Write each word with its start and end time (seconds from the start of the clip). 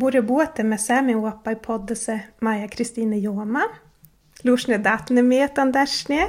Me 0.00 0.78
sami 0.78 1.14
uappai 1.14 1.56
poddese 1.56 2.20
Maja 2.40 2.68
Kristine 2.68 3.18
Jooma. 3.18 3.66
Lušne 4.44 4.78
datne 4.78 5.22
mietan 5.22 5.72
dašne. 5.72 6.28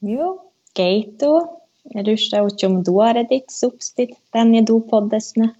Jo, 0.00 0.38
keito. 0.72 1.60
Rusta 1.94 2.42
uchum 2.42 2.82
duoredit 2.82 3.50
substit 3.50 4.16
tänne 4.32 4.62
du 4.62 4.80
poddesne. 4.80 5.50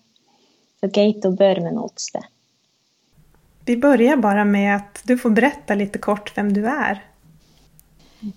Så 0.80 0.88
keito 0.88 1.30
bör 1.30 1.60
men 1.60 1.78
åtste. 1.78 2.22
Vi 3.64 3.77
börjar 3.77 4.16
bara 4.16 4.45
med 4.45 4.77
att 4.77 5.02
du 5.05 5.19
får 5.19 5.30
berätta 5.30 5.74
lite 5.74 5.98
kort 5.98 6.36
vem 6.36 6.52
du 6.52 6.66
är. 6.66 7.05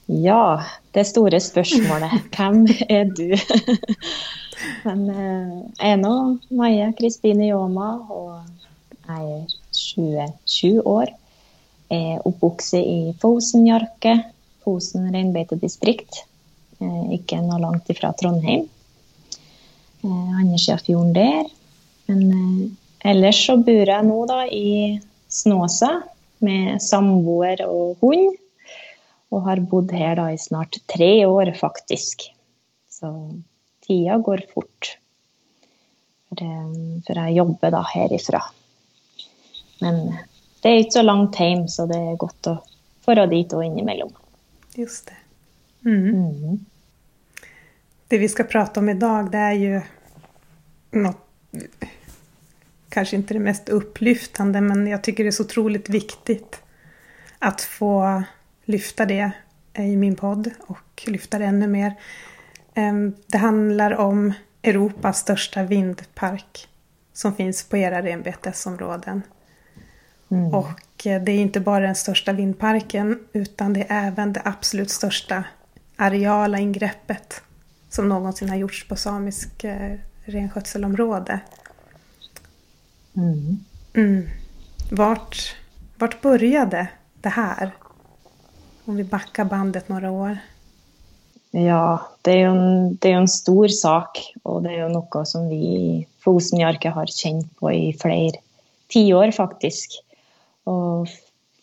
Ja, 0.05 0.63
det 0.91 1.05
store 1.05 1.39
spørsmålet. 1.39 2.11
Hvem 2.37 2.67
er 2.89 3.05
du? 3.05 3.35
Men 4.83 5.09
eh, 5.09 5.61
jeg 5.79 5.93
er 5.93 5.97
nå 5.97 6.15
Maja 6.53 6.91
Kristine 6.97 7.47
Jåma 7.47 7.87
og 8.09 8.60
er 9.09 9.47
27 9.71 10.81
år. 10.85 11.11
Jeg 11.91 12.15
er 12.15 12.27
oppvokst 12.27 12.77
i 12.79 13.13
Fosenjarke, 13.19 14.13
Fosen 14.63 15.09
reinbeitedistrikt. 15.11 16.21
Eh, 16.81 17.17
ikke 17.17 17.41
noe 17.43 17.59
langt 17.61 17.89
ifra 17.91 18.13
Trondheim. 18.17 18.67
Eh, 20.03 20.29
andre 20.39 20.59
sida 20.61 20.77
av 20.77 20.85
fjorden 20.85 21.13
der. 21.17 21.49
Men 22.07 22.77
ellers 23.05 23.41
så 23.45 23.57
bor 23.59 23.91
jeg 23.91 24.07
nå 24.07 24.19
da 24.29 24.43
i 24.47 24.99
Snåsa 25.31 25.91
med 26.45 26.81
samboer 26.83 27.65
og 27.67 28.01
hund. 28.03 28.37
Og 29.31 29.45
har 29.47 29.61
bodd 29.71 29.93
her 29.95 30.17
da 30.19 30.29
i 30.33 30.39
snart 30.39 30.79
tre 30.91 31.25
år, 31.27 31.53
faktisk. 31.59 32.25
Så 32.91 33.11
tida 33.87 34.17
går 34.19 34.43
fort. 34.53 34.95
For, 36.31 36.41
for 37.07 37.21
jeg 37.25 37.37
jobber 37.39 37.71
da 37.75 37.85
herifra. 37.93 38.41
Men 39.81 40.01
det 40.61 40.69
er 40.69 40.83
ikke 40.83 40.99
så 40.99 41.05
langt 41.05 41.39
hjem, 41.41 41.67
så 41.67 41.87
det 41.89 41.97
er 41.97 42.19
godt 42.21 42.51
å 42.51 42.57
dra 43.07 43.25
dit 43.27 43.53
og 43.53 43.65
innimellom. 43.65 44.11
Just 44.77 45.09
det. 45.09 45.17
Mm. 45.89 46.09
Mm. 46.09 46.59
Det 48.07 48.17
vi 48.17 48.29
skal 48.29 48.45
prate 48.45 48.79
om 48.79 48.89
i 48.89 48.93
dag, 48.93 49.31
det 49.31 49.37
er 49.37 49.51
ju 49.51 49.81
något, 50.91 51.27
kanske 52.89 53.15
inte 53.15 53.33
det 53.33 53.39
mest 53.39 53.69
upplyftande, 53.69 54.61
men 54.61 54.87
jag 54.87 55.03
tycker 55.03 55.23
det 55.23 55.29
är 55.29 55.31
så 55.31 55.43
otroligt 55.43 55.89
viktigt 55.89 56.61
att 57.39 57.61
få 57.61 58.23
lyfta 58.65 59.05
det 59.05 59.31
i 59.73 59.95
min 59.95 60.15
podd 60.15 60.51
och 60.59 61.03
lyfta 61.07 61.39
det 61.39 61.45
ännu 61.45 61.67
mer. 61.67 61.93
Det 63.27 63.37
handlar 63.37 63.91
om 63.91 64.33
Europas 64.61 65.19
största 65.19 65.63
vindpark 65.63 66.67
som 67.13 67.35
finns 67.35 67.63
på 67.63 67.77
era 67.77 68.01
renbetesområden. 68.01 69.21
Mm. 70.31 70.53
Och 70.53 71.05
eh, 71.05 71.21
det 71.21 71.31
är 71.31 71.39
inte 71.39 71.59
bara 71.59 71.85
den 71.85 71.95
största 71.95 72.33
vindparken 72.33 73.19
utan 73.33 73.73
det 73.73 73.85
är 73.89 74.07
även 74.07 74.33
det 74.33 74.41
absolut 74.45 74.89
största 74.89 75.43
areala 75.95 76.59
ingreppet 76.59 77.41
som 77.89 78.09
någonsin 78.09 78.49
har 78.49 78.55
gjorts 78.55 78.87
på 78.87 78.95
samisk 78.95 79.63
eh, 79.63 79.97
renskötselområde. 80.25 81.39
Mm. 83.15 83.59
Mm. 83.93 84.29
Vart, 84.91 85.55
vart 85.97 86.21
började 86.21 86.87
det 87.21 87.29
här? 87.29 87.71
Om 88.85 88.95
vi 88.95 89.03
backar 89.03 89.45
bandet 89.45 89.89
några 89.89 90.11
år. 90.11 90.37
Ja, 91.51 92.07
det 92.21 92.31
er, 92.31 92.45
jo 92.45 92.51
en, 92.51 92.95
det 92.95 93.09
er 93.11 93.17
en 93.19 93.27
stor 93.27 93.67
sak, 93.67 94.21
og 94.47 94.61
det 94.63 94.71
er 94.71 94.85
jo 94.85 94.93
noe 94.93 95.23
som 95.27 95.49
vi 95.51 95.59
i 95.59 95.89
Fosenjarket 96.23 96.95
har 96.95 97.11
kjent 97.11 97.49
på 97.59 97.71
i 97.75 97.91
flere 97.99 98.39
tiår, 98.93 99.33
faktisk. 99.35 99.99
Og 100.69 101.09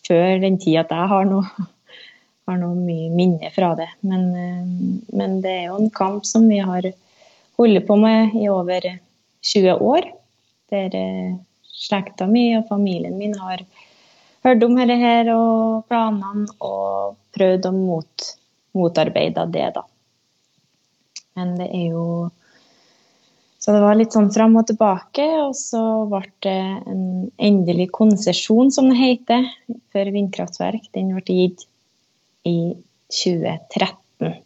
før 0.09 0.39
den 0.43 0.59
tid 0.61 0.81
at 0.83 0.95
jeg 0.95 1.11
har 1.13 1.29
noe, 1.29 1.67
har 2.49 2.61
noe 2.61 2.77
mye 2.79 3.11
minne 3.13 3.51
fra 3.55 3.75
det. 3.79 3.89
Men, 4.01 4.25
eh, 4.35 4.63
men, 5.13 5.41
det 5.45 5.55
er 5.55 5.67
jo 5.69 5.83
en 5.83 5.93
kamp 5.95 6.27
som 6.27 6.49
vi 6.49 6.63
har 6.65 6.89
holdt 7.59 7.87
på 7.87 7.99
med 8.01 8.35
i 8.39 8.49
over 8.53 8.89
20 9.45 9.85
år. 9.93 10.09
Der 10.73 10.97
eh, 10.97 11.37
slekta 11.79 12.27
mi 12.27 12.51
og 12.59 12.67
familien 12.71 13.19
min 13.19 13.37
har 13.39 13.63
hørt 14.47 14.65
om 14.65 14.77
dette 14.79 14.97
her 14.99 15.31
og 15.35 15.87
planene 15.91 16.49
og 16.65 17.17
prøvd 17.37 17.69
å 17.69 17.75
mot 17.77 18.29
motarbeide 18.79 19.47
det, 19.53 19.71
da. 19.75 19.85
Men 21.39 21.55
det 21.59 21.69
er 21.75 21.95
jo 21.95 22.05
Så 23.69 23.75
det 23.77 23.83
var 23.85 23.99
litt 23.99 24.15
sånn 24.17 24.31
fram 24.33 24.55
og 24.57 24.65
tilbake, 24.65 25.25
og 25.43 25.51
så 25.53 25.81
ble 26.09 26.23
det 26.41 26.53
en 26.89 27.01
endelig 27.37 27.91
konsesjon, 27.93 28.71
som 28.73 28.87
det 28.89 28.97
heter, 28.97 29.43
for 29.93 30.09
vindkraftverk. 30.15 30.87
Den 30.97 31.11
ble 31.13 31.35
gitt 31.37 31.67
i 32.49 32.55
2013. 33.13 34.39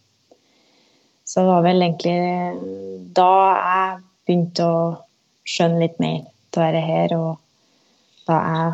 Så 1.23 1.39
det 1.39 1.47
var 1.47 1.63
vel 1.63 1.85
egentlig 1.87 3.13
da 3.15 3.29
jeg 3.61 3.93
begynte 4.27 4.67
å 4.67 4.81
skjønne 5.53 5.79
litt 5.85 6.03
mer 6.03 6.17
av 6.25 6.57
dette 6.57 6.81
her, 6.89 7.15
og 7.15 8.27
da 8.27 8.39
jeg 8.49 8.73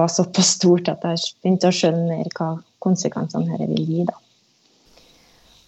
var 0.00 0.10
såpass 0.16 0.50
stort 0.56 0.90
at 0.90 1.06
jeg 1.06 1.36
begynte 1.44 1.70
å 1.70 1.76
skjønne 1.78 2.08
mer 2.08 2.32
hva 2.40 2.48
konsekvensene 2.82 3.52
dette 3.52 3.70
vil 3.70 3.86
gi, 3.92 4.08
da. 4.10 4.18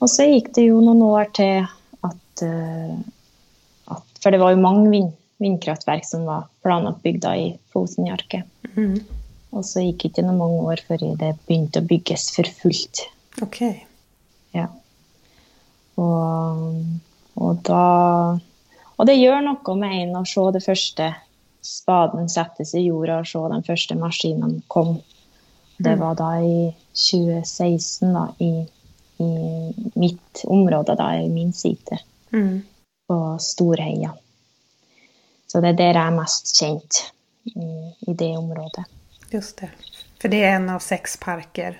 Og 0.02 0.10
så 0.10 0.26
gikk 0.26 0.50
det 0.58 0.66
jo 0.72 0.82
noen 0.82 1.06
år 1.06 1.30
til 1.38 1.70
at, 2.10 2.44
eh, 2.48 2.98
For 4.28 4.34
det 4.36 4.42
var 4.42 4.52
jo 4.52 4.60
mange 4.60 4.90
vind, 4.92 5.12
vindkraftverk 5.40 6.04
som 6.04 6.26
var 6.28 6.42
planlagt 6.60 6.98
bygd 7.00 7.24
i 7.32 7.46
Fosenjarket. 7.72 8.44
Mm. 8.74 8.98
Og 9.56 9.64
så 9.64 9.80
gikk 9.80 10.02
det 10.02 10.10
ikke 10.10 10.24
noen 10.26 10.42
mange 10.42 10.58
år 10.68 10.82
før 10.84 11.04
det 11.16 11.30
begynte 11.46 11.80
å 11.80 11.86
bygges 11.88 12.26
for 12.34 12.50
fullt. 12.58 13.06
Ok. 13.40 13.62
Ja. 14.52 14.66
Og, 15.96 16.76
og 17.40 17.64
da 17.64 17.86
Og 18.98 19.08
det 19.08 19.16
gjør 19.16 19.40
noe 19.46 19.80
med 19.80 19.96
en 20.02 20.16
å 20.20 20.24
se 20.28 20.44
det 20.52 20.64
første 20.66 21.08
spaden 21.64 22.28
settes 22.28 22.76
i 22.76 22.84
jorda, 22.84 23.22
og 23.22 23.32
se 23.32 23.48
de 23.48 23.64
første 23.64 23.96
maskinene 23.96 24.60
kom. 24.68 24.98
Det 25.80 25.96
mm. 25.96 26.02
var 26.04 26.20
da 26.20 26.32
i 26.44 26.58
2016, 26.92 28.12
da, 28.12 28.28
i 28.44 28.68
i 29.18 29.72
mitt 29.98 30.44
område, 30.44 30.94
da, 31.00 31.14
i 31.16 31.30
min 31.32 31.56
site. 31.56 32.04
mm. 32.30 32.58
På 33.08 33.18
Storheia. 33.40 34.12
Så 35.48 35.62
det 35.64 35.72
er 35.72 35.78
der 35.80 35.96
jeg 35.96 36.04
er 36.04 36.16
mest 36.16 36.52
kjent, 36.58 37.00
i, 37.48 38.12
det 38.12 38.34
området. 38.36 38.84
Just 39.32 39.62
det. 39.62 39.70
For 40.20 40.28
det 40.28 40.42
er 40.44 40.58
en 40.58 40.68
av 40.74 40.84
seks 40.84 41.16
parker 41.20 41.78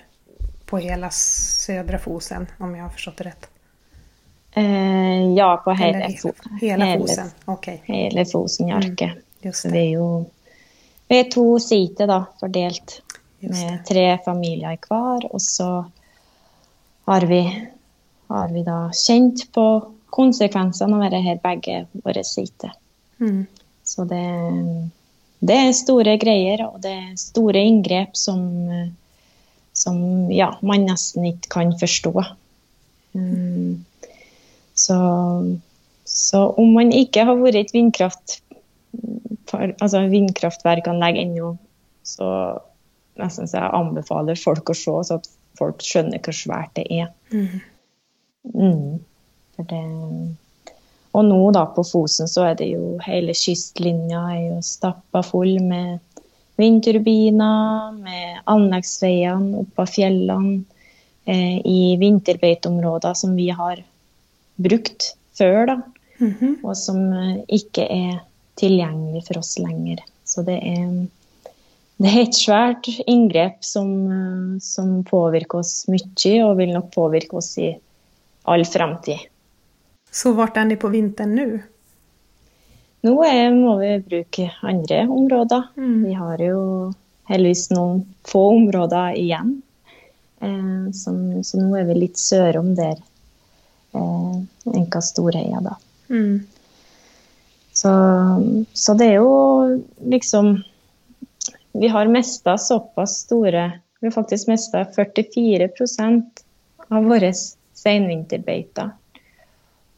på 0.69 0.79
hele 0.81 1.09
södra 1.13 1.99
Fosen, 2.01 2.47
om 2.57 2.73
jeg 2.73 2.83
har 2.83 2.89
forstått 2.95 3.21
det 3.21 3.27
rett? 3.29 3.49
Eh, 4.57 5.29
ja, 5.37 5.51
på 5.63 5.75
hele, 5.77 6.09
hele, 6.09 6.33
hele 6.61 6.89
Fosen. 6.97 7.31
Okay. 7.45 7.81
Hele 7.85 8.25
Fosenjarket. 8.25 9.21
Mm, 9.43 9.53
vi 9.71 9.79
er 9.79 9.91
jo 9.93 10.09
vi 11.09 11.17
er 11.17 11.29
to 11.33 11.45
siter 11.57 12.05
da, 12.05 12.19
fordelt, 12.37 12.99
med 13.41 13.79
tre 13.87 14.03
familier 14.25 14.75
i 14.75 14.81
hver. 14.83 15.23
Og 15.33 15.41
så 15.41 15.69
har 17.09 17.25
vi, 17.25 17.39
har 18.29 18.51
vi 18.53 18.61
da 18.67 18.81
kjent 18.93 19.47
på 19.55 19.65
konsekvensene 20.13 20.97
av 20.97 21.11
dette 21.13 21.37
begge 21.43 21.83
våre 22.03 22.23
sider. 22.27 22.73
Mm. 23.19 23.43
Så 23.83 24.05
det, 24.09 24.25
det, 25.39 25.55
er 25.55 25.71
store 25.77 26.15
greier, 26.21 26.65
og 26.67 26.81
det 26.83 26.93
er 26.93 27.19
store 27.19 27.63
inngrep 27.65 28.17
som, 28.17 28.43
som 29.73 29.97
ja, 30.33 30.51
man 30.61 30.85
nesten 30.89 31.25
ikke 31.31 31.53
kan 31.57 31.73
forstå. 31.79 32.13
Mm. 33.17 33.85
så, 34.77 34.97
så, 36.05 36.43
om 36.61 36.75
man 36.75 36.93
ikke 36.93 37.23
har 37.25 37.39
vært 37.41 37.57
et 37.63 37.73
vindkraft, 37.73 38.37
altså 39.49 40.03
vindkraftverkanlegg 40.11 41.17
ennå, 41.23 41.55
så 42.05 42.29
nesten 43.19 43.49
så 43.49 43.63
jeg 43.63 43.75
anbefaler 43.81 44.37
folk 44.39 44.69
å 44.69 44.77
se, 44.77 44.93
så 45.09 45.17
at 45.17 45.27
folk 45.59 45.81
skjønner 45.83 46.21
hvor 46.23 46.37
svært 46.37 46.77
det 46.77 46.85
er. 46.93 47.09
Mm. 47.33 48.99
Det, 49.67 49.81
og 51.11 51.25
nå 51.25 51.39
da 51.55 51.65
på 51.75 51.83
Fosen 51.83 52.29
så 52.31 52.45
er 52.51 52.59
det 52.59 52.69
jo 52.71 52.97
hele 53.03 53.33
kystlinja 53.35 54.21
er 54.31 54.41
jo 54.45 54.59
stappa 54.63 55.23
full 55.25 55.57
med 55.65 55.99
vindturbiner, 56.59 57.91
med 57.95 58.41
anleggsveiene 58.51 59.63
opp 59.63 59.83
av 59.83 59.91
fjellene, 59.91 60.63
eh, 61.25 61.59
i 61.63 61.95
vinterbeiteområder 61.99 63.15
som 63.15 63.35
vi 63.35 63.49
har 63.55 63.83
brukt 64.59 65.13
før, 65.37 65.65
da. 65.65 65.81
Mm 66.19 66.33
-hmm. 66.39 66.55
Og 66.63 66.77
som 66.77 67.13
eh, 67.13 67.37
ikke 67.47 67.83
er 67.83 68.19
tilgjengelig 68.55 69.23
for 69.27 69.37
oss 69.39 69.57
lenger. 69.59 70.03
Så 70.25 70.43
det 70.43 70.59
er 70.63 71.07
det 71.99 72.07
er 72.07 72.21
et 72.21 72.35
svært 72.35 72.87
inngrep 73.11 73.57
som, 73.67 73.89
som, 74.63 75.03
påvirker 75.03 75.59
oss 75.59 75.85
mye, 75.91 76.45
og 76.45 76.57
vil 76.57 76.71
nok 76.71 76.93
påvirke 76.95 77.35
oss 77.41 77.57
i 77.57 77.73
all 78.47 78.63
fremtid. 78.65 79.17
Så 80.11 80.33
hvor 80.33 80.49
er 80.49 80.69
dere 80.69 80.79
på 80.81 80.91
vinteren 80.93 81.35
nå? 81.37 81.49
nå 83.05 83.13
er, 83.23 83.49
må 83.55 83.77
vi 83.79 83.93
bruke 84.03 84.49
andre 84.65 85.03
områder. 85.07 85.69
Mm. 85.77 85.99
Vi 86.05 86.13
har 86.17 86.41
jo 86.43 86.61
heldigvis 87.29 87.69
noen 87.71 88.01
få 88.27 88.45
områder 88.55 89.17
igjen. 89.19 89.59
Eh, 90.41 90.89
som, 90.95 91.19
så 91.43 91.61
nå 91.61 91.75
er 91.79 91.87
vi 91.89 91.99
litt 92.01 92.19
sørom 92.19 92.73
der 92.77 92.97
eh, 93.95 94.39
Enka 94.73 95.01
Storheia, 95.03 95.61
da. 95.63 95.75
Mm. 96.09 96.41
Så, 97.79 97.91
så 98.73 98.95
det 98.99 99.11
er 99.11 99.19
jo 99.21 99.77
liksom 100.09 100.55
Vi 101.79 101.87
har 101.87 102.09
mista 102.09 102.57
såpass 102.57 103.13
store 103.27 103.67
Vi 104.01 104.07
har 104.07 104.11
faktisk 104.11 104.49
mista 104.49 104.81
44% 104.97 106.41
av 106.89 107.05
våre 107.05 107.29
seinvinterbeiter. 107.77 108.89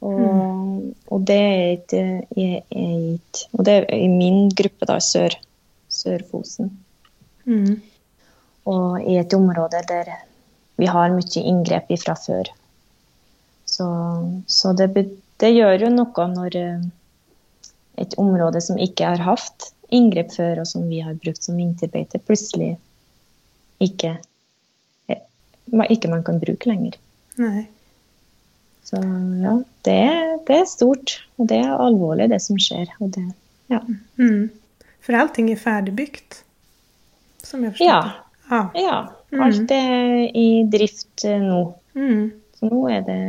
Og, 0.01 0.95
og, 1.13 1.19
det 1.29 1.37
er 1.37 1.71
ikke, 1.77 2.03
Og 3.53 3.65
det 3.67 3.73
er 3.75 3.87
i 3.93 4.07
min 4.09 4.49
gruppe, 4.49 4.87
da, 4.89 4.97
sør, 5.03 5.35
Sør-Fosen. 5.91 6.71
Mm. 7.45 7.81
Og 8.71 9.01
i 9.05 9.17
et 9.21 9.33
område 9.33 9.81
der 9.89 10.09
vi 10.81 10.89
har 10.89 11.13
mye 11.13 11.43
inngrep 11.45 11.91
fra 12.01 12.15
før. 12.17 12.49
Så, 13.65 13.87
så 14.47 14.73
det, 14.73 14.89
det, 15.39 15.51
gjør 15.53 15.85
jo 15.85 15.91
noe 15.93 16.25
når 16.31 16.57
eh, 16.59 16.87
et 18.01 18.15
område 18.19 18.61
som 18.63 18.79
ikke 18.81 19.13
har 19.13 19.21
hatt 19.23 19.69
inngrep 19.93 20.33
før, 20.33 20.63
og 20.63 20.67
som 20.67 20.87
vi 20.89 21.03
har 21.05 21.19
brukt 21.21 21.43
som 21.43 21.59
vinterbeite, 21.59 22.19
plutselig 22.25 22.73
ikke, 23.83 24.15
eh, 25.11 25.21
ikke 25.93 26.11
man 26.11 26.25
kan 26.25 26.41
bruke 26.41 26.71
lenger. 26.71 26.97
Nei. 27.41 27.67
Så 28.83 28.99
ja, 29.41 29.55
det, 29.87 29.99
det, 30.47 30.57
er 30.57 30.67
stort. 30.69 31.19
Og 31.37 31.47
det 31.51 31.61
er 31.63 31.77
alvorlig, 31.77 32.29
det 32.31 32.41
som 32.43 32.59
skjer. 32.59 32.91
Og 32.99 33.13
det, 33.15 33.27
ja. 33.71 33.79
Mm. 34.19 34.49
For 35.01 35.17
allting 35.17 35.49
er 35.51 35.61
ferdigbygd? 35.61 36.41
Som 37.41 37.65
jeg 37.65 37.77
forstår 37.77 37.87
ja. 37.87 38.01
Ah. 38.51 38.67
ja. 38.75 38.97
Alt 39.41 39.71
er 39.71 40.27
i 40.35 40.47
drift 40.69 41.23
eh, 41.25 41.39
nå. 41.41 41.61
Mm. 41.95 42.25
Så 42.57 42.69
nå 42.69 42.81
er 42.91 43.05
det 43.07 43.21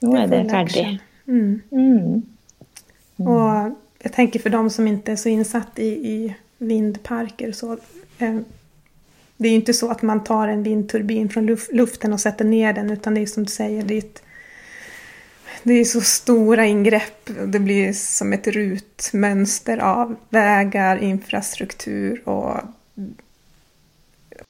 Nå 0.00 0.14
er 0.16 0.30
det 0.30 0.44
ferdig. 0.48 0.84
Mm. 1.28 1.60
Mm. 1.70 2.22
Og 3.26 3.74
jeg 4.00 4.12
tenker 4.14 4.40
for 4.40 4.54
dem 4.54 4.70
som 4.72 4.86
ikke 4.88 5.12
er 5.12 5.18
så 5.20 5.28
innsatt 5.28 5.76
i, 5.82 5.90
i 5.90 6.14
vindparker 6.64 7.52
så 7.56 7.74
eh, 8.22 8.40
det 9.40 9.48
är 9.48 9.50
ju 9.50 9.56
inte 9.56 9.74
så 9.74 9.90
att 9.90 10.02
man 10.02 10.24
tar 10.24 10.48
en 10.48 10.62
vindturbin 10.62 11.28
från 11.28 11.56
luften 11.72 12.12
och 12.12 12.20
sätter 12.20 12.44
ner 12.44 12.72
den 12.72 12.90
utan 12.90 13.14
det 13.14 13.20
är 13.20 13.26
som 13.26 13.44
du 13.44 13.50
säger, 13.50 13.82
det 13.82 13.94
är, 13.94 13.98
ett, 13.98 14.22
det 15.62 15.72
är 15.72 15.84
så 15.84 16.00
stora 16.00 16.66
ingrepp. 16.66 17.30
Det 17.46 17.58
blir 17.58 17.92
som 17.92 18.32
ett 18.32 18.46
rutmönster 18.46 19.78
av 19.78 20.16
vägar, 20.28 20.96
infrastruktur 20.96 22.28
och, 22.28 22.56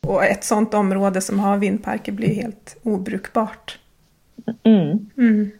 och 0.06 0.24
ett 0.24 0.44
sånt 0.44 0.74
område 0.74 1.20
som 1.20 1.40
har 1.40 1.56
vindparker 1.56 2.12
blir 2.12 2.34
helt 2.34 2.76
obrukbart. 2.82 3.78
Mm. 4.64 5.10
Mm. 5.16 5.50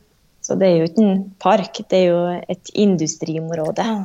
Så 0.41 0.55
det 0.55 0.67
er 0.67 0.77
jo 0.77 0.89
ikke 0.91 1.03
en 1.07 1.25
park, 1.39 1.85
det 1.89 1.99
er 2.03 2.09
jo 2.11 2.23
et 2.49 2.75
industriområde. 2.75 3.87
Ja. 3.87 4.05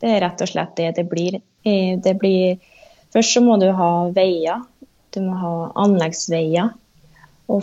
Det 0.00 0.14
er 0.14 0.20
rett 0.22 0.42
og 0.46 0.48
slett 0.48 0.76
det 0.78 0.92
det 0.96 1.08
blir. 1.10 1.40
Eh, 1.66 1.98
det 1.98 2.14
blir 2.22 2.60
Først 3.14 3.34
så 3.34 3.42
må 3.44 3.56
du 3.60 3.68
ha 3.74 3.90
veier. 4.14 4.62
Du 5.14 5.20
må 5.24 5.34
ha 5.38 5.54
anleggsveier 5.82 6.70
å, 7.50 7.62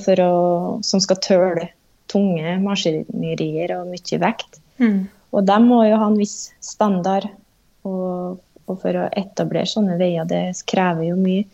som 0.83 1.03
skal 1.03 1.21
tøle 1.23 1.69
tunge 2.11 2.57
maskinerier 2.63 3.75
og 3.77 3.91
mye 3.91 4.19
vekt. 4.19 4.59
Mm. 4.81 5.07
Og 5.35 5.45
de 5.47 5.57
må 5.63 5.83
jo 5.87 5.99
ha 5.99 6.09
en 6.09 6.19
viss 6.19 6.51
standard. 6.63 7.29
Og, 7.87 8.39
og 8.67 8.81
for 8.81 8.99
å 8.99 9.07
etablere 9.15 9.69
sånne 9.69 9.97
veier, 9.99 10.27
det 10.27 10.51
krever 10.67 11.09
jo 11.11 11.19
mye 11.19 11.45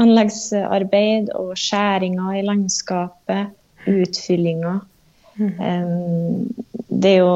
anleggsarbeid 0.00 1.30
og 1.38 1.54
skjæringer 1.58 2.40
i 2.40 2.46
landskapet, 2.46 3.52
utfyllinger. 3.90 4.80
Mm. 5.38 5.52
Um, 5.58 6.64
det 6.88 7.16
er 7.16 7.20
jo 7.22 7.34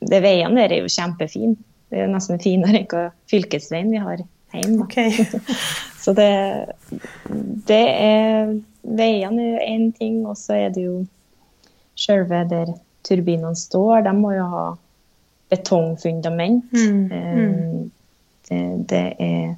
det 0.00 0.22
Veiene 0.24 0.62
der 0.62 0.74
er 0.74 0.84
jo 0.84 0.90
kjempefine. 0.90 1.56
Det 1.90 2.04
er 2.04 2.10
nesten 2.10 2.38
finere 2.42 2.82
enn 2.82 2.90
hva 2.90 3.08
fylkesveien 3.30 3.90
vi 3.90 4.02
har 4.02 4.22
hjemme. 4.52 4.84
Okay. 4.84 5.26
så 6.02 6.14
det, 6.16 6.32
det 7.70 7.84
er 7.94 8.58
Veiene 8.80 9.42
er 9.58 9.66
én 9.68 9.90
ting, 9.92 10.22
og 10.26 10.38
så 10.40 10.56
er 10.56 10.70
det 10.72 10.86
jo 10.86 11.02
sjølve 12.00 12.44
der 12.48 12.72
turbinene 13.06 13.56
står. 13.56 14.06
De 14.06 14.14
må 14.16 14.32
jo 14.32 14.46
ha 14.48 14.66
betongfundament. 15.52 16.72
Mm. 16.72 17.02
Um, 17.12 17.90
det, 18.48 18.62
det, 18.88 19.02
er, 19.20 19.50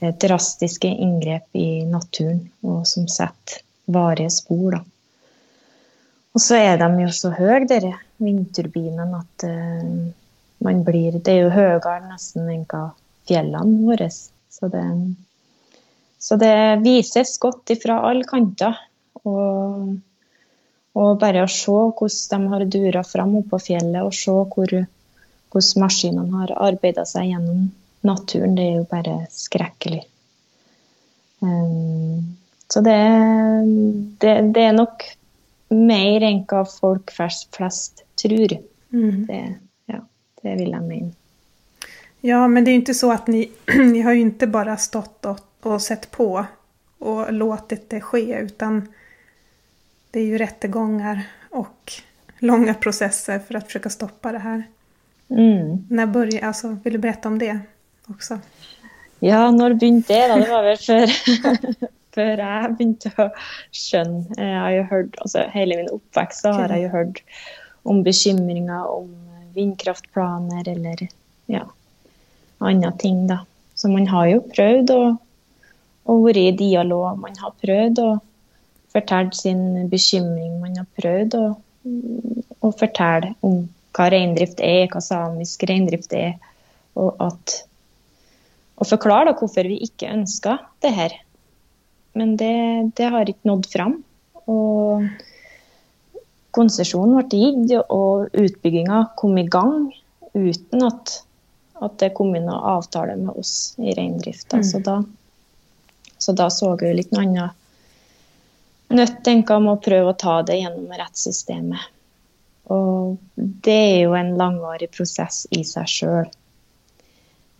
det 0.00 0.08
er 0.08 0.18
drastiske 0.26 0.90
inngrep 0.90 1.46
i 1.54 1.84
naturen, 1.88 2.48
og 2.66 2.82
som 2.88 3.06
setter 3.08 3.62
varige 3.92 4.32
spor. 4.34 4.78
da. 4.78 4.82
Og 6.32 6.40
så 6.40 6.58
er 6.64 6.80
de 6.80 6.88
jo 7.04 7.12
så 7.14 7.30
høye, 7.36 7.62
disse 7.68 7.92
vindturbinene, 8.22 9.22
at 9.22 9.46
uh, 9.46 10.10
man 10.62 10.84
blir 10.86 11.18
Det 11.18 11.32
er 11.32 11.46
jo 11.46 11.54
høyere 11.54 12.00
nesten 12.08 12.50
enn 12.50 12.66
hva 12.70 12.88
fjellene 13.28 13.82
våre. 13.86 14.08
Så 14.52 14.68
det, 14.72 14.86
så 16.18 16.38
det 16.40 16.54
vises 16.84 17.36
godt 17.42 17.74
fra 17.82 18.00
alle 18.08 18.26
kanter. 18.28 18.78
Og, 19.22 19.92
og, 20.98 21.10
bare 21.22 21.44
å 21.44 21.50
se 21.50 21.72
hvordan 21.72 22.46
de 22.46 22.52
har 22.54 22.66
dura 22.76 23.04
fram 23.06 23.36
oppå 23.42 23.60
fjellet, 23.62 24.02
og 24.02 24.14
se 24.16 24.34
hvor, 24.34 24.74
hvordan 25.52 25.84
maskinene 25.84 26.42
har 26.42 26.56
arbeida 26.70 27.06
seg 27.08 27.30
gjennom 27.30 27.70
naturen, 28.02 28.56
det 28.58 28.66
er 28.66 28.78
jo 28.80 28.86
bare 28.90 29.16
skrekkelig. 29.30 30.02
Um, 31.42 32.36
så 32.70 32.80
det, 32.82 32.98
det, 34.22 34.34
det 34.54 34.66
er 34.68 34.76
nok 34.76 35.04
mer 35.72 36.24
enn 36.26 36.44
hva 36.50 36.62
folk 36.68 37.12
flest 37.14 38.04
tror. 38.20 38.54
Mm. 38.92 39.24
Det, 39.28 39.42
ja, 39.92 40.00
det 40.42 40.54
vil 40.60 40.74
jeg 40.74 40.86
mene. 40.86 41.12
Ja, 42.24 42.48
men 42.48 42.64
det 42.64 42.70
är 42.70 42.74
inte 42.74 42.94
så 42.94 43.12
att 43.12 43.26
ni, 43.26 43.50
ni 43.76 44.00
har 44.00 44.12
ju 44.12 44.20
inte 44.20 44.46
bara 44.46 44.76
stått 44.76 45.26
och, 45.26 45.40
och 45.62 45.82
sett 45.82 46.10
på 46.10 46.46
och 46.98 47.32
låtit 47.32 47.90
det 47.90 48.00
ske 48.00 48.38
utan 48.38 48.88
det 50.10 50.20
är 50.20 50.24
ju 50.24 50.38
rättegångar 50.38 51.22
och 51.50 51.92
långa 52.38 52.74
processer 52.74 53.38
för 53.38 53.54
att 53.54 53.66
försöka 53.66 53.90
stoppa 53.90 54.32
det 54.32 54.38
här. 54.38 54.62
Mm. 55.28 55.86
När 55.90 56.06
började, 56.06 56.46
alltså, 56.46 56.76
vill 56.84 56.92
du 56.92 56.98
berätta 56.98 57.28
om 57.28 57.38
det 57.38 57.58
också? 58.06 58.38
Ja, 59.18 59.50
når 59.50 59.74
begynte 59.74 60.12
det? 60.12 60.28
da? 60.28 60.36
Det 60.36 60.50
var 60.50 60.62
vel 60.62 60.78
før, 60.78 61.10
før 62.14 62.42
jeg 62.42 62.72
begynte 62.76 63.12
å 63.18 63.28
skjønne. 63.70 64.24
Jeg 64.36 64.56
har 64.60 64.72
jo 64.76 64.86
hørt, 64.90 65.20
altså 65.24 65.44
Hele 65.54 65.78
min 65.78 65.92
oppvekst 65.94 66.42
så 66.42 66.54
har 66.56 66.74
jeg 66.74 66.86
jo 66.86 66.94
hørt 66.96 67.22
om 67.82 68.02
bekymringer 68.06 68.90
om 68.90 69.12
vindkraftplaner 69.54 70.68
eller 70.68 71.06
ja, 71.50 71.64
andre 72.68 72.92
ting, 73.00 73.24
da. 73.30 73.42
Så 73.74 73.90
man 73.90 74.06
har 74.10 74.28
jo 74.30 74.42
prøvd 74.52 74.92
å, 74.94 75.00
å 76.06 76.18
være 76.22 76.46
i 76.50 76.54
dialog. 76.58 77.18
Man 77.22 77.36
har 77.40 77.56
prøvd 77.62 78.02
å 78.04 78.10
fortelle 78.92 79.34
sin 79.36 79.90
bekymring. 79.90 80.60
Man 80.62 80.78
har 80.80 80.88
prøvd 80.98 81.36
å, 81.40 81.44
å 82.62 82.72
fortelle 82.78 83.34
om 83.46 83.64
hva 83.96 84.08
reindrift 84.12 84.62
er, 84.64 84.86
hva 84.92 85.02
samisk 85.04 85.64
reindrift 85.68 86.14
er. 86.16 86.36
Og 87.00 87.16
at 87.24 87.62
og 88.82 88.88
forklare 88.90 89.30
da 89.30 89.38
hvorfor 89.38 89.68
vi 89.70 89.78
ikke 89.86 90.10
ønska 90.10 90.56
det 90.82 90.90
her. 90.96 91.12
Men 92.18 92.34
det, 92.40 92.54
det 92.98 93.10
har 93.14 93.28
ikke 93.28 93.48
nådd 93.48 93.68
fram. 93.70 94.00
Og 94.50 95.06
konsesjonen 96.56 97.20
ble 97.20 97.42
gitt, 97.44 97.76
og 97.86 98.32
utbygginga 98.34 99.04
kom 99.20 99.38
i 99.38 99.46
gang 99.46 99.92
uten 100.34 100.82
at 100.88 101.20
at 101.82 101.98
det 101.98 102.12
kom 102.16 102.34
inn 102.36 102.46
noen 102.46 102.68
avtale 102.76 103.16
med 103.18 103.34
oss 103.38 103.74
i 103.78 103.94
reindrifta. 103.96 104.60
Mm. 104.60 104.68
Så, 104.68 104.78
da, 104.86 105.00
så 106.18 106.34
da 106.38 106.48
så 106.50 106.76
vi 106.80 106.92
litt 106.94 107.12
noe 107.14 107.26
annet 107.26 107.58
nødt 108.92 109.22
tenker 109.24 109.60
om 109.60 109.72
å 109.72 109.80
prøve 109.80 110.12
å 110.12 110.18
ta 110.18 110.38
det 110.46 110.58
gjennom 110.60 110.92
rettssystemet. 110.98 111.88
Og 112.72 113.18
det 113.34 113.74
er 113.74 113.98
jo 114.04 114.14
en 114.16 114.34
langvarig 114.38 114.90
prosess 114.94 115.44
i 115.50 115.62
seg 115.66 115.90
sjøl. 115.90 116.30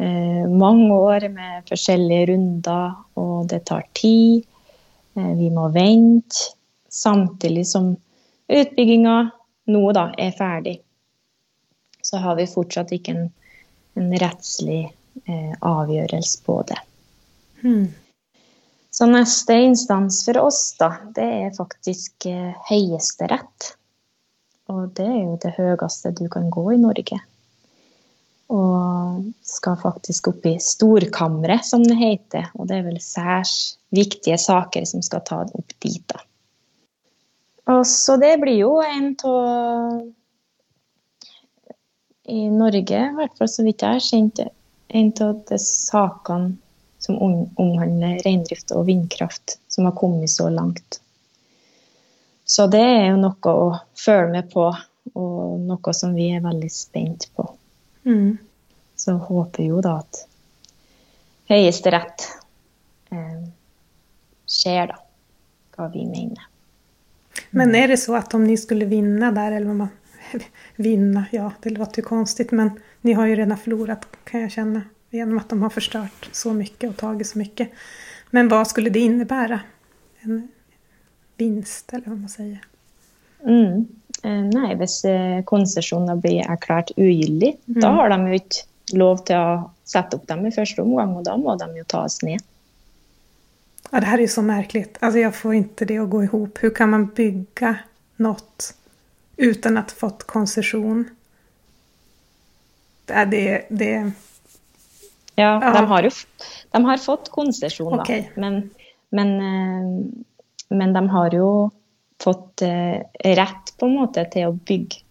Eh, 0.02 0.45
mange 0.49 0.95
år 0.95 1.29
med 1.33 1.69
forskjellige 1.69 2.31
runder, 2.33 2.95
og 3.21 3.49
det 3.50 3.64
tar 3.69 3.85
tid. 3.99 4.47
Eh, 5.17 5.33
vi 5.38 5.50
må 5.55 5.69
vente. 5.75 6.52
Samtidig 6.93 7.64
som 7.71 7.95
utbygginga 8.52 9.17
nå 9.73 9.83
da 9.97 10.11
er 10.21 10.35
ferdig, 10.37 10.75
så 12.05 12.21
har 12.21 12.37
vi 12.37 12.45
fortsatt 12.50 12.93
ikke 12.93 13.14
en 13.14 13.31
en 13.99 14.12
rettslig 14.18 14.84
eh, 15.25 15.52
avgjørelse 15.58 16.44
på 16.46 16.62
det. 16.68 16.78
Hmm. 17.62 17.90
Så 18.92 19.06
neste 19.08 19.56
instans 19.68 20.20
for 20.26 20.38
oss, 20.42 20.64
da, 20.80 20.94
det 21.16 21.28
er 21.46 21.54
faktisk 21.56 22.26
eh, 22.28 22.52
Høyesterett. 22.68 23.72
Og 24.72 24.90
det 24.96 25.06
er 25.06 25.20
jo 25.22 25.37
det 25.42 25.54
høyeste 25.56 26.12
du 26.16 26.26
kan 26.32 26.50
gå 26.52 26.64
i 26.75 26.80
Norge. 26.80 27.18
Og 28.52 29.22
skal 29.49 29.78
faktisk 29.80 30.28
opp 30.32 30.44
i 30.49 30.58
storkammeret, 30.61 31.64
som 31.64 31.84
det 31.87 31.96
heter. 31.96 32.50
Og 32.58 32.68
det 32.68 32.78
er 32.78 32.87
vel 32.90 33.00
særs 33.00 33.78
viktige 33.92 34.38
saker 34.40 34.84
som 34.88 35.04
skal 35.04 35.25
ta 35.25 35.42
opp 35.44 35.75
dit, 35.80 36.04
da. 36.08 36.20
Og 37.72 37.84
så 37.87 38.16
det 38.18 38.34
blir 38.42 38.58
jo 38.58 38.75
en 38.82 39.12
av 39.25 40.02
I 42.25 42.50
Norge, 42.50 42.99
i 43.11 43.14
hvert 43.17 43.38
fall 43.38 43.49
så 43.50 43.64
vidt 43.67 43.83
jeg 43.83 43.99
har 43.99 44.05
kjent, 44.05 44.41
en 44.93 45.12
av 45.25 45.41
de 45.49 45.59
sakene 45.59 46.57
som 47.02 47.19
omhandler 47.19 48.21
reindrift 48.23 48.71
og 48.76 48.87
vindkraft, 48.87 49.57
som 49.69 49.88
har 49.88 49.97
kommet 49.99 50.31
så 50.31 50.47
langt. 50.52 51.00
Så 52.45 52.69
det 52.71 52.83
er 52.83 53.09
jo 53.11 53.19
noe 53.19 53.55
å 53.64 53.69
følge 53.99 54.31
med 54.37 54.50
på, 54.52 54.69
og 55.19 55.64
noe 55.67 55.95
som 55.97 56.14
vi 56.14 56.29
er 56.37 56.45
veldig 56.45 56.71
spent 56.71 57.26
på. 57.35 57.49
Mm. 58.07 58.37
Så 58.95 59.17
håper 59.19 59.67
jo 59.67 59.81
da 59.83 59.97
at 60.02 60.23
Høyesterett 61.50 62.29
eh, 63.11 63.43
ser 64.47 64.93
da 64.93 65.00
hva 65.75 65.88
vi 65.91 66.05
mener. 66.07 66.47
Men 67.50 67.75
er 67.75 67.91
det 67.91 67.99
så 68.00 68.14
at 68.21 68.35
om 68.37 68.45
ni 68.47 68.55
skulle 68.61 68.87
vinne 68.88 69.33
der, 69.35 69.57
eller 69.59 69.75
man 69.75 69.91
vinna, 70.76 71.24
ja 71.30 71.52
det 71.62 71.70
låter 71.70 71.98
ju 71.98 72.02
konstigt 72.02 72.50
men 72.50 72.70
ni 73.00 73.12
har 73.12 73.26
ju 73.26 73.36
redan 73.36 73.58
förlorat 73.58 74.06
kan 74.24 74.40
jag 74.40 74.50
känna 74.50 74.82
genom 75.10 75.38
att 75.38 75.48
de 75.48 75.62
har 75.62 75.70
förstört 75.70 76.28
så 76.32 76.52
mycket 76.52 76.90
och 76.90 76.96
tagit 76.96 77.26
så 77.26 77.38
mycket. 77.38 77.68
Men 78.30 78.48
vad 78.48 78.68
skulle 78.68 78.90
det 78.90 78.98
innebära? 78.98 79.60
En 80.20 80.48
vinst, 81.36 81.92
eller 81.92 82.06
vad 82.06 82.18
man 82.18 82.28
säger? 82.28 82.64
Mm. 83.46 83.86
Eh, 84.22 84.44
nei, 84.60 84.74
hvis 84.74 85.04
eh, 85.04 85.42
konsesjoner 85.44 86.16
blir 86.16 86.44
erklært 86.46 86.92
ugyldig, 86.96 87.56
mm. 87.66 87.80
da 87.82 87.90
har 87.96 88.12
de 88.12 88.28
jo 88.28 88.38
ikke 88.38 88.98
lov 88.98 89.24
til 89.26 89.36
å 89.36 89.70
sette 89.88 90.16
opp 90.16 90.28
dem 90.30 90.46
i 90.46 90.54
første 90.54 90.84
omgang, 90.84 91.16
og 91.18 91.26
da 91.26 91.34
må 91.36 91.56
de 91.58 91.72
jo 91.80 91.84
tas 91.88 92.20
ned. 92.22 92.42
Ja, 93.90 94.00
det 94.00 94.06
här 94.06 94.18
är 94.18 94.22
ju 94.22 94.28
så 94.28 94.42
märkligt. 94.42 94.98
Alltså 95.00 95.18
jag 95.18 95.34
får 95.34 95.54
inte 95.54 95.84
det 95.84 95.98
att 95.98 96.10
gå 96.10 96.24
ihop. 96.24 96.58
Hur 96.60 96.70
kan 96.74 96.90
man 96.90 97.06
bygga 97.06 97.76
något 98.16 98.74
utan 99.42 99.78
att 99.78 99.92
fått 99.92 100.25
konsesjon. 100.25 101.11
Det, 103.04 103.25
det, 103.25 103.66
det... 103.68 104.12
Ja, 105.34 105.64
ja. 105.64 105.72
De, 105.72 105.87
har 105.87 106.02
jo, 106.02 106.11
de 106.70 106.84
har 106.84 106.96
fått 106.96 107.28
konsesjon, 107.28 108.00
okay. 108.00 108.20
da. 108.20 108.40
Men, 108.40 108.70
men, 109.11 109.40
eh, 109.40 110.06
men, 110.68 110.92
de 110.92 111.08
har 111.08 111.34
jo 111.34 111.70
fått 112.22 112.62
eh, 112.62 113.02
rett 113.25 113.75
på 113.78 113.87
en 113.87 113.96
måte 113.96 114.25
til 114.30 114.52
å 114.52 114.54
bygge, 114.54 115.02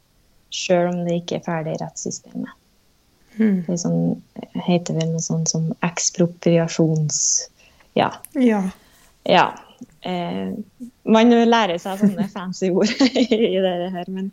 sjøl 0.52 0.94
om 0.94 1.04
det 1.08 1.22
ikke 1.22 1.42
er 1.42 1.46
ferdig 1.46 1.76
i 1.76 1.82
rettssystemet. 1.82 2.56
Mm. 3.36 3.64
Det 3.68 3.78
sånn, 3.80 4.22
heter 4.64 4.96
vel 4.96 5.12
noe 5.12 5.24
sånt 5.24 5.52
som 5.52 5.70
ekspropriasjons 5.88 7.20
ja. 7.94 8.14
ja. 8.34 8.64
ja. 9.24 9.46
Eh, 10.02 10.54
man 11.04 11.34
lærer 11.50 11.78
seg 11.82 12.00
sånne 12.02 12.28
fancy 12.32 12.72
ord 12.74 12.90
i 13.12 13.52
det 13.62 13.92
her, 13.94 14.08
men, 14.10 14.32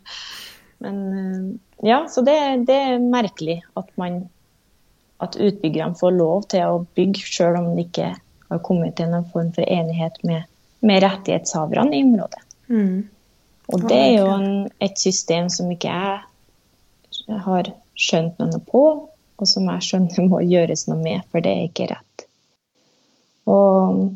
men 0.83 0.99
eh, 1.13 1.45
ja, 1.91 2.03
så 2.11 2.23
det, 2.25 2.35
det, 2.69 2.75
er 2.75 3.03
merkelig 3.03 3.59
at 3.79 3.91
man 4.01 4.23
at 5.19 5.35
utbyggerne 5.35 5.99
får 5.99 6.15
lov 6.15 6.47
til 6.53 6.63
å 6.63 6.83
bygge, 6.95 7.25
selv 7.27 7.59
om 7.59 7.73
det 7.75 7.89
ikke 7.89 8.13
har 8.49 8.61
kommet 8.65 8.95
til 8.97 9.11
noen 9.11 9.27
form 9.33 9.51
for 9.55 9.67
enighet 9.67 10.15
med, 10.27 10.47
med 10.79 11.03
rettighetshaverne 11.03 11.97
i 11.97 12.05
området. 12.07 12.45
Mm. 12.69 13.09
Og 13.69 13.85
det 13.89 13.97
er 13.99 14.13
jo 14.15 14.29
en, 14.33 14.53
et 14.81 14.97
system 14.97 15.49
som 15.53 15.69
ikke 15.73 15.91
jeg 15.91 17.41
har 17.45 17.69
skjønt 17.99 18.39
noe 18.41 18.61
på, 18.71 18.83
og 19.39 19.47
som 19.47 19.67
jeg 19.69 19.85
skjønner 19.85 20.31
må 20.31 20.41
gjøres 20.47 20.87
noe 20.89 20.99
med, 21.01 21.27
for 21.31 21.43
det 21.43 21.51
er 21.51 21.67
ikke 21.67 21.89
rett. 21.91 22.25
Og, 23.49 24.07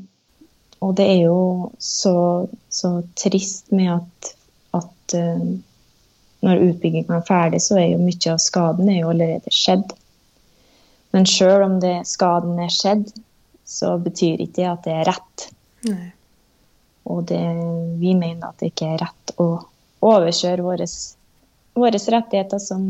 og 0.83 0.95
det 0.99 1.05
er 1.07 1.19
jo 1.25 1.71
så, 1.79 2.15
så 2.69 2.97
trist 3.19 3.71
med 3.71 3.93
at, 3.95 4.31
at 4.75 5.15
uh, 5.15 5.45
når 6.43 6.63
utbygginga 6.69 7.19
er 7.19 7.27
ferdig, 7.27 7.61
så 7.63 7.77
er 7.79 7.93
jo 7.93 8.01
mye 8.03 8.33
av 8.33 8.41
skaden 8.43 8.89
er 8.91 8.99
jo 8.99 9.13
allerede 9.13 9.53
skjedd. 9.53 9.93
Men 11.15 11.29
sjøl 11.29 11.63
om 11.63 11.77
det, 11.83 11.95
skaden 12.09 12.59
er 12.59 12.73
skjedd, 12.73 13.07
så 13.63 13.95
betyr 14.01 14.43
ikke 14.43 14.59
det 14.59 14.69
at 14.73 14.83
det 14.87 14.95
er 14.97 15.09
rett. 15.13 15.47
Nei. 15.87 16.09
Og 17.13 17.25
det, 17.27 17.41
vi 17.99 18.13
mener 18.15 18.49
at 18.49 18.59
det 18.59 18.73
ikke 18.73 18.93
er 18.93 19.03
rett 19.03 19.35
å 19.39 19.47
overkjøre 20.03 20.65
våre, 20.65 20.87
rettigheter 22.15 22.59
som, 22.63 22.85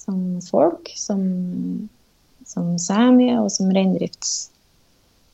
som 0.00 0.20
folk, 0.44 0.92
som, 0.96 1.20
som 2.48 2.76
samier 2.80 3.42
og 3.42 3.52
som 3.52 3.72
reindrifts 3.72 4.48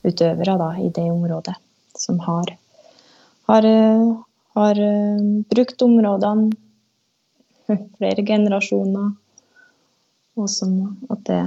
utøvere 0.05 0.57
da, 0.61 0.69
i 0.81 0.89
det 0.93 1.05
området 1.11 1.55
som 1.97 2.19
har, 2.19 2.55
har, 3.49 3.65
eh, 3.65 4.15
har 4.53 4.79
eh, 4.79 5.21
brukt 5.49 5.81
områdene 5.81 6.51
flere 7.97 8.25
generasjoner. 8.25 9.13
Og 10.35 10.49
som 10.51 10.97
at 11.09 11.21
det 11.29 11.41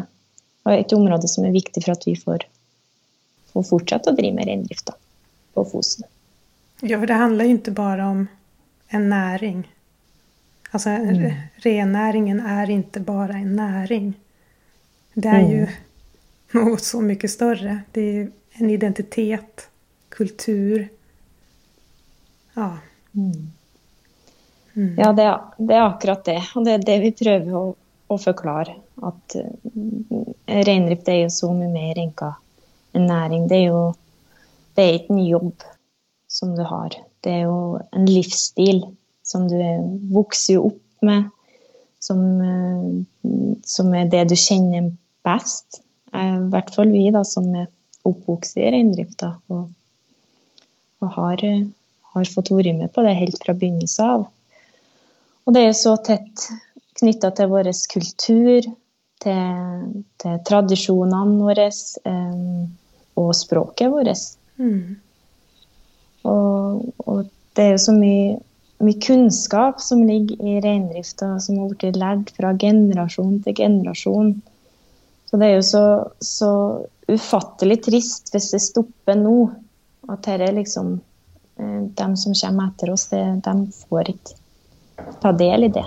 er 0.64 0.78
et 0.78 0.92
område 0.96 1.28
som 1.28 1.44
er 1.44 1.52
viktig 1.52 1.82
for 1.84 1.92
at 1.92 2.06
vi 2.08 2.14
får, 2.16 2.46
får 3.52 3.66
fortsette 3.68 4.12
å 4.12 4.16
drive 4.16 4.38
med 4.38 4.48
reindrift 4.48 4.94
på 5.54 5.64
Fosen. 5.68 6.08
Ja, 6.80 6.96
for 6.96 7.10
det 7.10 7.18
handler 7.18 7.48
jo 7.48 7.58
ikke 7.58 7.74
bare 7.76 8.06
om 8.06 8.22
en 8.94 9.08
næring. 9.10 9.66
Altså, 10.70 10.90
mm. 10.90 11.36
rennæringen 11.64 12.40
er 12.40 12.70
ikke 12.70 13.00
bare 13.04 13.42
en 13.42 13.54
næring. 13.56 14.08
Det 15.14 15.30
er 15.32 15.46
jo 15.48 15.62
mm. 15.66 15.76
noe 16.54 16.80
så 16.80 17.00
mye 17.04 17.30
større. 17.30 17.80
Det 17.92 18.04
er 18.08 18.28
en 18.58 18.70
identitet, 18.70 19.68
kultur. 20.08 20.88
Ja. 22.54 22.78
Mm. 23.12 23.52
Mm. 24.78 24.94
Ja, 24.98 25.12
det 25.12 25.22
er, 25.22 25.38
det 25.58 25.74
er, 25.74 25.84
akkurat 25.86 26.24
det. 26.24 26.40
Og 26.54 26.66
det 26.66 26.74
er 26.76 26.84
det 26.86 26.98
vi 27.02 27.14
prøver 27.18 27.56
å, 27.58 27.62
å 28.08 28.18
forklare. 28.22 28.76
At 29.06 29.38
uh, 29.38 30.20
reindrift 30.46 31.08
er 31.10 31.24
jo 31.24 31.32
så 31.34 31.50
mye 31.54 31.70
mer 31.72 31.98
enn 32.02 32.14
en 32.98 33.08
næring. 33.10 33.48
Det 33.50 33.58
er 33.58 33.66
jo 33.72 33.82
det 34.78 34.84
er 34.84 35.00
ikke 35.00 35.16
en 35.16 35.24
jobb 35.26 35.66
som 36.30 36.54
du 36.54 36.62
har. 36.62 36.94
Det 37.24 37.32
er 37.40 37.48
jo 37.48 37.80
en 37.90 38.06
livsstil 38.06 38.84
som 39.26 39.48
du 39.50 39.58
vokser 40.14 40.62
opp 40.62 41.02
med. 41.02 41.26
Som, 41.98 42.22
uh, 42.38 43.58
som 43.66 43.90
er 43.98 44.10
det 44.10 44.28
du 44.30 44.36
kjenner 44.38 44.92
best. 45.26 45.82
I 46.14 46.38
hvert 46.52 46.70
fall 46.72 46.94
vi 46.94 47.08
da, 47.12 47.24
som 47.26 47.50
er 47.58 47.66
oppvokst 48.08 48.58
i 48.58 48.70
reindrifta. 48.72 49.34
Og, 49.52 49.68
og 51.02 51.14
har, 51.14 51.44
har, 52.14 52.32
fått 52.34 52.52
vært 52.54 52.74
med 52.80 52.92
på 52.94 53.04
det 53.06 53.16
helt 53.18 53.38
fra 53.44 53.54
begynnelsen 53.54 54.16
av. 54.16 54.26
Og 55.46 55.56
det 55.56 55.64
er 55.64 55.76
så 55.76 55.94
tett 56.04 56.48
knytta 56.98 57.30
til 57.36 57.50
vår 57.52 57.70
kultur, 57.92 58.66
til, 59.22 59.94
til 60.22 60.42
tradisjonene 60.46 61.38
våre 61.42 61.68
eh, 61.70 62.66
og 63.18 63.30
språket 63.36 63.90
vårt. 63.92 64.26
Mm. 64.58 64.98
Og, 66.28 66.84
og, 67.06 67.24
det 67.56 67.64
er 67.64 67.72
jo 67.74 67.80
så 67.82 67.94
mye, 67.96 68.36
mye 68.84 69.00
kunnskap 69.02 69.80
som 69.82 70.04
ligger 70.06 70.38
i 70.38 70.60
reindrifta, 70.62 71.32
som 71.42 71.58
har 71.58 71.72
blitt 71.72 71.98
lært 71.98 72.30
fra 72.36 72.52
generasjon 72.60 73.40
til 73.46 73.56
generasjon. 73.58 74.36
Så 75.26 75.40
det 75.40 75.48
er 75.48 75.56
jo 75.56 75.66
så, 75.66 75.84
så 76.24 76.52
ufattelig 77.08 77.82
trist 77.84 78.32
hvis 78.34 78.50
det 78.54 78.60
stopper 78.64 79.18
nå. 79.18 79.38
At 80.08 80.24
dette 80.24 80.52
liksom 80.56 80.94
eh, 81.60 81.80
De 81.96 82.08
som 82.16 82.34
kommer 82.34 82.70
etter 82.70 82.92
oss, 82.92 83.08
det, 83.12 83.24
de 83.44 83.56
får 83.88 84.12
ikke 84.14 84.36
ta 85.22 85.32
del 85.32 85.68
i 85.68 85.72
det. 85.72 85.84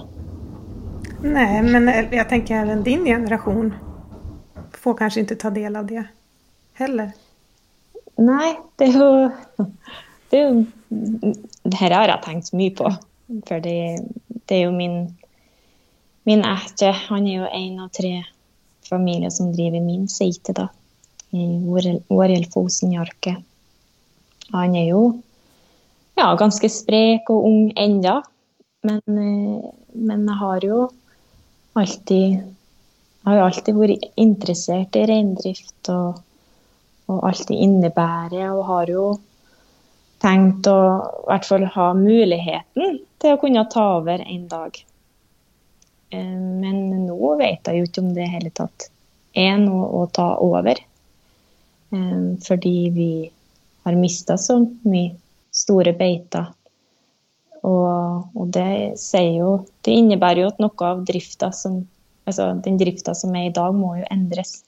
Nei, 1.22 1.62
men 1.62 1.88
jeg 1.90 2.28
tenker 2.30 2.64
även 2.64 2.84
din 2.84 3.06
generasjon 3.06 3.74
får 4.82 4.98
kanskje 4.98 5.22
ikke 5.26 5.38
ta 5.42 5.50
del 5.54 5.76
av 5.76 5.86
det 5.90 6.04
heller. 6.80 7.12
Nei, 8.22 8.54
det 8.80 8.90
er 8.90 8.98
jo 8.98 9.10
det, 10.32 10.38
er 10.38 10.46
jo, 10.48 10.66
Dette 10.90 11.82
har 11.94 12.14
jeg 12.14 12.24
tenkt 12.26 12.54
mye 12.58 12.76
på. 12.78 12.92
For 13.48 13.64
det, 13.64 13.78
det 14.50 14.58
er 14.58 14.66
jo 14.66 14.76
min 14.76 15.02
min 16.28 16.44
ekte 16.46 16.92
Han 17.08 17.26
er 17.26 17.38
jo 17.40 17.46
én 17.48 17.80
av 17.82 17.90
tre 17.96 18.20
familier 18.86 19.32
som 19.34 19.54
driver 19.54 19.82
min 19.82 20.08
seite, 20.12 20.54
da 20.54 20.68
i 21.32 21.46
Århild 22.12 22.50
Fosen-Jarke. 22.54 23.36
Han 24.52 24.76
er 24.76 24.90
jo 24.92 25.04
ja, 26.20 26.32
ganske 26.40 26.70
sprek 26.70 27.30
og 27.32 27.46
ung 27.48 27.70
enda, 27.80 28.20
men, 28.88 29.02
eh, 29.08 29.70
men 29.94 30.26
jeg 30.28 30.40
har 30.42 30.66
jo 30.66 30.82
alltid 31.80 32.42
jeg 33.22 33.30
har 33.30 33.38
jo 33.38 33.46
alltid 33.46 33.78
vært 33.78 34.06
interessert 34.18 34.98
i 34.98 35.02
reindrift 35.06 35.90
og, 35.94 36.22
og 37.06 37.20
alt 37.28 37.44
det 37.52 37.60
innebærer. 37.62 38.48
Og 38.50 38.64
har 38.66 38.90
jo 38.90 39.04
tenkt 40.22 40.66
å 40.70 40.78
i 40.80 41.28
hvert 41.30 41.46
fall 41.46 41.68
ha 41.76 41.92
muligheten 41.98 42.98
til 43.22 43.36
å 43.36 43.42
kunne 43.44 43.68
ta 43.70 43.84
over 44.00 44.24
en 44.26 44.48
dag. 44.50 44.80
Eh, 46.10 46.34
men 46.34 47.06
nå 47.06 47.36
vet 47.38 47.70
jeg 47.70 47.78
jo 47.78 47.90
ikke 47.92 48.02
om 48.02 48.10
det 48.18 48.26
i 48.26 48.34
hele 48.34 48.54
tatt 48.58 48.90
er 49.38 49.54
noe 49.62 49.86
å 50.02 50.08
ta 50.10 50.32
over. 50.42 50.82
Fordi 52.48 52.76
vi 52.96 53.12
har 53.84 53.98
mista 54.00 54.38
så 54.40 54.60
mye 54.88 55.16
store 55.52 55.94
beiter. 55.98 56.52
Og, 57.62 58.30
og, 58.34 58.46
det 58.50 58.96
jo 59.36 59.50
Det 59.86 59.94
innebærer 59.94 60.42
jo 60.42 60.48
at 60.50 60.62
noe 60.64 60.88
av 60.88 61.04
drifta 61.06 61.52
som 61.54 61.84
Altså 62.26 62.48
den 62.64 62.78
drifta 62.78 63.14
som 63.18 63.34
er 63.36 63.50
i 63.50 63.54
dag, 63.54 63.74
må 63.76 63.96
jo 63.98 64.06
endres. 64.14 64.62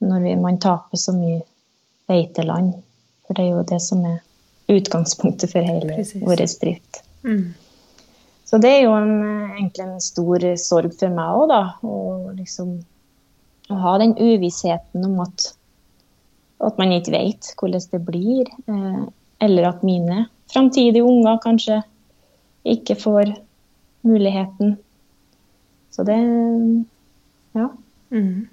Når 0.00 0.20
vi, 0.22 0.34
man 0.38 0.60
taper 0.62 0.96
så 0.96 1.12
mye 1.12 1.40
beiteland. 2.08 2.76
For 3.26 3.36
det 3.36 3.44
er 3.44 3.50
jo 3.56 3.64
det 3.68 3.80
som 3.82 4.04
er 4.06 4.20
utgangspunktet 4.70 5.50
for 5.50 5.66
hele 5.66 6.04
vår 6.22 6.44
drift. 6.62 7.02
Mm. 7.26 7.54
Så 8.44 8.60
det 8.62 8.70
er 8.70 8.82
jo 8.84 8.94
en, 8.96 9.14
egentlig 9.56 9.84
en 9.84 10.00
stor 10.00 10.46
sorg 10.60 10.94
for 10.98 11.12
meg 11.12 11.40
òg, 11.40 11.44
da. 11.50 11.60
Og 11.82 12.30
liksom 12.38 12.76
å 13.72 13.78
ha 13.80 13.96
den 13.98 14.14
uvissheten 14.20 15.06
om 15.08 15.20
at, 15.24 15.50
at 16.66 16.78
man 16.78 16.92
ikke 16.92 17.12
vet 17.14 17.50
hvordan 17.58 17.84
det 17.92 18.00
blir. 18.06 18.50
Eh, 18.68 19.04
eller 19.44 19.68
at 19.68 19.82
mine 19.84 20.26
framtidige 20.52 21.04
unger 21.04 21.38
kanskje 21.42 21.82
ikke 22.64 22.96
får 22.96 23.34
muligheten. 24.02 24.76
Så 25.90 26.04
det 26.04 26.18
Ja. 27.54 27.68
Mm. 28.10 28.48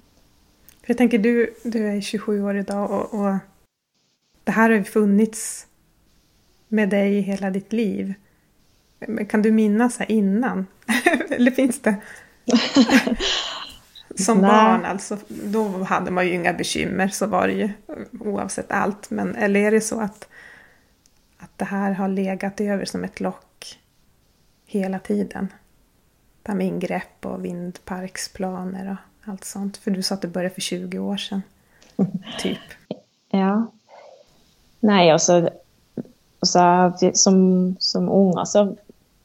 For 0.82 0.88
jeg 0.88 0.98
tenker, 0.98 1.18
du, 1.22 1.48
du 1.63 1.77
er 1.77 2.01
27 2.01 2.48
år 2.48 2.60
i 2.60 2.63
dag, 2.63 2.89
og, 2.89 3.13
og 3.13 3.39
det 4.46 4.53
her 4.53 4.62
har 4.62 4.77
jo 4.77 4.84
funnits 4.84 5.68
med 6.70 6.89
deg 6.89 7.18
i 7.20 7.22
hele 7.22 7.51
ditt 7.53 7.74
liv. 7.74 8.13
Kan 9.30 9.41
du 9.41 9.51
minnes 9.51 10.00
innan? 10.10 10.68
Eller 11.36 11.51
fins 11.51 11.80
det? 11.80 11.96
Som 14.15 14.38
Nej. 14.38 14.51
barn 14.51 14.86
alltså, 14.86 15.18
då 15.27 15.84
hade 15.84 16.12
man 16.12 16.27
ju 16.27 16.34
inga 16.34 16.53
bekymmer, 16.53 17.08
så 17.08 17.27
var 17.27 17.48
det 17.48 17.53
ju 17.53 17.70
oavsett 18.20 18.72
allt. 18.72 19.10
Men, 19.10 19.36
eller 19.36 19.60
är 19.60 19.72
det 19.72 19.82
så 19.82 20.01
att, 20.01 20.27
att 21.38 21.58
det 21.58 21.65
här 21.65 21.91
har 21.91 22.08
legat 22.08 22.62
över 22.62 22.86
som 22.86 23.03
ett 23.03 23.20
lock 23.20 23.80
hela 24.65 25.00
tiden? 25.00 25.48
Det 26.44 26.51
här 26.51 26.58
med 26.58 26.68
ingrepp 26.68 27.25
och 27.25 27.46
vindparksplaner 27.46 28.91
och 28.91 29.30
allt 29.32 29.44
sånt. 29.44 29.77
För 29.77 29.91
du 29.91 30.03
sa 30.03 30.15
att 30.15 30.22
det 30.22 30.27
började 30.27 30.53
för 30.53 30.62
20 30.62 31.00
år 31.00 31.18
sedan. 31.18 31.41
typ. 32.39 32.60
Ja. 33.30 33.72
Nej, 34.80 35.12
alltså, 35.12 35.50
alltså 36.39 36.91
som, 37.13 37.75
som 37.80 38.10
unga 38.10 38.46
så 38.46 38.75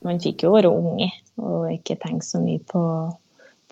man 0.07 0.21
fikk 0.23 0.45
jo 0.47 0.55
være 0.55 0.71
unge 0.71 1.11
og 1.37 1.71
ikke 1.73 1.99
tenke 2.01 2.25
så 2.25 2.41
mye 2.41 2.63
på, 2.69 2.83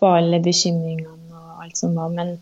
på 0.01 0.11
alle 0.19 0.41
bekymringene 0.43 1.39
og 1.39 1.65
alt 1.65 1.79
som 1.79 1.95
var. 1.99 2.13
Men, 2.15 2.35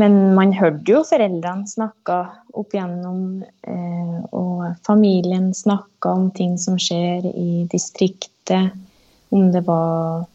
men 0.00 0.18
man 0.36 0.54
hørte 0.56 0.92
jo 0.92 1.04
foreldrene 1.08 1.68
snakke 1.70 2.18
opp 2.56 2.74
igjennom, 2.74 3.44
eh, 3.66 4.18
og 4.36 4.76
familien 4.86 5.52
snakka 5.56 6.12
om 6.18 6.30
ting 6.36 6.56
som 6.60 6.78
skjer 6.80 7.28
i 7.32 7.64
distriktet. 7.72 8.76
Om 9.34 9.50
det 9.52 9.64
var 9.66 10.26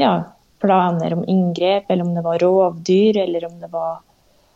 ja, 0.00 0.14
planer 0.62 1.14
om 1.14 1.26
inngrep, 1.28 1.90
eller 1.90 2.06
om 2.06 2.14
det 2.14 2.24
var 2.24 2.38
rovdyr, 2.42 3.18
eller 3.26 3.44
om 3.46 3.60
det 3.60 3.70
var 3.72 4.00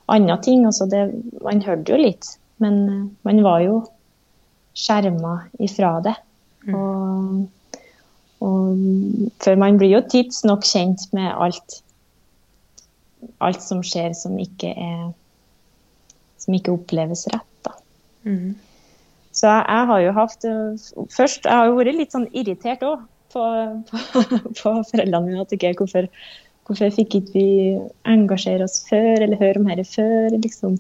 andre 0.07 0.39
ting. 0.43 0.65
Altså 0.67 0.87
det, 0.91 1.05
man 1.43 1.63
hørte 1.67 1.93
jo 1.93 2.01
litt, 2.01 2.31
men 2.63 2.81
man 3.27 3.43
var 3.45 3.61
jo 3.67 3.81
skjerma 4.77 5.39
ifra 5.63 5.97
det. 6.05 6.15
Mm. 6.67 6.75
Og 6.77 7.56
og, 8.45 8.77
for 9.41 9.59
man 9.61 9.79
blir 9.81 9.95
jo 9.95 10.03
tidsnok 10.13 10.67
kjent 10.69 11.07
med 11.17 11.31
alt, 11.33 11.81
alt 13.41 13.63
som 13.65 13.83
skjer 13.87 14.13
som 14.19 14.37
ikke, 14.41 14.73
er, 14.73 15.11
som 16.43 16.57
ikke 16.57 16.75
oppleves 16.77 17.27
rett. 17.33 17.71
Mm. 18.27 18.57
Så 19.37 19.51
jeg 19.53 19.87
har 19.91 20.01
jo 20.03 20.13
hatt 20.17 20.45
Først 21.13 21.45
jeg 21.45 21.53
har 21.53 21.69
jo 21.69 21.77
vært 21.77 21.99
litt 21.99 22.15
sånn 22.15 22.27
irritert 22.33 22.83
òg 22.87 23.05
på, 23.33 23.45
på, 23.91 24.23
på, 24.59 24.73
foreldrene 24.91 25.23
mine. 25.27 25.45
at 25.45 25.53
ikke, 25.53 25.75
hvorfor, 25.79 26.09
hvorfor 26.67 26.93
fikk 26.97 27.19
ikke 27.21 27.35
vi 27.37 27.47
engasjere 28.09 28.67
oss 28.67 28.81
før, 28.89 29.23
eller 29.27 29.41
høre 29.41 29.61
om 29.61 29.71
dette 29.71 29.87
før? 29.91 30.37
liksom. 30.37 30.79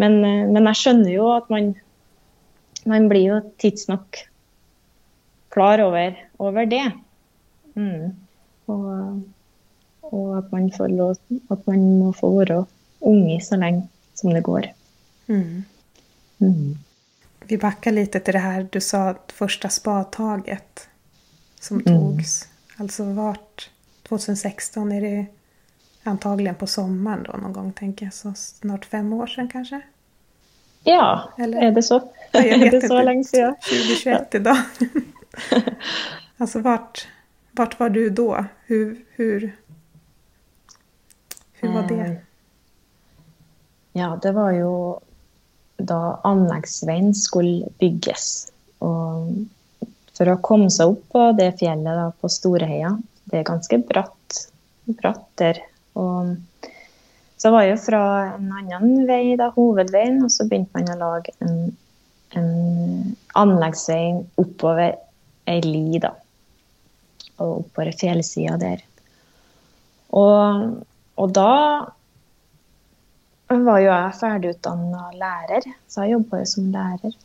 Men, 0.00 0.20
men, 0.50 0.66
jeg 0.72 0.80
skjønner 0.80 1.12
jo 1.12 1.28
at 1.36 1.50
man, 1.54 1.72
man 2.90 3.06
blir 3.10 3.28
jo 3.28 3.40
tidsnok 3.62 4.24
klar 5.54 5.82
over, 5.84 6.16
over 6.42 6.66
det. 6.66 6.90
Mm. 7.74 8.14
Og, 8.66 9.22
og, 10.00 10.38
at 10.38 10.52
man 10.52 10.70
får 10.72 10.88
lov 10.94 11.16
At 11.50 11.66
man 11.66 11.82
må 11.98 12.12
få 12.16 12.30
være 12.38 12.62
unge 13.04 13.40
så 13.44 13.58
lenge 13.60 13.88
som 14.14 14.32
det 14.32 14.42
går. 14.46 14.70
Mm. 15.26 15.64
Mm. 16.38 16.76
Vi 17.48 17.58
backar 17.60 17.92
litt 17.92 18.14
til 18.14 18.32
det 18.32 18.40
her 18.40 18.66
du 18.72 18.80
sa 18.80 19.14
første 19.32 19.68
spadtaget 19.68 20.86
som 21.60 21.82
mm. 21.82 21.88
togs. 21.88 22.36
Altså 22.80 23.10
vart 23.16 23.68
2016 24.08 24.92
er 24.92 25.00
det 25.00 25.26
antagelig 26.08 26.56
på 26.60 26.68
sommeren 26.68 27.24
da, 27.26 27.36
noen 27.40 27.54
gang, 27.56 27.72
tenker 27.76 28.08
jeg. 28.08 28.16
Så 28.16 28.34
snart 28.38 28.86
fem 28.88 29.12
år 29.16 29.30
siden, 29.32 29.50
kanskje? 29.52 29.82
Ja, 30.84 31.30
Eller? 31.38 31.62
er 31.62 31.70
det 31.70 31.82
så? 31.82 32.00
Ja, 32.32 32.40
vet 32.58 32.74
är 32.74 32.80
det 32.80 32.88
så 32.88 33.02
lenge 33.02 33.24
siden 33.24 33.54
2021 33.54 34.28
ja. 34.30 34.38
idag. 34.38 34.56
alltså 36.38 36.60
vart, 36.60 37.08
vart 37.52 37.80
var 37.80 37.88
du 37.90 38.10
då? 38.10 38.44
Hur, 38.66 39.04
hur, 39.16 39.56
hur 41.52 41.72
var 41.72 41.82
det? 41.82 42.00
Eh, 42.00 42.16
ja, 43.92 44.18
det 44.22 44.32
var 44.32 44.52
jo 44.52 45.00
da 45.76 46.20
anleggsveien 46.24 47.14
skulle 47.14 47.68
bygges. 47.78 48.52
Og 48.84 49.46
for 50.14 50.30
å 50.30 50.40
komme 50.42 50.70
seg 50.70 50.94
opp 50.94 51.04
på 51.12 51.28
det 51.38 51.52
fjellet 51.60 51.98
da, 51.98 52.08
på 52.20 52.30
Storeheia, 52.30 52.94
det 53.30 53.40
er 53.40 53.48
ganske 53.48 53.78
bratt, 53.88 54.40
bratt 55.00 55.26
der. 55.40 55.60
Og 55.98 56.36
så 57.40 57.50
var 57.54 57.66
jeg 57.66 57.82
fra 57.82 58.02
en 58.34 58.52
annen 58.54 59.06
vei, 59.08 59.34
da, 59.40 59.50
hovedveien, 59.56 60.22
og 60.24 60.32
så 60.32 60.46
begynte 60.48 60.78
man 60.78 60.94
å 60.94 61.00
lage 61.00 61.34
en, 61.44 61.58
en 62.38 63.16
anleggsvei 63.38 64.04
oppover 64.40 64.94
ei 65.50 65.60
li, 65.64 65.98
da. 66.02 66.14
Og 67.42 67.64
oppover 67.64 67.92
fjellsida 67.98 68.56
der. 68.60 68.82
Og, 70.14 70.84
og, 71.18 71.32
da 71.34 71.50
var 73.50 73.80
jo 73.82 73.88
jeg 73.90 74.18
ferdigutdanna 74.20 75.08
lærer, 75.18 75.66
så 75.90 76.04
jeg 76.04 76.14
jobba 76.14 76.42
jo 76.42 76.50
som 76.50 76.70
lærer. 76.74 77.16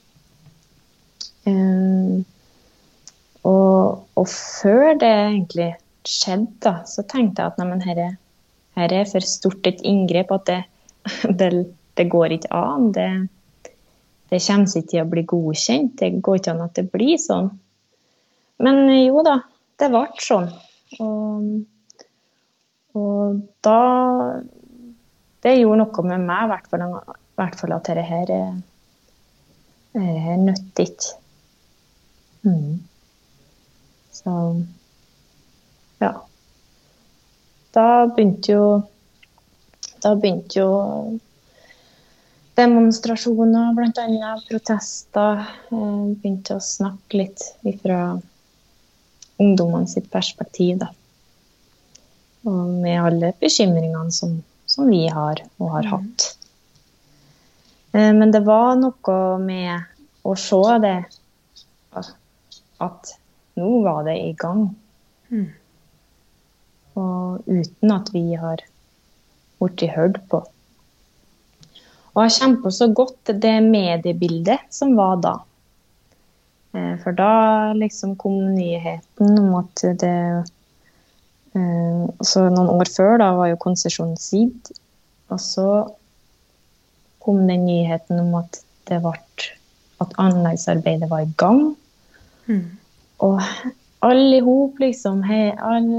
Um, 1.49 2.25
og, 3.47 4.05
og, 4.17 4.25
før 4.27 4.97
det 4.99 5.09
egentlig 5.09 5.69
skjedde, 6.05 6.51
da, 6.65 6.73
så 6.89 7.05
tenkte 7.07 7.43
jeg 7.43 7.53
at 7.53 7.61
neimen, 7.61 7.83
her, 7.85 8.01
er, 8.09 8.17
her 8.77 8.93
er 8.93 9.09
for 9.09 9.25
stort 9.25 9.69
et 9.69 9.81
inngrep 9.85 10.33
at 10.35 10.49
det, 10.49 10.61
det, 11.39 11.51
det 11.97 12.09
går 12.11 12.35
ikke 12.35 12.51
an. 12.55 12.91
Det, 12.95 13.09
det 14.29 14.41
kommer 14.45 14.69
ikke 14.81 14.91
til 14.91 15.03
å 15.05 15.09
bli 15.13 15.25
godkjent. 15.29 15.95
Det 16.01 16.11
går 16.25 16.41
ikke 16.41 16.55
an 16.55 16.65
at 16.67 16.77
det 16.77 16.89
blir 16.91 17.17
sånn. 17.21 17.53
Men 18.59 18.89
jo 18.91 19.23
da, 19.25 19.39
det 19.79 19.89
ble 19.93 20.05
sånn. 20.23 20.49
Og, 20.99 21.51
og 22.97 23.41
da 23.63 23.79
Det 25.39 25.53
gjorde 25.55 25.83
noe 25.83 26.03
med 26.09 26.25
meg, 26.25 26.41
i 26.43 26.49
hvert 26.51 27.15
hvert 27.39 27.59
fall 27.61 27.75
at 27.77 27.87
dette 27.87 28.03
her 28.03 28.31
er 29.95 30.41
nyttig. 30.41 30.91
Mm. 32.43 32.79
Så 34.11 34.35
ja. 35.99 36.11
Da 37.75 37.85
begynte 38.07 38.53
jo 38.53 38.63
Da 39.99 40.13
begynte 40.15 40.61
jo 40.61 40.69
demonstrasjoner, 42.59 43.71
bl.a. 43.75 44.31
protester. 44.49 45.45
Begynte 45.71 46.57
å 46.57 46.63
snakke 46.63 47.21
litt 47.21 47.43
ifra 47.67 48.17
ungdommene 49.39 49.87
sitt 49.87 50.09
perspektiv. 50.11 50.79
Da. 50.81 50.89
Og 52.47 52.73
med 52.83 52.99
alle 53.01 53.33
bekymringene 53.39 54.11
som, 54.15 54.39
som, 54.69 54.89
vi 54.91 55.05
har 55.11 55.41
og 55.59 55.71
har 55.77 55.87
mm. 55.87 55.91
hatt. 55.93 56.27
Eh, 57.93 58.11
men 58.15 58.35
det 58.35 58.43
var 58.47 58.75
noe 58.79 59.21
med 59.43 59.87
å 60.27 60.35
se 60.39 60.61
det 60.83 60.97
at 62.79 63.15
nå 63.59 63.71
var 63.83 64.05
det 64.07 64.17
i 64.23 64.33
gang. 64.39 64.69
Mm. 65.31 65.49
Og 66.99 67.49
uten 67.49 67.95
at 67.95 68.13
vi 68.15 68.23
har 68.39 68.63
blitt 69.59 69.83
hørt 69.95 70.21
på. 70.31 70.43
Og 72.15 72.25
jeg 72.25 72.35
kjemper 72.39 72.73
så 72.73 72.87
godt 72.91 73.31
det 73.43 73.57
mediebildet 73.63 74.65
som 74.73 74.95
var 74.97 75.19
da. 75.23 75.35
Eh, 76.75 76.95
for 77.03 77.17
da 77.17 77.73
liksom 77.73 78.15
kom 78.19 78.39
nyheten 78.55 79.39
om 79.39 79.59
at 79.63 79.85
det 80.01 80.17
Eh, 81.53 82.03
så 82.21 82.45
noen 82.51 82.69
år 82.75 82.91
før 82.93 83.17
da 83.21 83.31
var 83.37 83.51
jo 83.51 83.61
konsesjonen 83.61 84.17
sidd. 84.21 84.71
Og 85.33 85.41
så 85.41 85.67
kom 87.23 87.43
den 87.49 87.65
nyheten 87.67 88.21
om 88.21 88.35
at 88.41 88.61
det 88.89 89.01
ble 89.03 89.17
at 89.99 90.15
anleggsarbeidet 90.21 91.09
var 91.11 91.25
i 91.25 91.33
gang. 91.39 91.63
Mm. 92.47 92.65
Og 93.25 93.41
alle 94.05 94.37
i 94.37 94.43
hop, 94.45 94.77
liksom, 94.79 95.25
he, 95.27 95.49
all, 95.59 95.89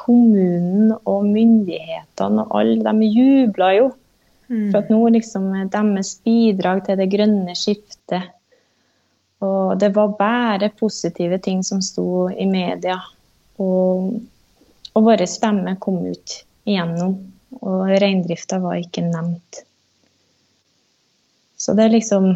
kommunen 0.00 0.90
og 0.96 1.28
myndighetene 1.28 2.48
og 2.48 2.56
alle, 2.60 2.82
de 2.82 3.10
jubla 3.12 3.70
jo. 3.76 3.92
Mm. 4.50 4.72
For 4.72 4.80
at 4.80 4.90
nå 4.92 4.98
liksom 5.14 5.52
deres 5.72 6.16
bidrag 6.26 6.82
til 6.88 6.98
det 7.00 7.08
grønne 7.12 7.54
skiftet. 7.56 8.34
Og 9.44 9.78
det 9.78 9.90
var 9.94 10.16
bare 10.18 10.68
positive 10.68 11.38
ting 11.38 11.64
som 11.64 11.82
sto 11.82 12.30
i 12.30 12.46
media. 12.46 12.96
Og, 13.60 14.14
og 14.92 15.06
våre 15.08 15.26
stemmer 15.28 15.76
kom 15.82 16.00
ut 16.06 16.40
igjennom. 16.64 17.16
Og 17.60 17.92
reindrifta 18.00 18.58
var 18.62 18.80
ikke 18.80 19.04
nevnt. 19.06 19.64
Så 21.56 21.74
det 21.74 21.84
er 21.86 21.96
liksom 21.96 22.34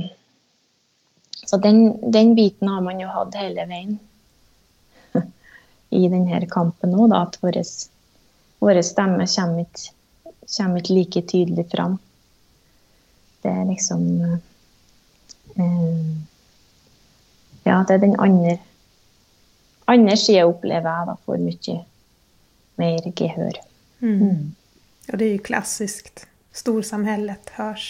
Så 1.49 1.57
den, 1.57 2.11
den 2.13 2.35
biten 2.35 2.69
har 2.69 2.81
man 2.85 3.01
jo 3.01 3.09
hatt 3.09 3.37
hele 3.41 3.65
veien 3.71 3.95
i 6.01 6.03
denne 6.13 6.41
kampen 6.51 6.93
òg, 6.93 7.15
at 7.17 7.39
våre, 7.41 7.63
stemmer 8.85 9.31
kommer 9.33 9.63
ikke, 9.63 9.95
kommer 10.57 10.83
ikke 10.83 10.97
like 10.99 11.23
tydelig 11.31 11.65
fram. 11.73 11.95
Det 13.41 13.49
er 13.49 13.65
liksom 13.71 14.05
eh, 15.57 16.28
Ja, 17.69 17.83
det 17.87 17.99
er 17.99 18.03
den 18.07 18.17
andre 18.19 18.57
andre 19.89 20.17
sida 20.21 20.45
opplever 20.49 20.93
jeg 20.93 21.09
da 21.09 21.17
får 21.25 21.41
mye 21.43 21.79
mer 22.79 23.09
gehør. 23.19 23.59
Mm. 24.05 24.19
Mm. 24.21 24.43
Og 25.09 25.19
det 25.19 25.27
er 25.27 25.33
jo 25.33 25.47
klassisk. 25.49 26.25
Storsamhället 26.55 27.51
høres 27.57 27.89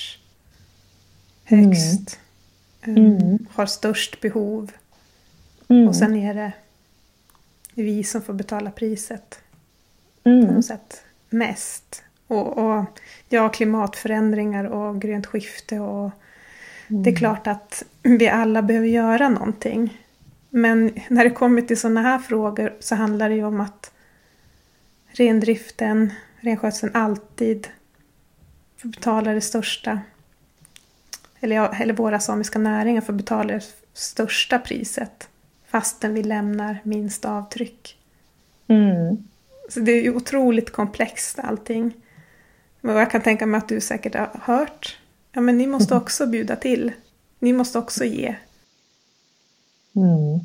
högst. 1.50 2.18
Um, 2.86 3.46
har 3.56 3.68
størst 3.68 4.20
behov. 4.22 4.70
Og 5.68 5.94
sen 5.96 6.14
er 6.16 6.36
det 6.38 6.50
vi 7.76 8.00
som 8.06 8.22
får 8.24 8.38
betala 8.38 8.72
priset. 8.72 9.40
Mm. 10.24 10.46
På 10.46 10.54
noe 10.54 10.64
sett 10.64 11.02
mest. 11.36 12.02
Og, 12.28 12.46
og 12.60 13.02
ja, 13.32 13.46
klimatforandringer 13.48 14.70
og 14.72 15.00
grønt 15.02 15.28
skifte 15.32 15.80
och 15.80 16.12
mm. 16.88 17.02
det 17.02 17.10
är 17.10 17.16
klart 17.16 17.46
att 17.46 17.84
vi 18.02 18.28
alla 18.28 18.62
behöver 18.62 18.86
göra 18.86 19.28
någonting. 19.28 19.98
Men 20.50 20.94
när 21.08 21.24
det 21.24 21.30
kommer 21.30 21.62
till 21.62 21.80
sådana 21.80 22.02
här 22.02 22.18
frågor 22.18 22.76
så 22.80 22.94
handlar 22.94 23.28
det 23.28 23.34
ju 23.34 23.44
om 23.44 23.60
att 23.60 23.92
rendriften, 25.06 26.12
renskötseln 26.40 26.94
alltid 26.94 27.68
får 28.76 28.88
betala 28.88 29.32
det 29.32 29.40
största. 29.40 30.00
Eller, 31.40 31.80
eller 31.82 31.94
våra 31.94 32.20
samiska 32.20 32.58
näringar 32.58 33.00
får 33.00 33.12
betala 33.12 33.52
det 33.52 33.64
största 33.92 34.58
priset 34.58 35.28
fastän 35.66 36.14
vi 36.14 36.22
lämnar 36.22 36.78
minst 36.82 37.24
avtryck. 37.24 37.98
Mm. 38.66 39.28
Så 39.68 39.80
det 39.80 39.92
är 39.92 40.02
ju 40.02 40.14
otroligt 40.14 40.72
komplext 40.72 41.38
allting. 41.38 41.92
Men 42.80 42.96
jag 42.96 43.10
kan 43.10 43.22
tänka 43.22 43.46
mig 43.46 43.58
att 43.58 43.68
du 43.68 43.80
säkert 43.80 44.14
har 44.14 44.40
hört. 44.42 44.98
Ja, 45.32 45.40
men 45.40 45.58
ni 45.58 45.66
måste 45.66 45.96
också 45.96 46.26
bjuda 46.26 46.56
till. 46.56 46.92
Ni 47.38 47.52
måste 47.52 47.78
också 47.78 48.04
ge. 48.04 48.36
Mm. 49.96 50.40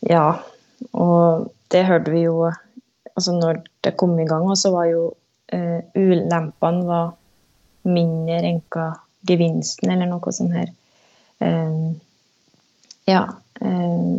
Ja, 0.00 0.40
og 0.90 1.52
det 1.68 1.82
hørte 1.82 2.10
vi 2.10 2.20
jo 2.26 2.52
altså 3.14 3.32
når 3.32 3.62
det 3.80 3.96
kom 3.96 4.18
i 4.20 4.26
gang. 4.26 4.56
Så 4.56 4.72
var 4.74 4.88
jo 4.90 5.04
eh, 5.46 5.80
ulempene 5.94 6.84
var 6.84 7.12
mindre 7.82 8.40
enn 8.40 8.60
hva 8.72 8.90
gevinsten, 9.24 9.90
eller 9.90 10.08
noe 10.08 10.32
sånt 10.32 10.56
her. 10.56 10.72
Eh, 11.44 11.78
ja. 13.08 13.22
Eh, 13.60 14.10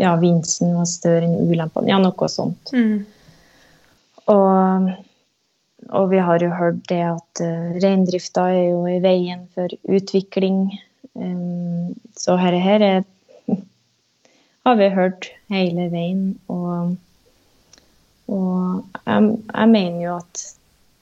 ja, 0.00 0.16
vinsten 0.20 0.76
var 0.76 0.88
større 0.88 1.28
enn 1.28 1.50
ulempene. 1.50 1.90
Ja, 1.92 2.00
noe 2.00 2.28
sånt. 2.32 2.72
Mm. 2.72 3.04
Og, 4.30 4.90
og, 5.90 6.10
vi 6.10 6.20
har 6.22 6.42
jo 6.42 6.50
hørt 6.54 6.80
det 6.88 7.02
at 7.06 7.42
uh, 7.44 7.72
reindrifta 7.82 8.46
er 8.52 8.70
jo 8.70 8.84
i 8.90 9.00
veien 9.02 9.46
for 9.54 9.72
utvikling. 9.90 10.68
Så 12.16 12.36
her, 12.38 12.54
her 12.62 12.82
er, 12.86 13.00
har 14.66 14.76
vi 14.78 14.88
hørt 14.94 15.26
hele 15.50 15.88
veien. 15.92 16.38
Og, 16.48 16.94
og 18.30 18.84
jeg, 19.06 19.32
jeg, 19.50 19.68
mener 19.74 20.00
jo 20.04 20.14
at 20.20 20.44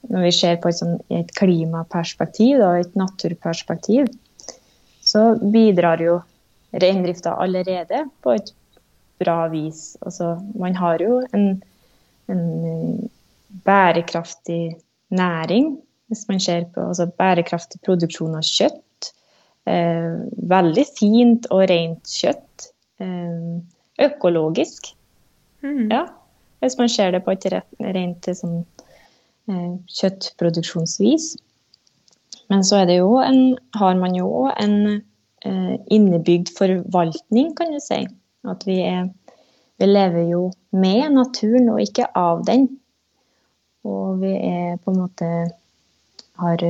når 0.09 0.25
vi 0.25 0.31
ser 0.33 0.57
på 0.61 0.71
et, 0.71 0.79
sånt, 0.79 1.05
et 1.13 1.29
klimaperspektiv 1.37 2.63
og 2.65 2.81
et 2.81 2.97
naturperspektiv, 2.97 4.09
så 5.05 5.33
bidrar 5.41 6.01
jo 6.01 6.19
reindrifta 6.73 7.35
allerede 7.41 8.05
på 8.23 8.35
et 8.37 8.51
bra 9.19 9.47
vis. 9.51 9.97
Altså, 10.01 10.37
man 10.55 10.75
har 10.75 11.01
jo 11.03 11.19
en, 11.33 11.47
en 12.31 12.43
eh, 12.71 13.07
bærekraftig 13.65 14.77
næring, 15.09 15.77
hvis 16.07 16.25
man 16.29 16.39
ser 16.39 16.65
på 16.73 16.87
altså, 16.87 17.05
bærekraftig 17.17 17.81
produksjon 17.85 18.37
av 18.37 18.45
kjøtt. 18.45 19.11
Eh, 19.69 20.21
veldig 20.49 20.85
fint 20.97 21.49
og 21.53 21.67
rent 21.69 22.09
kjøtt. 22.09 22.71
Eh, 23.01 23.59
økologisk. 23.99 24.93
Mm. 25.61 25.91
Ja, 25.91 26.05
hvis 26.59 26.77
man 26.77 26.89
ser 26.89 27.11
det 27.11 27.23
på 27.25 27.35
et 27.35 27.45
rent 27.51 28.29
sånn, 28.41 28.63
eh, 29.49 29.75
kjøttproduksjonsvis. 29.99 31.35
Men 32.49 32.63
så 32.65 32.81
jo 32.89 33.19
en, 33.21 33.57
har 33.77 33.95
man 33.99 34.15
jo 34.17 34.29
òg 34.45 34.53
en 34.63 34.77
eh, 35.45 35.75
innebygd 35.93 36.51
forvaltning, 36.57 37.53
kan 37.57 37.73
du 37.73 37.79
si. 37.83 38.01
At 38.49 38.65
vi, 38.65 38.79
er, 38.81 39.09
vi 39.77 39.89
lever 39.89 40.31
jo 40.31 40.49
med 40.71 41.11
naturen 41.13 41.69
og 41.69 41.83
ikke 41.83 42.09
av 42.17 42.45
den. 42.47 42.69
Og 43.87 44.19
vi 44.23 44.33
er 44.35 44.79
på 44.83 44.91
en 44.91 45.01
måte 45.05 45.29
har, 46.39 46.63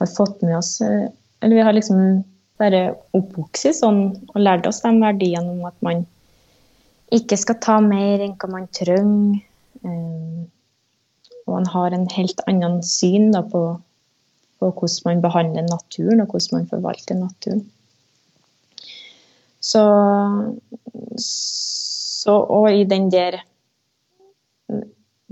har 0.00 0.10
fått 0.16 0.42
med 0.44 0.56
oss 0.58 0.80
eh, 0.84 1.08
Eller 1.40 1.56
vi 1.56 1.64
har 1.66 1.76
liksom 1.76 2.22
bare 2.60 2.82
oppvokst 3.16 3.80
sånn 3.80 4.02
og 4.28 4.38
lært 4.38 4.68
oss 4.68 4.82
de 4.84 4.92
verdiene 5.00 5.56
om 5.56 5.64
at 5.66 5.78
man 5.82 6.04
ikke 7.12 7.36
skal 7.40 7.58
ta 7.60 7.78
mer 7.84 8.22
enn 8.22 8.36
hva 8.40 8.48
man 8.52 8.68
trenger. 8.72 9.40
Eh, 9.82 10.44
og 11.42 11.56
man 11.56 11.66
har 11.72 11.96
en 11.96 12.06
helt 12.12 12.44
annen 12.46 12.78
syn 12.86 13.32
da, 13.34 13.42
på 13.42 13.64
på 14.62 14.70
hvordan 14.70 15.02
man 15.04 15.22
behandler 15.22 15.64
naturen, 15.66 16.20
og 16.22 16.30
hvordan 16.30 16.58
man 16.58 16.68
forvalter 16.70 17.18
naturen. 17.18 17.64
Så, 19.60 19.82
så 21.18 22.32
Og 22.32 22.74
i 22.74 22.84
den 22.84 23.10
der 23.12 23.42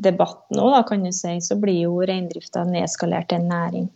debatten 0.01 0.61
òg, 0.63 0.79
kan 0.89 1.05
du 1.05 1.13
si, 1.15 1.37
så 1.45 1.57
blir 1.61 1.85
jo 1.85 1.99
reindrifta 2.07 2.65
nedskalert 2.69 3.31
til 3.31 3.41
en 3.41 3.51
næring. 3.51 3.89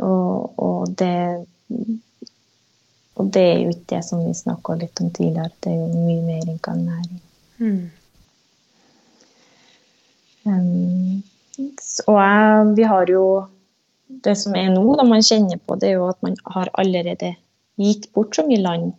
Og, 0.00 0.58
og, 0.58 0.92
det 0.98 1.16
og 3.20 3.28
det 3.34 3.42
er 3.42 3.58
jo 3.60 3.72
ikke 3.74 3.90
det 3.94 4.04
som 4.06 4.22
vi 4.24 4.32
snakka 4.36 4.78
litt 4.80 5.02
om 5.04 5.10
tidligere. 5.12 5.52
Det 5.60 5.72
er 5.72 5.80
jo 5.80 6.04
mye 6.06 6.22
mer 6.24 6.46
enn 6.46 6.62
hva 6.62 6.76
en 6.76 6.86
næring. 6.88 7.20
Mm. 7.62 7.82
Um, 10.42 11.22
og 12.08 12.16
jeg, 12.18 12.72
vi 12.78 12.86
har 12.88 13.12
jo 13.12 13.26
det 14.24 14.34
som 14.38 14.56
er 14.58 14.72
nå, 14.72 14.82
da 14.98 15.04
man 15.06 15.24
kjenner 15.24 15.60
på, 15.60 15.76
det 15.80 15.92
er 15.92 16.00
jo 16.00 16.08
at 16.10 16.18
man 16.24 16.34
har 16.54 16.70
allerede 16.78 17.34
gitt 17.80 18.08
bort 18.14 18.36
så 18.36 18.44
mye 18.46 18.60
land 18.60 18.90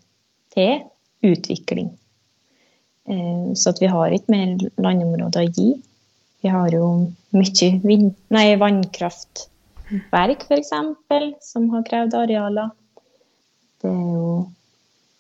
til 0.56 0.82
utvikling. 1.23 1.91
Eh, 3.09 3.53
så 3.59 3.73
vi 3.79 3.89
har 3.91 4.13
ikke 4.15 4.31
mer 4.31 4.55
landområder 4.81 5.43
å 5.43 5.51
gi. 5.51 5.69
Vi 6.43 6.51
har 6.51 6.75
jo 6.75 6.87
mye 7.35 7.69
vind, 7.83 8.13
nei, 8.35 8.55
vannkraftverk, 8.59 10.45
f.eks., 10.49 10.73
som 11.47 11.69
har 11.71 11.85
krevd 11.87 12.17
arealer. 12.19 12.69
Det 13.83 13.91
er 13.91 14.09
jo 14.15 14.27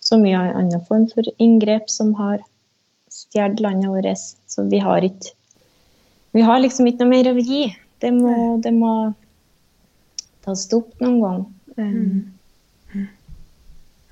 så 0.03 0.19
mye 0.19 0.39
annen 0.51 0.83
form 0.87 1.07
for 1.11 1.23
inngrep 1.41 1.89
som 1.91 2.13
har 2.19 2.41
stjålet 3.11 3.63
landet 3.63 3.91
vårt. 3.91 4.27
Så 4.47 4.67
vi 4.71 4.79
har 4.83 5.01
ikke 5.03 5.39
Vi 6.33 6.41
har 6.41 6.57
liksom 6.59 6.87
ikke 6.89 7.05
noe 7.05 7.11
mer 7.11 7.27
å 7.29 7.37
gi. 7.37 7.67
Det 8.01 8.09
må, 8.09 8.57
det 8.57 8.71
må 8.73 9.13
ta 10.41 10.55
stopp 10.57 10.95
noen 10.97 11.19
gang. 11.21 11.43
Mm. 11.77 12.31
Mm. 12.93 13.03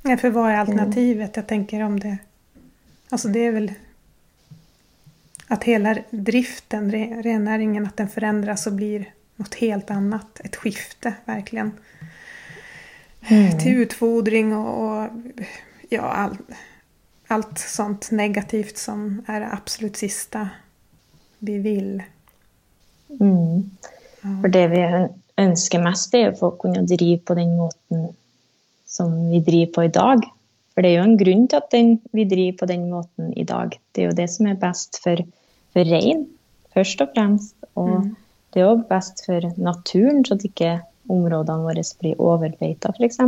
Ja, 0.05 0.17
for 0.21 0.29
hva 0.35 0.43
er 0.51 0.59
alternativet? 0.59 1.33
Jeg 1.33 1.47
tenker 1.49 1.81
om 1.87 1.97
det... 1.97 2.19
Alltså 3.11 3.27
det 3.27 3.45
är 3.45 3.51
väl 3.51 3.71
att 5.47 5.63
hela 5.63 5.97
driften, 6.09 6.91
rennäringen, 7.23 7.85
att 7.85 7.97
den 7.97 8.09
förändras 8.09 8.67
och 8.67 8.73
blir 8.73 9.13
något 9.35 9.55
helt 9.55 9.91
annat. 9.91 10.39
Ett 10.39 10.55
skifte, 10.55 11.13
verkligen. 11.25 11.71
Mm. 13.21 13.59
Till 13.59 13.73
utfodring 13.73 14.55
och, 14.55 14.83
och 14.83 15.09
ja, 15.89 16.01
all, 16.01 16.37
allt 17.27 17.59
sånt 17.59 18.11
negativt 18.11 18.77
som 18.77 19.25
är 19.27 19.39
det 19.39 19.49
absolut 19.51 19.97
sista 19.97 20.49
vi 21.39 21.57
vil. 21.57 22.03
Mm. 23.19 23.69
For 24.21 24.47
det 24.47 24.67
vi 24.67 25.07
ønsker 25.37 25.83
mest, 25.83 26.13
er 26.13 26.35
å 26.39 26.51
kunne 26.61 26.85
drive 26.87 27.19
på 27.25 27.35
den 27.35 27.57
måten 27.57 28.11
som 28.85 29.17
vi 29.31 29.39
driver 29.39 29.73
på 29.73 29.83
i 29.83 29.87
dag. 29.87 30.23
For 30.71 30.83
det 30.83 30.91
er 30.91 31.01
jo 31.01 31.07
en 31.09 31.19
grunn 31.19 31.47
til 31.51 31.59
at 31.59 31.71
den, 31.73 31.95
vi 32.15 32.25
driver 32.29 32.61
på 32.61 32.69
den 32.69 32.85
måten 32.91 33.33
i 33.37 33.43
dag. 33.47 33.75
Det 33.91 34.03
er 34.03 34.09
jo 34.09 34.17
det 34.17 34.29
som 34.31 34.47
er 34.47 34.59
best 34.61 35.01
for, 35.03 35.19
for 35.75 35.91
rein, 35.91 36.25
først 36.75 37.03
og 37.03 37.11
fremst. 37.15 37.55
Og 37.75 37.91
mm. 37.91 38.07
det 38.53 38.61
er 38.61 38.69
jo 38.69 38.85
best 38.87 39.25
for 39.27 39.49
naturen, 39.59 40.23
så 40.25 40.37
at 40.37 40.47
ikke 40.47 40.77
områdene 41.11 41.67
våre 41.67 41.83
blir 41.99 42.23
overbeita, 42.23 42.93
f.eks. 42.95 43.19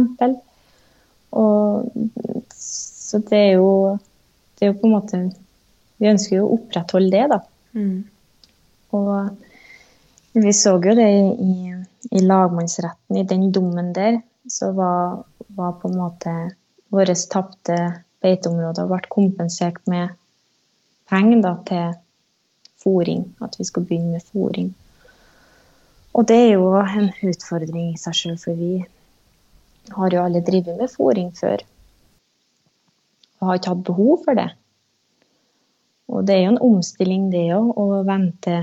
Og 1.34 1.92
så 2.54 3.20
det 3.30 3.40
er, 3.40 3.54
jo, 3.60 3.98
det 4.58 4.66
er 4.66 4.72
jo 4.72 4.80
på 4.80 4.90
en 4.90 4.94
måte 4.94 5.24
Vi 6.02 6.10
ønsker 6.10 6.36
jo 6.38 6.46
å 6.48 6.56
opprettholde 6.58 7.12
det, 7.14 7.26
da. 7.32 7.38
Mm. 7.78 8.04
Og 8.98 10.40
vi 10.44 10.54
så 10.58 10.74
jo 10.82 10.96
det 10.98 11.10
i, 11.14 11.54
i, 12.10 12.22
lagmannsretten, 12.24 13.20
i 13.20 13.26
den 13.30 13.52
dommen 13.54 13.92
der, 13.96 14.18
så 14.50 14.72
var, 14.76 15.22
var 15.56 15.78
på 15.80 15.92
en 15.92 16.00
måte 16.02 16.34
våre 16.94 17.16
tapte 17.34 17.78
beiteområder 18.24 18.88
ble 18.88 19.02
kompensert 19.12 19.82
med 19.90 20.14
penger 21.10 21.44
da, 21.44 21.54
til 21.68 22.00
fôring. 22.84 23.26
At 23.42 23.58
vi 23.60 23.68
skulle 23.68 23.90
begynne 23.90 24.16
med 24.16 24.26
fôring. 24.30 24.72
Og 26.14 26.28
det 26.30 26.38
er 26.38 26.52
jo 26.54 26.70
en 26.78 27.10
utfordring 27.26 27.94
i 27.94 28.00
seg 28.00 28.18
sjøl, 28.18 28.36
for 28.38 28.58
vi 28.58 28.74
har 29.94 30.14
jo 30.14 30.22
alle 30.24 30.44
drevet 30.46 30.78
med 30.78 30.92
fôring 30.92 31.34
før 31.36 31.66
og 33.44 33.50
har 33.50 33.60
ikke 33.60 33.74
hatt 33.74 33.88
behov 33.88 34.22
for 34.24 34.40
det. 34.40 34.50
Og 36.14 36.24
det 36.28 36.36
er 36.36 36.46
jo 36.46 36.54
en 36.54 36.64
omstilling, 36.64 37.26
det 37.34 37.50
òg, 37.56 37.74
å 37.76 38.04
vente 38.08 38.60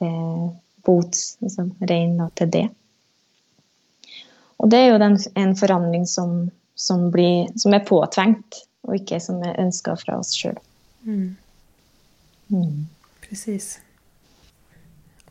til 0.00 0.54
bots, 0.86 1.36
altså 1.44 1.66
rein 1.90 2.16
til 2.38 2.52
det. 2.54 2.64
Og 4.62 4.70
det 4.72 4.80
er 4.80 4.92
jo 4.92 5.02
den, 5.02 5.18
en 5.36 5.52
forandring 5.58 6.06
som, 6.08 6.46
som, 6.74 7.10
blir, 7.10 7.48
som, 7.56 7.74
er 7.74 7.84
påtvengt, 7.86 8.62
og 8.86 8.96
ikke 8.96 9.20
som 9.22 9.42
er 9.46 9.60
ønska 9.62 9.94
fra 10.00 10.18
oss 10.18 10.34
sjøl. 10.36 10.58
Mm. 11.06 11.36
Mm. 12.52 12.86
Precis. 13.28 13.80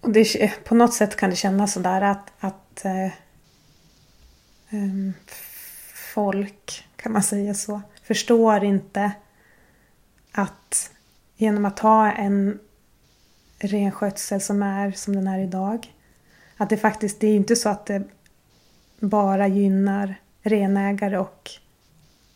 Och 0.02 0.12
det, 0.12 0.52
på 0.64 0.76
något 0.76 0.94
sätt 0.94 1.16
kan 1.16 1.30
det 1.30 1.36
kännas 1.36 1.74
sådär 1.74 2.02
att, 2.02 2.32
att 2.40 2.86
eh, 2.86 3.12
um, 4.70 5.14
folk, 6.14 6.86
kan 6.96 7.12
man 7.12 7.24
säga 7.24 7.54
så, 7.54 7.82
förstår 8.04 8.64
inte 8.64 9.12
att 10.32 10.92
genom 11.38 11.66
att 11.66 11.80
ha 11.80 12.12
en 12.12 12.60
renskötsel 13.60 14.42
som 14.42 14.64
är 14.64 14.92
som 14.92 15.16
den 15.16 15.28
är 15.28 15.40
idag, 15.40 15.94
att 16.58 16.70
det 16.70 16.78
faktiskt, 16.78 17.20
det 17.20 17.28
är 17.28 17.36
inte 17.36 17.56
så 17.56 17.70
att 17.70 17.86
det 17.86 18.04
bara 19.00 19.48
gynnar 19.48 20.16
renägare 20.42 21.18
och 21.18 21.50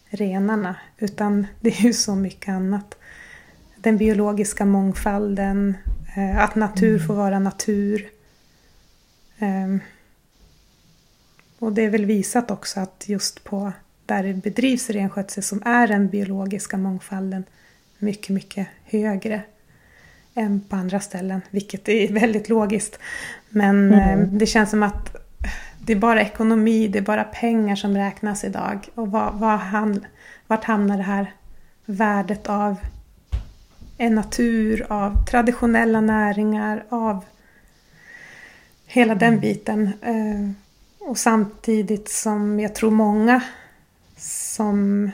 renarna, 0.10 0.76
utan 0.98 1.48
det 1.60 1.70
är 1.70 1.82
ju 1.82 1.94
så 1.94 2.16
mycket 2.16 2.50
annat. 2.50 2.96
Den 3.76 3.98
biologiska 3.98 4.66
mångfalden, 4.66 5.78
eh, 6.18 6.40
att 6.44 6.56
natur 6.56 7.00
får 7.00 7.14
vara 7.14 7.40
natur. 7.40 8.10
Ehm, 9.40 9.80
och 11.60 11.74
det 11.74 11.82
är 11.82 11.90
väl 11.90 12.06
visat 12.06 12.52
också 12.52 12.80
att 12.80 13.04
just 13.08 13.44
på 13.44 13.72
där 14.06 14.24
det 14.24 14.34
bedrivs 14.34 14.90
renskötsel 14.90 15.44
som 15.44 15.62
är 15.66 15.88
den 15.88 16.08
biologiska 16.08 16.78
mångfalden 16.78 17.44
mycket, 17.98 18.30
mycket 18.30 18.68
högre 18.84 19.42
än 20.34 20.62
på 20.62 20.76
andra 20.76 21.00
ställen, 21.00 21.42
vilket 21.50 21.90
är 21.90 22.14
väldigt 22.14 22.50
logiskt. 22.50 23.00
Men 23.50 23.94
mm. 23.94 24.20
Eh, 24.20 24.28
det 24.28 24.46
känns 24.46 24.70
som 24.70 24.84
att 24.84 25.25
det 25.86 25.94
är 25.94 25.98
bara 25.98 26.22
ekonomi, 26.22 26.88
det 26.88 27.00
är 27.00 27.04
bara 27.04 27.24
pengar 27.24 27.76
som 27.76 27.98
räknas 27.98 28.44
idag. 28.44 28.90
Och 28.96 29.12
vad, 29.12 29.34
vad 29.34 29.60
han, 29.60 30.06
vart 30.48 30.64
hamnar 30.64 30.98
det 30.98 31.04
här 31.04 31.34
värdet 31.86 32.48
av 32.48 32.76
en 33.98 34.16
natur, 34.16 34.86
av 34.90 35.26
traditionella 35.26 36.02
näringar, 36.02 36.86
av 36.90 37.26
hela 38.86 39.16
den 39.16 39.40
biten. 39.40 39.92
Eh, 40.02 40.50
och 41.10 41.18
samtidigt 41.18 42.10
som 42.10 42.60
jag 42.60 42.76
tror 42.76 42.92
många 42.92 43.44
som... 44.18 45.12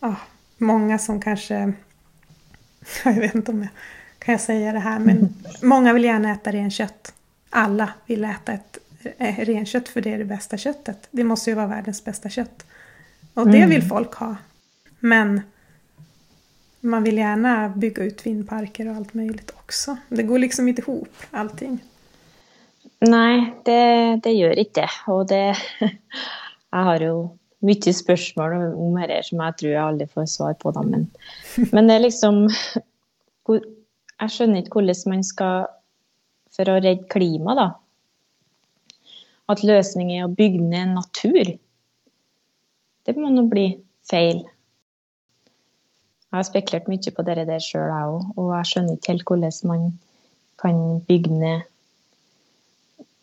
Ja, 0.00 0.16
många 0.58 0.98
som 0.98 1.20
kanske... 1.20 1.72
Jag 3.04 3.12
vet 3.12 3.34
inte 3.34 3.50
om 3.50 3.60
jag 3.60 3.68
kan 4.18 4.32
jag 4.32 4.40
säga 4.40 4.72
det 4.72 4.78
här, 4.78 4.98
men 4.98 5.16
mm. 5.16 5.34
många 5.62 5.92
vill 5.92 6.04
gärna 6.04 6.32
äta 6.32 6.52
renkött. 6.52 7.14
Alla 7.54 7.92
vill 8.06 8.24
äta 8.24 8.52
ett 8.52 8.78
eh, 9.18 9.44
renkött 9.44 9.88
för 9.88 10.00
det 10.00 10.12
är 10.12 10.18
det 10.18 10.24
bästa 10.24 10.56
köttet. 10.56 11.08
Det 11.10 11.24
måste 11.24 11.50
ju 11.50 11.56
vara 11.56 11.66
världens 11.66 12.04
bästa 12.04 12.28
kött. 12.28 12.66
Och 13.34 13.46
det 13.46 13.56
mm. 13.56 13.70
vill 13.70 13.82
folk 13.82 14.14
ha. 14.14 14.36
Men 15.00 15.40
man 16.80 17.02
vill 17.02 17.18
gärna 17.18 17.68
bygga 17.68 18.02
ut 18.02 18.26
vindparker 18.26 18.88
og 18.88 18.96
alt 18.96 19.14
möjligt 19.14 19.50
också. 19.50 19.96
Det 20.08 20.22
går 20.22 20.38
liksom 20.38 20.68
ikke 20.68 20.82
ihop 20.82 21.16
allting. 21.30 21.78
Nei, 23.00 23.52
det, 23.64 24.20
det 24.24 24.32
gjør 24.32 24.58
ikke 24.62 24.80
det. 24.80 24.90
Og 25.12 25.28
det 25.28 25.44
Jeg 26.72 26.84
har 26.88 27.02
jo 27.04 27.14
mye 27.62 27.92
spørsmål 27.94 28.54
om 28.72 28.96
dette 28.98 29.20
som 29.28 29.42
jeg 29.44 29.58
tror 29.58 29.70
jeg 29.70 29.82
aldri 29.82 30.08
får 30.10 30.26
svar 30.30 30.54
på, 30.58 30.72
da. 30.74 30.82
Men, 30.82 31.06
men 31.74 31.88
det 31.88 31.96
er 31.96 32.06
liksom 32.06 32.46
Jeg 33.46 34.34
skjønner 34.34 34.62
ikke 34.62 34.80
hvordan 34.80 35.14
man 35.14 35.24
skal 35.26 35.66
For 36.52 36.68
å 36.68 36.78
redde 36.80 37.08
klimaet, 37.12 37.58
da. 37.58 37.68
At 39.52 39.64
løsningen 39.66 40.18
er 40.18 40.26
å 40.28 40.34
bygge 40.36 40.60
ned 40.62 40.94
natur. 40.96 41.54
Det 43.02 43.16
må 43.18 43.32
nå 43.32 43.46
bli 43.50 43.66
feil. 44.08 44.44
Jeg 46.32 46.38
har 46.38 46.46
spekulert 46.48 46.88
mye 46.88 47.12
på 47.12 47.24
det 47.26 47.42
der 47.48 47.60
sjøl, 47.60 47.90
jeg 47.90 48.12
òg. 48.14 48.30
Og 48.36 48.52
jeg 48.54 48.70
skjønner 48.70 48.96
ikke 48.96 49.12
helt 49.12 49.26
hvordan 49.28 49.58
man 49.72 49.90
kan 50.62 50.80
bygge 51.08 51.42
ned 51.42 51.68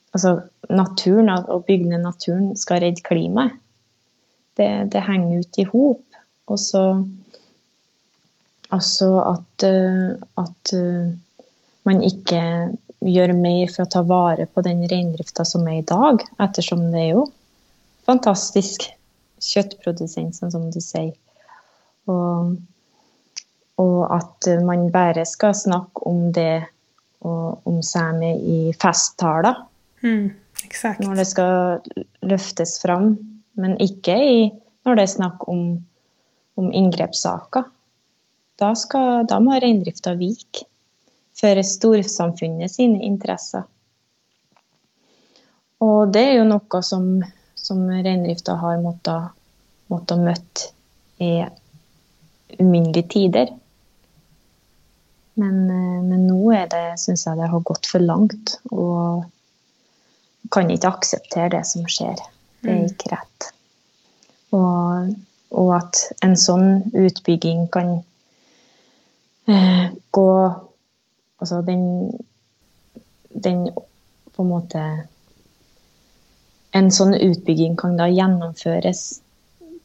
Altså, 0.10 0.40
naturen, 0.74 1.28
å 1.30 1.60
bygge 1.62 1.92
ned 1.92 2.02
naturen 2.02 2.56
skal 2.58 2.80
redde 2.82 3.04
klimaet. 3.06 3.60
Det, 4.58 4.66
det 4.90 5.04
henger 5.06 5.44
ut 5.44 5.60
i 5.62 5.66
hop. 5.70 6.18
Og 6.50 6.58
så 6.58 6.84
Altså 8.70 9.08
at, 9.26 9.64
eh, 9.66 10.14
at 10.38 10.74
eh, 10.78 11.14
man 11.90 12.04
ikke 12.06 12.42
gjør 13.06 13.34
mer 13.38 13.70
for 13.72 13.86
å 13.86 13.92
ta 13.92 14.02
vare 14.08 14.48
på 14.50 14.64
den 14.66 14.84
reindrifta 14.92 15.46
som 15.48 15.68
er 15.68 15.80
i 15.80 15.88
dag, 15.88 16.24
ettersom 16.42 16.90
det 16.92 17.06
er 17.06 17.14
jo 17.14 17.28
fantastisk 18.10 18.90
kjøttprodusent, 19.44 20.36
sånn 20.36 20.52
som 20.52 20.68
du 20.74 20.82
sier. 20.84 21.14
Og 22.10 22.58
og 23.80 24.00
at 24.12 24.50
man 24.66 24.90
bare 24.92 25.26
skal 25.28 25.56
snakke 25.56 26.04
om 26.10 26.30
det 26.36 26.68
og 27.28 27.68
om 27.68 27.82
sami 27.84 28.32
i 28.40 28.60
festtaler. 28.80 29.58
Mm, 30.04 30.32
når 31.04 31.20
det 31.20 31.28
skal 31.28 31.82
løftes 32.24 32.78
fram. 32.84 33.14
Men 33.60 33.76
ikke 33.84 34.16
i, 34.16 34.40
når 34.88 35.00
det 35.00 35.04
er 35.04 35.14
snakk 35.16 35.44
om, 35.52 35.64
om 36.60 36.72
inngrepssaker. 36.72 37.68
Da, 38.60 38.74
skal, 38.76 39.26
da 39.28 39.40
må 39.44 39.56
reindrifta 39.60 40.16
vike 40.20 40.66
for 41.40 41.64
storsamfunnet 41.64 42.72
sine 42.72 43.04
interesser. 43.06 43.64
Og 45.80 46.12
det 46.12 46.26
er 46.26 46.34
jo 46.42 46.48
noe 46.50 46.82
som, 46.84 47.08
som 47.56 47.86
reindrifta 47.88 48.58
har 48.60 48.82
måttet, 48.84 49.32
måttet 49.92 50.26
møtt 50.26 50.66
i 51.24 51.32
uminnelige 52.60 53.08
tider. 53.14 53.54
Men, 55.40 55.70
eh, 55.72 56.00
men 56.04 56.28
nå 56.28 56.52
er 56.56 56.68
det, 56.72 56.84
syns 57.00 57.26
jeg 57.28 57.40
det 57.40 57.48
har 57.52 57.68
gått 57.68 57.88
for 57.88 58.04
langt. 58.04 58.58
Og 58.76 59.24
kan 60.52 60.72
ikke 60.72 60.92
akseptere 60.92 61.54
det 61.56 61.64
som 61.70 61.88
skjer. 61.88 62.20
Det 62.60 62.74
er 62.74 62.82
mm. 62.82 62.88
ikke 62.92 63.12
rett. 63.14 63.50
Og, 64.56 65.14
og 65.56 65.76
at 65.78 66.02
en 66.26 66.36
sånn 66.40 66.82
utbygging 66.98 67.68
kan 67.72 68.00
eh, 69.48 69.92
gå 70.16 70.32
Altså 71.40 71.62
den, 71.66 71.84
den 73.32 73.70
på 74.36 74.44
en 74.44 74.52
måte 74.52 74.84
En 76.76 76.92
sånn 76.94 77.16
utbygging 77.16 77.74
kan 77.80 77.96
da 77.98 78.06
gjennomføres 78.12 79.00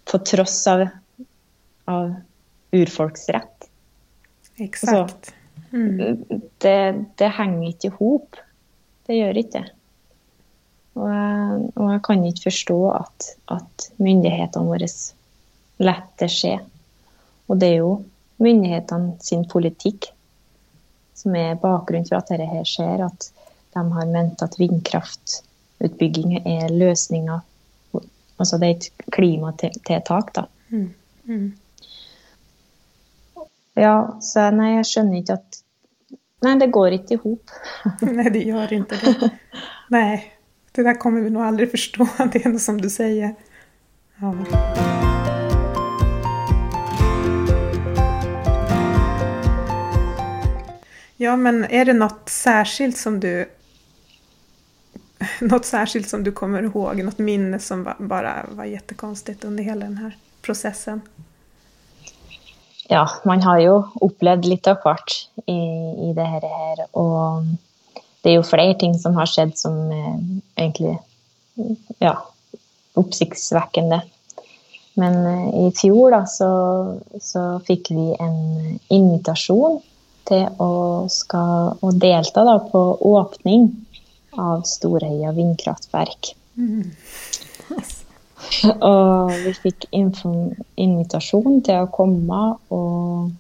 på 0.04 0.18
tross 0.28 0.58
av, 0.68 0.82
av 1.88 2.10
urfolks 2.76 3.24
rett. 3.32 3.70
Eksakt. 4.60 4.92
Altså, 4.92 5.40
Mm. 5.74 6.24
Det, 6.58 7.04
det, 7.18 7.28
henger 7.34 7.68
ikke 7.68 7.88
i 7.88 7.94
hop. 7.98 8.36
Det 9.06 9.16
gjør 9.18 9.40
ikke 9.40 9.58
det. 9.58 9.70
Og 10.94 11.10
og 11.74 11.88
jeg 11.90 12.02
kan 12.06 12.24
ikke 12.28 12.46
forstå 12.46 12.78
at, 12.94 13.28
at 13.50 13.86
myndighetene 13.98 14.70
våre 14.70 14.88
lar 15.82 16.04
det 16.20 16.30
skje. 16.30 16.54
Og 17.50 17.58
det 17.58 17.72
er 17.72 17.80
jo 17.82 17.94
myndighetene 18.42 19.16
sin 19.24 19.42
politikk 19.50 20.12
som 21.14 21.34
er 21.38 21.58
bakgrunnen 21.60 22.06
for 22.08 22.20
at 22.20 22.30
dette 22.32 22.62
skjer. 22.68 23.04
At 23.06 23.30
de 23.74 23.82
har 23.96 24.12
ment 24.12 24.42
at 24.44 24.58
vindkraftutbygging 24.60 26.38
er 26.42 26.70
løsninga 26.72 27.42
Altså 28.34 28.58
det 28.58 28.66
er 28.66 28.72
et 28.74 29.04
klimatiltak, 29.14 30.32
da. 30.34 30.42
Mm. 30.68 30.88
Mm. 31.30 31.52
Ja, 33.78 33.94
så 34.22 34.48
nei, 34.54 34.72
jeg 34.76 34.88
skjønner 34.90 35.20
ikke 35.20 35.38
at 35.38 35.60
Nei, 36.44 36.58
det 36.60 36.66
går 36.76 36.98
ikke 36.98 37.16
i 37.16 37.20
hop. 37.22 37.52
nei, 38.18 38.26
det 38.34 38.42
gjør 38.44 38.74
ikke 38.76 38.98
det. 39.00 39.30
Nei. 39.94 40.18
Det 40.74 40.84
der 40.84 40.98
kommer 41.00 41.24
vi 41.24 41.32
nå 41.32 41.40
aldri 41.40 41.70
forstå, 41.70 42.10
det 42.34 42.44
er 42.44 42.52
noe 42.52 42.60
som 42.60 42.82
du 42.82 42.90
sier. 42.92 43.32
Ja. 44.20 45.12
Ja, 51.24 51.36
men 51.36 51.64
är 51.64 51.84
det 51.84 51.92
något 51.92 52.28
särskilt 52.28 52.96
som 52.96 53.20
du 53.20 53.48
något 55.40 55.64
särskilt 55.64 56.08
som 56.08 56.24
du 56.24 56.32
kommer 56.32 56.62
ihåg? 56.62 57.04
Något 57.04 57.18
minne 57.18 57.58
som 57.58 57.88
bara 57.98 58.46
var 58.50 58.64
jättekonstigt 58.64 59.44
under 59.44 59.64
hela 59.64 59.86
den 59.86 59.96
här 59.96 60.16
processen? 60.42 61.00
Ja, 62.88 63.10
man 63.24 63.42
har 63.42 63.58
jo 63.58 63.88
opplevd 63.94 64.44
litt 64.44 64.66
av 64.66 64.76
hvert 64.84 65.14
i, 65.46 65.60
i 66.10 66.12
det 66.12 66.26
her, 66.28 66.84
Og 66.92 67.46
det 68.20 68.30
er 68.30 68.36
jo 68.36 68.44
flere 68.44 68.76
ting 68.76 68.98
som 69.00 69.16
har 69.16 69.26
skjedd 69.26 69.56
som 69.56 69.80
er 69.92 70.20
egentlig 70.60 70.98
ja, 72.04 72.18
oppsiktsvekkende. 73.00 74.02
Men 75.00 75.18
eh, 75.26 75.48
i 75.64 75.72
fjor 75.72 76.12
da, 76.18 76.26
så, 76.28 76.52
så 77.20 77.48
fikk 77.64 77.94
vi 77.96 78.12
en 78.20 78.78
invitasjon 78.92 79.80
til 80.28 80.46
å, 80.62 80.72
skal, 81.12 81.74
å 81.80 81.92
delta 81.92 82.44
da, 82.46 82.58
på 82.70 82.82
åpning 83.10 83.68
av 84.40 84.64
Storheia 84.68 85.32
vindkraftverk. 85.36 86.34
Mm. 86.56 86.90
og 88.92 89.32
vi 89.44 89.54
fikk 89.62 89.88
invitasjon 89.94 91.60
til 91.66 91.82
å 91.82 91.90
komme 91.92 92.40
og, 92.74 93.30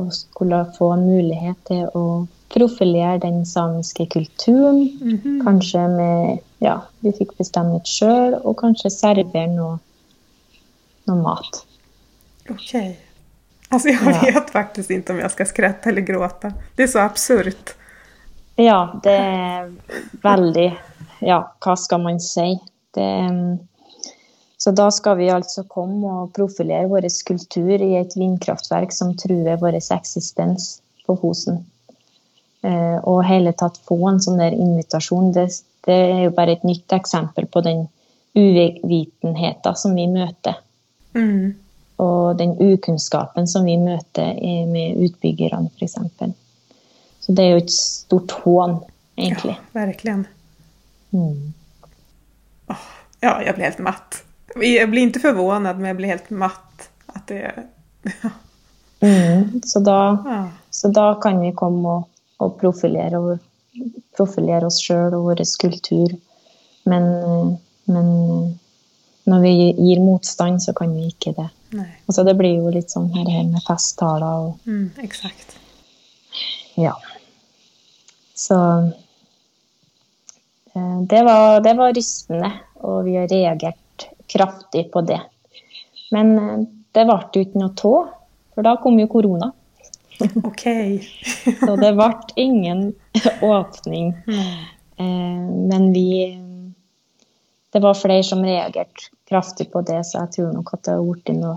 og, 0.00 0.12
skulle 0.16 0.64
få 0.76 0.92
en 0.96 1.06
mulighet 1.08 1.60
til 1.70 1.86
å 1.94 2.04
profilere 2.50 3.20
den 3.22 3.44
samiske 3.46 4.06
kulturen. 4.06 4.80
Mm 5.00 5.18
-hmm. 5.18 5.42
Kanskje 5.44 5.88
med 5.88 6.38
Ja, 6.60 6.80
vi 7.00 7.12
fikk 7.12 7.38
bestemme 7.38 7.72
litt 7.72 7.86
sjøl, 7.86 8.34
og 8.44 8.56
kanskje 8.56 8.90
servere 8.90 9.46
noe, 9.46 9.78
noe 11.06 11.22
mat. 11.22 11.64
Okay. 12.50 12.96
Alltså 13.72 13.88
jag 13.88 14.14
ja. 14.14 14.20
vet 14.20 14.50
faktiskt 14.50 14.90
inte 14.90 15.12
om 15.12 15.18
jag 15.18 15.30
ska 15.30 15.46
skratta 15.46 15.88
eller 15.88 16.00
gråta. 16.00 16.52
Det 16.76 16.82
är 16.82 16.86
så 16.86 16.98
absurt. 16.98 17.74
Ja, 18.56 19.00
det 19.02 19.16
er 19.16 19.72
veldig 20.22 20.70
Ja, 21.20 21.38
hva 21.60 21.76
skal 21.76 22.00
man 22.00 22.20
si? 22.20 22.58
Det, 22.94 23.58
så 24.56 24.70
da 24.70 24.90
skal 24.90 25.18
vi 25.18 25.28
altså 25.30 25.62
komme 25.68 26.08
og 26.22 26.32
profilere 26.32 26.88
vår 26.88 27.06
kultur 27.28 27.76
i 27.76 27.92
et 28.00 28.16
vindkraftverk 28.16 28.92
som 28.92 29.12
truer 29.20 29.60
vår 29.60 29.76
eksistens 29.76 30.80
på 31.06 31.18
Hosen. 31.20 31.60
Eh, 32.64 32.98
og 33.04 33.22
hele 33.28 33.52
tatt 33.52 33.78
få 33.84 34.00
en 34.08 34.20
sånn 34.20 34.40
der 34.40 34.56
invitasjon, 34.56 35.30
det, 35.36 35.46
det, 35.84 36.00
er 36.16 36.22
jo 36.24 36.34
bare 36.36 36.56
et 36.56 36.64
nytt 36.64 36.92
eksempel 36.96 37.46
på 37.46 37.62
den 37.68 37.86
uvitenheten 38.34 39.76
som 39.76 39.94
vi 39.94 40.08
møter. 40.08 40.56
Mm 41.14 41.52
og 42.00 42.38
den 42.38 42.54
ukunnskapen 42.56 43.48
som 43.50 43.66
vi 43.68 43.76
møter 43.80 44.36
med 44.70 45.00
utbyggerne, 45.04 45.68
f.eks. 45.76 45.98
Så 47.20 47.34
det 47.36 47.44
er 47.44 47.50
jo 47.52 47.62
et 47.64 47.74
stort 47.74 48.32
hån, 48.42 48.78
egentlig. 49.18 49.56
Ja, 49.58 49.84
virkelig. 49.84 50.14
Mm. 51.10 51.52
Oh, 52.70 52.86
ja, 53.20 53.34
jeg 53.44 53.56
blir 53.56 53.68
helt 53.68 53.82
matt. 53.84 54.22
Jeg 54.56 54.88
blir 54.90 55.10
ikke 55.10 55.26
forvirret, 55.28 55.76
men 55.76 55.90
jeg 55.90 55.98
blir 55.98 56.14
helt 56.14 56.32
matt. 56.32 56.88
At 57.10 57.26
det 57.28 57.42
mm, 59.04 59.60
så, 59.66 59.82
da, 59.84 60.00
ja. 60.24 60.40
så, 60.70 60.88
da, 60.94 61.12
kan 61.22 61.40
vi 61.42 61.52
komme 61.56 61.98
og, 61.98 62.08
og 62.40 62.56
profilere, 62.62 63.20
og, 63.20 63.84
profilere 64.16 64.70
oss 64.70 64.80
sjøl 64.82 65.18
og 65.18 65.28
vår 65.28 65.44
kultur. 65.60 66.16
Men, 66.88 67.06
men 67.90 68.10
når 69.28 69.42
vi 69.44 69.54
gir 69.76 70.02
motstand, 70.02 70.62
så 70.64 70.72
kan 70.76 70.94
vi 70.96 71.10
ikke 71.12 71.34
det. 71.36 71.50
Altså, 71.78 72.24
det 72.26 72.34
blir 72.38 72.58
jo 72.58 72.70
litt 72.74 72.90
sånn 72.90 73.10
her, 73.14 73.28
her 73.30 73.46
med 73.46 73.62
festtaler 73.66 74.46
og 74.46 74.66
mm, 74.66 74.88
Eksakt. 75.04 75.56
Ja. 76.80 76.96
Så 78.34 78.56
eh, 80.74 80.98
det 81.10 81.22
var, 81.26 81.60
det 81.64 81.74
var 81.78 81.94
rystende, 81.94 82.50
og 82.80 83.04
vi 83.06 83.16
har 83.18 83.30
reagert 83.30 84.08
kraftig 84.30 84.88
på 84.92 85.04
det. 85.06 85.20
Men 86.14 86.34
eh, 86.38 86.66
det 86.96 87.06
ble 87.06 87.18
jo 87.36 87.46
ikke 87.46 87.62
noe 87.62 87.74
av, 87.92 88.12
for 88.54 88.66
da 88.66 88.76
kom 88.82 88.98
jo 89.00 89.10
korona. 89.10 89.52
Ok. 90.44 90.66
så 91.62 91.76
det 91.80 91.94
ble 91.96 92.10
ingen 92.36 92.90
åpning. 93.42 94.12
Mm. 95.00 95.68
Men 95.70 95.92
vi 95.94 96.36
Det 97.72 97.80
var 97.80 97.94
flere 97.94 98.24
som 98.24 98.44
reagerte 98.44 99.00
kraftig 99.28 99.72
på 99.72 99.80
det, 99.86 100.06
så 100.06 100.18
jeg 100.18 100.30
tror 100.34 100.52
nok 100.56 100.74
at 100.74 100.84
det 100.88 100.94
har 100.96 101.02
blitt 101.06 101.28
noe, 101.38 101.56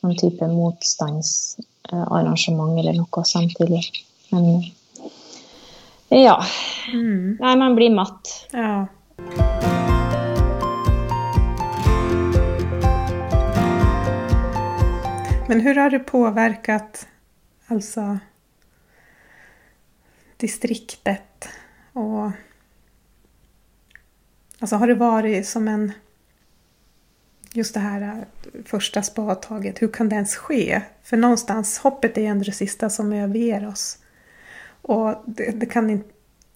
noen 0.00 0.16
type 0.16 0.46
motstandsarrangement 0.48 2.78
eller 2.80 2.94
noe 2.96 3.24
samtidig. 3.28 3.84
Men 4.32 4.64
ja. 6.08 6.44
Mm. 6.94 7.36
Nei, 7.42 7.56
man 7.60 7.74
blir 7.76 7.90
matt. 7.92 8.48
Ja. 8.56 8.88
Men 15.44 15.60
hvordan 15.60 15.82
har 15.82 15.90
det 15.92 16.08
påvirket 16.08 17.04
altså 17.68 18.16
distriktet 20.40 21.44
och 21.92 22.32
alltså 24.64 24.76
har 24.76 24.86
det 24.86 24.94
varit 24.94 25.46
som 25.46 25.68
en 25.68 25.92
just 27.52 27.74
det 27.74 27.80
här 27.80 28.02
äh, 28.02 28.62
första 28.64 29.02
spadtaget, 29.02 29.82
hur 29.82 29.88
kan 29.88 30.08
det 30.08 30.14
ens 30.14 30.36
ske? 30.36 30.82
För 31.02 31.16
någonstans, 31.16 31.78
hoppet 31.78 32.18
är 32.18 32.22
ändå 32.22 32.44
det 32.44 32.52
sista 32.52 32.90
som 32.90 33.12
överger 33.12 33.68
oss. 33.68 33.98
Och 34.82 35.22
det, 35.26 35.50
det, 35.50 35.66
kan 35.66 35.90
inte, 35.90 36.08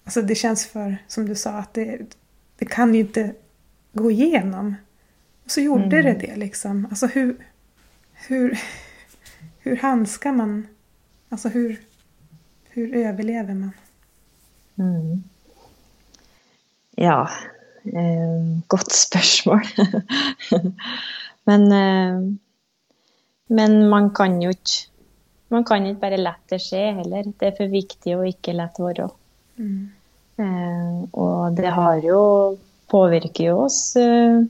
alltså 0.03 0.21
det 0.21 0.35
känns 0.35 0.65
för, 0.65 0.97
som 1.07 1.25
du 1.25 1.35
sa, 1.35 1.51
att 1.51 1.73
det, 1.73 1.99
det 2.57 2.65
kan 2.65 2.93
ju 2.93 2.99
inte 2.99 3.33
gå 3.93 4.11
igenom. 4.11 4.75
Och 5.45 5.51
så 5.51 5.61
gjorde 5.61 5.99
mm. 5.99 6.05
det 6.05 6.27
det 6.27 6.35
liksom. 6.35 6.87
Alltså 6.89 7.07
hur, 7.07 7.37
hur, 8.13 8.59
hur 9.59 9.75
handskar 9.75 10.31
man? 10.31 10.67
Alltså 11.29 11.49
hur, 11.49 11.81
hur 12.69 12.95
överlever 12.95 13.53
man? 13.53 13.71
Mm. 14.77 15.23
Ja, 16.95 17.29
godt 18.69 18.93
spørsmål. 18.93 19.65
men, 21.49 21.65
eh, 21.71 22.21
men 23.49 23.77
man 23.89 24.09
kan 24.13 24.41
jo 24.43 24.53
ikke 24.55 24.89
man 25.49 25.63
kan 25.65 25.85
ikke 25.85 26.01
bare 26.03 26.21
la 26.21 26.35
det 26.49 26.59
skje 26.61 26.91
heller. 26.99 27.25
Det 27.25 27.47
er 27.47 27.55
for 27.57 27.71
viktig 27.73 28.13
å 28.13 28.25
ikke 28.27 28.53
la 28.53 28.67
det 28.69 28.83
være. 28.85 29.07
Mm. 29.57 29.87
Eh, 30.39 30.97
og 31.17 31.55
det 31.57 31.71
har 31.73 32.03
jo 32.05 32.19
påvirker 32.89 33.49
jo 33.49 33.55
oss 33.65 33.95
eh, 33.99 34.45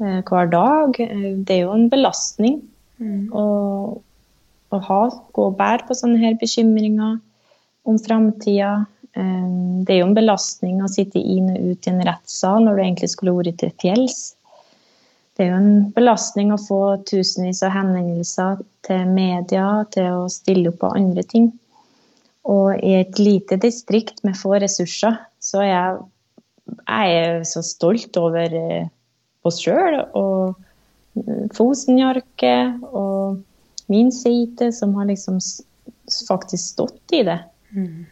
eh 0.00 0.20
hver 0.24 0.48
dag. 0.52 0.96
Det 0.96 1.56
er 1.56 1.66
jo 1.66 1.74
en 1.76 1.90
belastning 1.92 2.62
mm. 2.98 3.28
å, 3.36 3.44
å, 4.72 4.80
ha, 4.88 5.00
gå 5.32 5.46
og 5.50 5.58
bære 5.60 5.86
på 5.88 5.98
sånne 5.98 6.22
her 6.24 6.40
bekymringer 6.40 7.18
om 7.84 8.00
framtida. 8.00 8.86
Ehm, 9.18 9.84
det 9.84 9.94
er 9.94 10.02
jo 10.02 10.10
en 10.10 10.18
belastning 10.18 10.82
å 10.82 10.90
sitte 10.90 11.18
inn 11.18 11.50
og 11.50 11.72
ut 11.72 11.86
i 11.86 11.92
en 11.92 12.04
rettssal 12.06 12.62
når 12.64 12.76
du 12.76 12.82
egentlig 12.84 13.10
skulle 13.14 13.34
vært 13.38 13.58
til 13.62 13.72
fjells. 13.82 14.20
Det 15.34 15.46
er 15.46 15.52
jo 15.52 15.58
en 15.58 15.88
belastning 15.96 16.52
å 16.52 16.60
få 16.60 16.80
tusenvis 17.08 17.62
av 17.66 17.74
henvendelser 17.74 18.60
til 18.86 19.10
media, 19.10 19.66
til 19.94 20.22
å 20.22 20.30
stille 20.32 20.70
opp 20.70 20.80
på 20.82 20.92
andre 20.98 21.24
ting. 21.26 21.50
Og 22.50 22.80
i 22.84 22.96
et 23.00 23.18
lite 23.20 23.58
distrikt 23.60 24.22
med 24.26 24.38
få 24.38 24.58
ressurser, 24.60 25.16
så 25.40 25.62
er 25.64 25.70
jeg, 25.70 26.00
jeg 26.78 27.20
er 27.20 27.44
så 27.48 27.62
stolt 27.64 28.16
over 28.20 28.56
eh, 28.56 28.90
oss 29.44 29.62
sjøl 29.64 30.02
og 30.14 30.58
Fosenjarket 31.10 31.56
Fosenjarke 31.56 32.52
og 32.94 33.40
min 33.90 34.12
side, 34.14 34.68
som 34.72 34.92
har 34.94 35.08
liksom 35.08 35.40
faktisk 36.28 36.76
stått 36.76 37.16
i 37.18 37.24
det. 37.26 37.40
Mm 37.74 38.06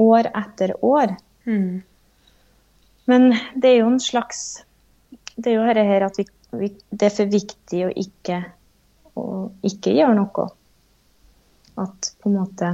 år 0.00 0.30
etter 0.34 0.74
år. 0.84 1.14
Mm. 1.44 1.82
Men 3.10 3.30
det 3.54 3.70
er 3.70 3.80
jo 3.82 3.90
en 3.92 4.00
slags 4.00 4.64
Det 5.36 5.50
er 5.50 5.58
jo 5.58 5.64
dette 5.66 5.82
her 5.84 6.06
at 6.06 6.18
vi, 6.18 6.24
vi, 6.56 6.68
det 6.90 7.08
er 7.10 7.12
for 7.12 7.28
viktig 7.28 7.80
å 7.84 7.90
ikke 8.00 8.38
å 9.18 9.24
ikke 9.66 9.94
gjøre 9.94 10.16
noe. 10.18 10.48
At 11.80 12.10
på 12.22 12.30
en 12.30 12.36
måte 12.38 12.70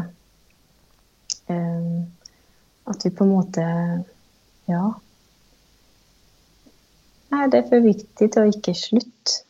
um, 1.49 2.03
At 2.91 3.05
vi 3.07 3.13
på 3.17 3.27
en 3.27 3.33
måte 3.35 3.67
Ja. 4.71 4.85
Nei, 7.31 7.47
det 7.51 7.61
er 7.61 7.71
for 7.71 7.85
viktig 7.85 8.27
til 8.27 8.43
å 8.43 8.51
ikke 8.51 8.75
slutte 8.77 9.41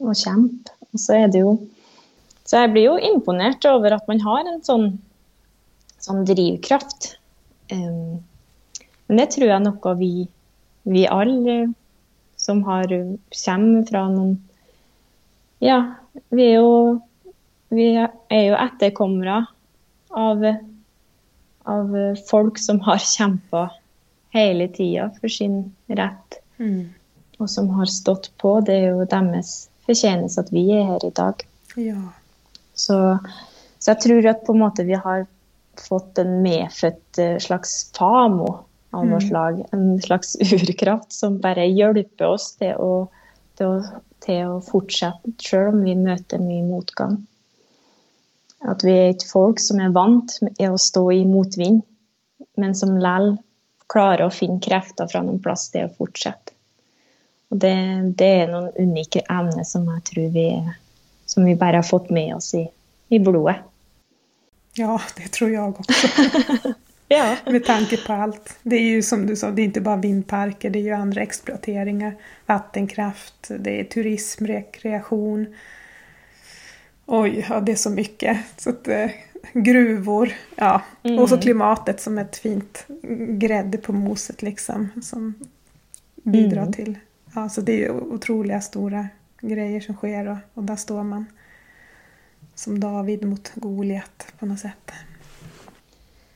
å 0.00 0.14
kjempe. 0.16 0.72
Og 0.90 1.02
så 1.02 1.18
er 1.18 1.32
det 1.32 1.42
jo 1.42 1.54
Så 2.46 2.62
jeg 2.64 2.72
blir 2.72 2.88
jo 2.88 2.96
imponert 3.12 3.64
over 3.68 3.94
at 3.94 4.08
man 4.10 4.22
har 4.24 4.48
en 4.48 4.62
sånn, 4.66 4.88
sånn 6.00 6.24
drivkraft. 6.28 7.14
Um, 7.72 8.20
men 9.08 9.20
det 9.20 9.30
tror 9.34 9.50
jeg 9.50 9.64
noe 9.64 9.94
vi, 9.98 10.12
vi 10.88 11.04
alle 11.10 11.58
som 12.40 12.62
har, 12.66 12.88
kommer 13.44 13.86
fra 13.88 14.06
noen 14.10 14.38
Ja, 15.60 15.80
vi 16.32 16.46
er 16.46 16.62
jo, 16.62 17.00
vi 17.68 17.90
er 18.00 18.44
jo 18.46 18.54
etterkommere 18.56 19.42
av, 20.16 20.46
av 21.68 21.98
folk 22.30 22.58
som 22.58 22.80
har 22.86 23.02
kjempa 23.04 23.66
hele 24.32 24.68
tida 24.72 25.10
for 25.18 25.28
sin 25.28 25.74
rett. 25.86 26.40
Mm. 26.58 26.88
Og 27.38 27.50
som 27.50 27.68
har 27.76 27.86
stått 27.86 28.30
på. 28.40 28.60
Det 28.64 28.78
er 28.78 28.88
jo 28.94 29.04
deres 29.10 29.68
fortjeneste 29.88 30.46
at 30.46 30.52
vi 30.54 30.64
er 30.76 30.86
her 30.94 31.06
i 31.06 31.12
dag. 31.16 31.44
Ja. 31.76 32.00
Så, 32.72 32.96
så, 33.78 33.92
jeg 33.92 34.00
tror 34.04 34.30
at 34.32 34.44
på 34.46 34.56
en 34.56 34.62
måte 34.64 34.86
vi 34.88 34.96
har 34.96 35.26
fått 35.80 36.18
en 36.18 36.40
medfødt 36.44 37.18
eh, 37.18 37.38
slags 37.42 37.90
famo 37.96 38.50
av 38.90 39.06
noe 39.06 39.20
mm. 39.20 39.26
slag. 39.28 39.64
En 39.72 39.88
slags 40.02 40.36
urkraft 40.58 41.12
som 41.12 41.40
bare 41.42 41.68
hjelper 41.70 42.28
oss 42.28 42.52
til 42.60 42.76
å, 42.76 42.92
til 43.58 43.74
å, 43.74 44.00
til 44.24 44.54
å 44.56 44.62
fortsette, 44.64 45.34
selv 45.42 45.74
om 45.74 45.84
vi 45.86 45.96
møter 45.98 46.42
mye 46.42 46.66
motgang. 46.66 47.20
At 48.68 48.84
vi 48.84 48.92
er 48.92 49.14
et 49.14 49.24
folk 49.24 49.60
som 49.62 49.80
er 49.80 49.94
vant 49.96 50.34
med 50.44 50.66
å 50.68 50.80
stå 50.80 51.06
i 51.16 51.22
motvind, 51.28 51.80
men 52.60 52.74
som 52.76 52.98
likevel 52.98 53.38
klarer 53.90 54.28
å 54.28 54.34
finne 54.34 54.62
krefter 54.62 55.08
fra 55.10 55.22
noen 55.24 55.40
plass 55.42 55.68
til 55.72 55.88
å 55.88 55.94
fortsette. 55.96 56.54
Og 57.50 57.58
det, 57.58 57.74
det, 58.20 58.28
er 58.44 58.52
noen 58.52 58.70
unike 58.78 59.24
evner 59.26 59.66
som 59.66 59.88
jeg 59.90 60.04
tror 60.12 60.28
vi, 60.36 60.46
som 61.26 61.48
vi 61.48 61.56
bare 61.58 61.80
har 61.80 61.88
fått 61.88 62.12
med 62.14 62.36
oss 62.36 62.52
i, 62.54 62.62
i 63.10 63.18
blodet. 63.18 63.56
Ja, 64.72 65.00
det 65.16 65.28
tror 65.28 65.50
jag 65.50 65.80
också. 65.80 66.08
Ja. 67.12 67.36
Med 67.46 67.64
tanke 67.64 67.96
på 67.96 68.12
allt. 68.12 68.58
Det 68.62 68.76
är 68.76 68.82
ju 68.82 69.02
som 69.02 69.26
du 69.26 69.36
sa, 69.36 69.50
det 69.50 69.62
är 69.62 69.64
inte 69.64 69.80
bara 69.80 69.96
vindparker, 69.96 70.70
det 70.70 70.78
är 70.78 70.82
ju 70.82 70.90
andra 70.90 71.22
exploateringar. 71.22 72.16
Vattenkraft, 72.46 73.50
det 73.58 73.80
är 73.80 73.84
turism, 73.84 74.46
rekreation. 74.46 75.54
Oj, 77.06 77.46
ja, 77.48 77.60
det 77.60 77.72
är 77.72 77.76
så 77.76 77.90
mycket. 77.90 78.38
Så 78.56 78.70
att, 78.70 78.88
eh, 78.88 79.10
gruvor, 79.52 80.32
ja. 80.56 80.82
Mm. 81.02 81.18
Och 81.18 81.28
så 81.28 81.38
klimatet 81.38 82.00
som 82.00 82.18
ett 82.18 82.36
fint 82.36 82.86
grädde 83.28 83.78
på 83.78 83.92
moset 83.92 84.42
liksom. 84.42 84.88
Som 85.02 85.34
bidrar 86.14 86.62
mm. 86.62 86.72
till. 86.72 86.98
Ja, 87.34 87.48
så 87.48 87.60
det 87.60 87.84
är 87.84 87.88
jo 87.88 87.94
otroliga 87.94 88.60
stora 88.60 89.08
grejer 89.40 89.80
som 89.80 89.94
sker 89.94 90.28
och, 90.28 90.36
och 90.54 90.64
där 90.64 90.76
står 90.76 91.02
man 91.02 91.26
som 92.60 92.76
David 92.80 93.24
mot 93.24 93.52
Goliat 93.56 94.26
på 94.36 94.48
noe 94.48 94.60
sett. 94.60 94.92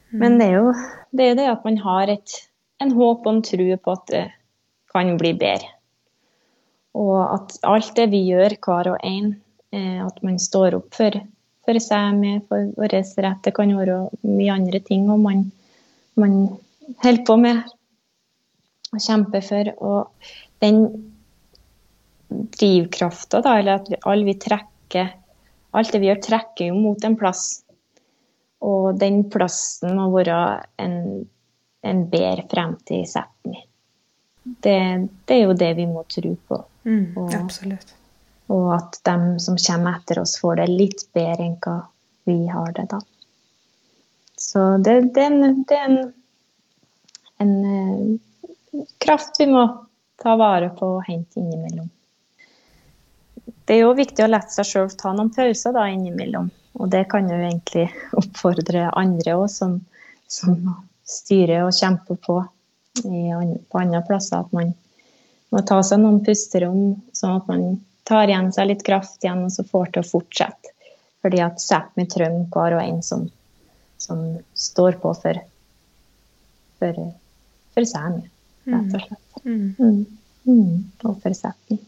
Mm. 0.09 0.19
Men 0.23 0.39
det 0.41 0.47
er 0.47 0.55
jo 0.57 0.73
det, 1.13 1.25
er 1.27 1.37
det 1.37 1.49
at 1.51 1.65
man 1.67 1.77
har 1.85 2.13
et, 2.15 2.37
en 2.81 2.93
håp 2.97 3.27
og 3.27 3.33
en 3.35 3.43
tro 3.45 3.67
på 3.77 3.95
at 3.99 4.05
det 4.13 4.25
kan 4.95 5.11
bli 5.21 5.35
bedre. 5.37 5.69
Og 6.97 7.19
at 7.19 7.57
alt 7.67 7.91
det 7.99 8.07
vi 8.13 8.23
gjør, 8.31 8.55
hver 8.65 8.93
og 8.95 9.05
en, 9.05 9.33
eh, 9.75 9.99
at 10.01 10.23
man 10.25 10.39
står 10.41 10.79
opp 10.79 10.95
for, 10.97 11.19
for 11.67 11.81
med 12.17 12.45
for 12.49 12.71
vår 12.79 12.95
rett. 12.95 13.43
Det 13.45 13.53
kan 13.57 13.75
være 13.77 13.99
mye 14.23 14.55
andre 14.55 14.81
ting 14.81 15.11
og 15.11 15.21
man, 15.21 15.51
man 16.17 16.39
holder 17.03 17.25
på 17.27 17.37
med 17.43 17.61
og 18.95 19.03
kjemper 19.03 19.45
for. 19.45 19.73
Og 19.83 20.33
den 20.63 20.87
drivkrafta, 22.55 23.43
eller 23.59 23.83
at 23.83 23.93
alle 24.07 24.31
vi 24.31 24.39
trekker 24.41 25.13
Alt 25.75 25.93
det 25.93 26.01
vi 26.03 26.11
gjør, 26.11 26.23
trekker 26.23 26.71
jo 26.71 26.79
mot 26.79 27.05
en 27.05 27.17
plass. 27.19 27.45
Og 28.65 28.95
den 28.99 29.25
plassen 29.33 29.97
må 29.99 30.09
være 30.15 30.37
en, 30.81 30.99
en 31.85 32.05
bedre 32.11 32.47
fremtid 32.51 33.03
i 33.03 33.63
det, 34.45 35.09
det, 35.25 35.35
er 35.35 35.43
jo 35.43 35.53
det 35.57 35.73
vi 35.75 35.87
må 35.89 36.05
tro 36.09 36.35
på. 36.49 36.59
Mm, 36.85 37.17
og, 37.17 37.35
absolutt. 37.35 37.95
Og 38.53 38.69
at 38.77 38.99
de 39.09 39.17
som 39.41 39.57
kommer 39.57 39.99
etter 39.99 40.21
oss, 40.21 40.37
får 40.41 40.61
det 40.61 40.69
litt 40.73 41.07
bedre 41.17 41.47
enn 41.47 41.57
hva 41.65 41.79
vi 42.29 42.39
har 42.53 42.73
det 42.77 42.87
da. 42.93 43.01
Så 44.37 44.65
det, 44.85 44.99
det, 45.17 45.29
det 45.69 45.79
er 45.79 45.87
en, 45.89 46.13
en 47.41 47.55
uh, 47.65 48.85
kraft 49.01 49.41
vi 49.41 49.49
må 49.49 49.65
ta 50.21 50.37
vare 50.41 50.71
på 50.77 50.97
og 50.99 51.07
hente 51.09 51.41
innimellom. 51.41 51.89
Det 53.65 53.77
er 53.77 53.87
jo 53.87 53.95
viktig 53.97 54.25
å 54.25 54.29
la 54.29 54.43
seg 54.53 54.69
sjøl 54.69 54.91
ta 54.99 55.15
noen 55.15 55.33
pauser 55.33 55.73
da 55.77 55.87
innimellom. 55.89 56.51
Og 56.81 56.91
det 56.93 57.05
kan 57.13 57.29
jo 57.31 57.37
egentlig 57.39 57.87
oppfordre 58.19 58.91
andre 58.99 59.37
òg, 59.39 59.47
som, 59.53 59.79
som, 60.29 60.59
styrer 61.05 61.67
og 61.67 61.75
kjemper 61.77 62.17
på 62.25 62.39
i, 63.05 63.29
på 63.69 63.81
andre 63.81 64.01
plasser. 64.09 64.41
At 64.41 64.53
man 64.57 64.73
må 65.53 65.63
ta 65.69 65.81
seg 65.85 66.01
noen 66.03 66.23
pusterom, 66.25 66.95
sånn 67.17 67.39
at 67.39 67.51
man 67.51 67.65
tar 68.09 68.29
igjen 68.29 68.51
seg 68.53 68.71
litt 68.71 68.85
kraft 68.87 69.25
igjen, 69.25 69.47
og 69.47 69.53
så 69.53 69.65
får 69.69 69.93
til 69.93 70.05
å 70.05 70.09
fortsette. 70.09 70.73
Fordi 71.25 71.41
at 71.41 71.63
Sápmi 71.63 72.05
trenger 72.11 72.49
hver 72.53 72.77
og 72.77 72.83
en 72.83 73.01
som, 73.05 73.25
som, 74.01 74.25
står 74.53 74.99
på 75.01 75.13
for, 75.23 75.41
for, 76.81 77.01
for 77.77 77.89
Sámi, 77.89 78.27
rett 78.69 78.99
og 78.99 79.07
slett. 79.07 79.45
Mm. 79.45 79.67
Mm. 79.79 80.01
Mm. 80.49 80.75
Og 81.05 81.21
for 81.23 81.37
Sápmi. 81.37 81.81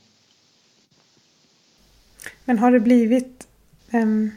Men 2.47 2.59
har 2.59 2.70
det 2.72 2.80
blivit 2.80 3.49
um 3.92 4.32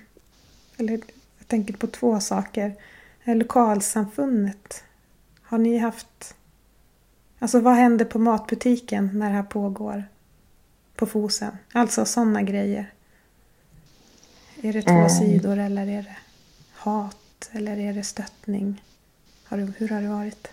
eller 0.80 0.93
jag 1.38 1.47
tänker 1.47 1.74
på 1.74 1.88
två 1.88 2.20
saker. 2.20 2.76
Lokalsamfundet, 3.24 4.84
har 5.41 5.57
ni 5.57 5.78
haft... 5.78 6.36
Alltså 7.39 7.60
vad 7.60 7.76
händer 7.76 8.05
på 8.05 8.20
matbutiken 8.20 9.10
när 9.14 9.30
det 9.30 9.36
här 9.36 9.43
pågår 9.43 10.03
på 10.95 11.05
Fosen? 11.05 11.57
Alltså 11.72 12.05
sådana 12.05 12.41
grejer. 12.41 12.93
Är 14.62 14.74
det 14.74 14.82
två 14.82 14.91
mm. 14.91 15.10
sidor 15.10 15.57
eller 15.57 15.88
är 15.88 16.03
det 16.03 16.18
hat 16.74 17.49
eller 17.51 17.78
är 17.78 17.93
det 17.93 18.03
stöttning? 18.03 18.84
Har 19.43 19.57
du, 19.57 19.74
hur 19.78 19.89
har 19.89 20.01
det 20.01 20.10
varit? 20.10 20.47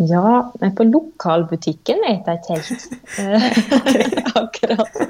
Ja, 0.00 0.52
men 0.60 0.74
på 0.76 0.84
lokalbutikken 0.88 2.00
vet 2.06 2.28
jeg 2.28 2.40
ikke 2.40 2.54
helt. 2.56 2.84
Akkurat. 4.40 5.00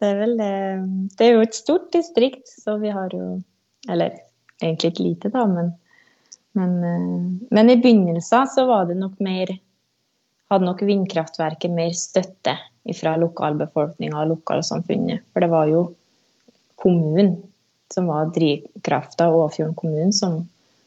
Det 0.00 0.08
er 0.08 0.16
vel 0.18 0.32
Det 0.38 1.26
er 1.26 1.36
jo 1.36 1.42
et 1.44 1.58
stort 1.58 1.90
distrikt, 1.92 2.48
så 2.48 2.78
vi 2.80 2.92
har 2.94 3.12
jo 3.12 3.36
Eller 3.90 4.16
egentlig 4.62 4.92
et 4.92 5.02
lite, 5.02 5.28
da, 5.34 5.44
men, 5.46 5.72
men, 6.56 6.72
eh, 6.86 7.46
men 7.50 7.70
i 7.70 7.76
begynnelsen 7.82 8.48
så 8.48 8.64
var 8.70 8.88
det 8.88 8.96
nok 8.96 9.20
mer 9.20 9.52
Hadde 10.52 10.68
nok 10.68 10.82
vindkraftverket 10.84 11.72
mer 11.72 11.92
støtte 11.96 12.56
fra 12.98 13.14
lokalbefolkninga 13.16 14.18
og 14.20 14.34
lokalsamfunnet. 14.34 15.22
For 15.32 15.40
det 15.40 15.48
var 15.48 15.70
jo 15.70 15.84
kommunen 16.76 17.38
som 17.94 18.10
var 18.10 18.32
drivkrafta, 18.34 19.30
Åfjorden 19.32 19.76
kommune, 19.78 20.12
som, 20.12 20.42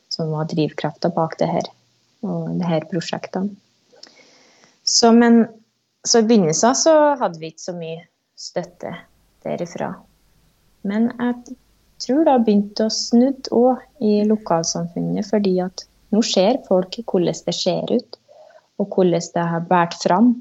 som 0.09 0.29
var 0.35 0.45
drivkrafta 0.51 1.09
bak 1.15 1.37
det 1.39 1.49
her 1.49 1.71
og 2.25 2.57
det 2.59 2.69
her 2.69 2.87
prosjektene. 2.89 3.53
Så, 4.85 5.11
men, 5.15 5.45
så 6.05 6.21
i 6.21 6.27
begynnelsen 6.29 6.77
så 6.77 6.95
hadde 7.19 7.41
vi 7.41 7.49
ikke 7.53 7.65
så 7.65 7.73
mye 7.77 8.03
støtte 8.37 8.91
derifra. 9.45 9.93
Men 10.85 11.09
jeg 11.17 11.55
tror 12.03 12.25
det 12.25 12.33
har 12.35 12.43
begynt 12.45 12.81
å 12.83 12.91
snudde 12.93 13.53
òg 13.55 14.05
i 14.05 14.19
lokalsamfunnet, 14.29 15.25
fordi 15.29 15.55
at 15.63 15.85
nå 16.13 16.21
ser 16.25 16.61
folk 16.67 16.99
hvordan 17.01 17.41
det 17.47 17.55
ser 17.57 17.91
ut, 17.91 18.19
og 18.79 18.91
hvordan 18.93 19.31
det 19.35 19.47
har 19.53 19.69
båret 19.69 19.97
fram. 20.03 20.33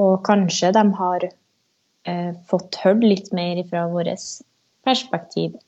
Og 0.00 0.20
kanskje 0.24 0.70
de 0.72 0.84
har 0.96 1.26
eh, 1.26 2.30
fått 2.48 2.78
hørt 2.84 3.02
litt 3.04 3.32
mer 3.36 3.60
fra 3.68 3.84
vårt 3.90 4.30
perspektiv 4.86 5.58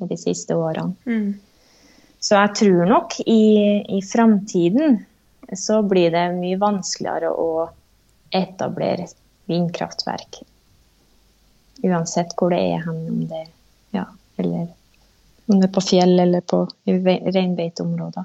i 0.00 0.08
de 0.08 0.16
siste 0.18 0.56
årene. 0.56 0.94
Mm. 1.04 1.34
Så 2.24 2.38
jeg 2.38 2.54
tror 2.56 2.88
nok 2.88 3.18
i, 3.26 3.44
i 3.84 4.00
framtiden 4.00 5.02
så 5.60 5.82
blir 5.84 6.14
det 6.14 6.24
mye 6.38 6.56
vanskeligere 6.60 7.28
å 7.36 7.66
etablere 8.34 9.06
vindkraftverk 9.50 10.40
Uansett 11.84 12.32
hvor 12.38 12.54
det 12.54 12.62
er 12.64 12.80
hen, 12.80 13.00
om 13.10 13.24
det, 13.28 13.42
ja, 13.92 14.06
eller, 14.40 14.70
om 15.50 15.58
det 15.58 15.66
er 15.68 15.72
på 15.74 15.82
fjell 15.84 16.14
eller 16.22 16.40
på 16.48 16.62
reinbeiteområder. 16.86 18.24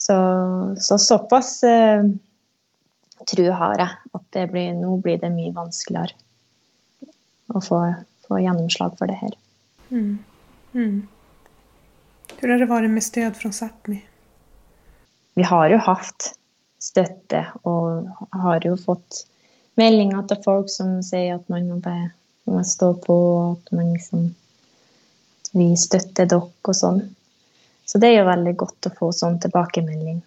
Så, 0.00 0.16
så, 0.80 0.96
såpass 1.02 1.50
eh, 1.66 2.06
tru 3.28 3.42
har 3.50 3.82
jeg 3.82 4.16
at 4.16 4.38
blir, 4.52 4.70
nå 4.78 4.94
blir 5.04 5.20
det 5.20 5.32
mye 5.34 5.52
vanskeligere 5.58 6.16
å 7.52 7.60
få, 7.60 7.82
få 8.24 8.40
gjennomslag 8.40 8.96
for 8.96 9.12
det 9.12 9.18
her. 9.20 9.36
Mm. 9.90 10.16
Mm. 10.72 10.96
Hvordan 12.36 12.52
har 12.52 12.60
det 12.60 12.68
vært 12.68 12.92
med 12.92 13.04
støt 13.04 13.38
fra 13.40 13.48
Sápmi? 13.54 14.02
Vi 15.36 15.44
har 15.44 15.70
jo 15.72 15.78
hatt 15.80 16.32
støtte 16.80 17.42
og 17.64 18.10
har 18.36 18.64
jo 18.64 18.74
fått 18.76 19.22
meldinger 19.80 20.26
til 20.28 20.42
folk 20.44 20.68
som 20.72 20.98
sier 21.04 21.38
at 21.38 21.46
man 21.52 21.64
må, 21.70 21.78
bare, 21.80 22.10
må 22.44 22.60
stå 22.64 22.90
på, 23.06 23.16
at 23.56 23.72
man 23.76 23.94
liksom 23.94 24.28
vi 25.56 25.70
støtter 25.80 26.28
dere 26.28 26.44
og 26.44 26.76
sånn. 26.76 27.00
Så 27.88 28.00
det 28.02 28.10
er 28.10 28.18
jo 28.18 28.28
veldig 28.28 28.52
godt 28.60 28.88
å 28.90 28.94
få 28.98 29.08
sånn 29.16 29.38
tilbakemelding. 29.40 30.18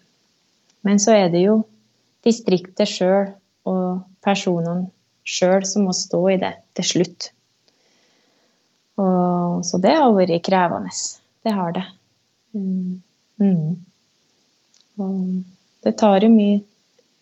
Men 0.82 0.98
så 1.02 1.14
er 1.14 1.30
det 1.30 1.44
jo 1.44 1.60
distriktet 2.26 2.90
sjøl 2.90 3.30
og 3.70 4.02
personene 4.24 4.88
sjøl 5.22 5.62
som 5.68 5.86
må 5.86 5.94
stå 5.94 6.24
i 6.32 6.40
det 6.42 6.56
til 6.74 6.88
slutt. 6.90 7.30
Og, 8.98 9.62
så 9.62 9.78
det 9.78 9.94
har 9.94 10.10
vært 10.16 10.42
krevende. 10.50 10.90
Det 11.46 11.54
har 11.54 11.78
det. 11.78 11.86
Mm. 12.54 13.02
Mm. 13.40 15.44
det 15.82 15.92
tar 15.98 16.20
jo 16.20 16.28
mye 16.28 16.58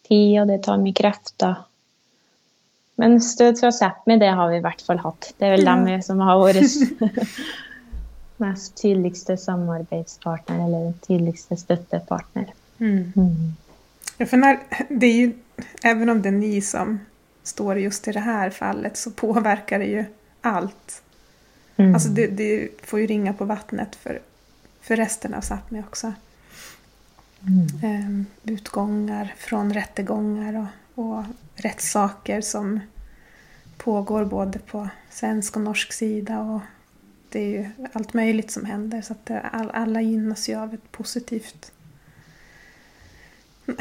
tid, 0.09 0.41
og 0.41 0.49
det 0.51 0.62
tar 0.64 0.81
mye 0.83 0.97
krefter. 0.97 1.61
Men 2.99 3.20
støt 3.22 3.61
fra 3.61 3.70
Sápmi, 3.70 4.16
det 4.18 4.33
har 4.35 4.51
vi 4.51 4.59
i 4.59 4.64
hvert 4.64 4.83
fall 4.83 4.99
hatt. 4.99 5.31
Det 5.39 5.47
er 5.47 5.55
vel 5.55 5.68
ja. 5.68 5.76
dem 5.76 6.03
som 6.03 6.22
har 6.26 6.41
vært 6.43 6.74
mest 8.43 8.74
tydeligste 8.81 9.37
samarbeidspartner, 9.39 10.64
eller 10.64 10.93
tydeligste 11.07 11.57
støttepartner. 11.57 12.51
Mm. 12.79 13.12
Mm. 13.16 13.55
Ja, 14.18 14.26
för 14.26 14.37
när, 14.37 14.59
det 14.89 15.07
är 15.07 15.14
ju, 15.14 15.33
även 15.83 16.09
om 16.09 16.22
det 16.22 16.29
är 16.29 16.33
ni 16.33 16.61
som 16.61 17.01
står 17.43 17.79
just 17.79 18.09
i 18.09 18.12
det 18.12 18.20
här 18.20 18.51
fallet 18.51 18.97
så 18.97 19.11
påverkar 19.11 19.79
det 19.79 19.85
ju 19.85 20.05
allt. 20.41 21.03
Mm. 21.76 21.95
Alltså 21.95 22.09
det, 22.09 22.26
det, 22.26 22.68
får 22.83 23.01
ju 23.01 23.07
ringa 23.07 23.33
på 23.33 23.45
vattnet 23.45 23.97
för, 23.97 24.20
för 24.89 24.97
resten 24.97 25.34
av 25.34 25.41
Sápmi 25.41 25.80
också. 25.80 26.12
Mm. 27.47 28.07
Um, 28.07 28.26
utgångar 28.45 29.34
från 29.36 29.74
rättegångar 29.74 30.68
och, 30.95 31.05
och 31.05 31.24
rättssaker 31.55 32.41
som 32.41 32.80
pågår 33.76 34.24
både 34.24 34.59
på 34.59 34.89
svensk 35.11 35.57
och 35.57 35.62
norsk 35.62 35.93
sida. 35.93 36.41
Och 36.41 36.61
det 37.28 37.39
är 37.41 37.49
ju 37.49 37.70
allt 37.93 38.14
möjligt 38.14 38.51
som 38.51 38.64
händer 38.64 39.03
så 39.03 39.12
att 39.12 39.30
all, 39.53 39.70
alla 39.70 40.01
gynnas 40.01 40.49
ju 40.49 40.55
av 40.55 40.74
ett 40.74 40.93
positivt 40.93 41.72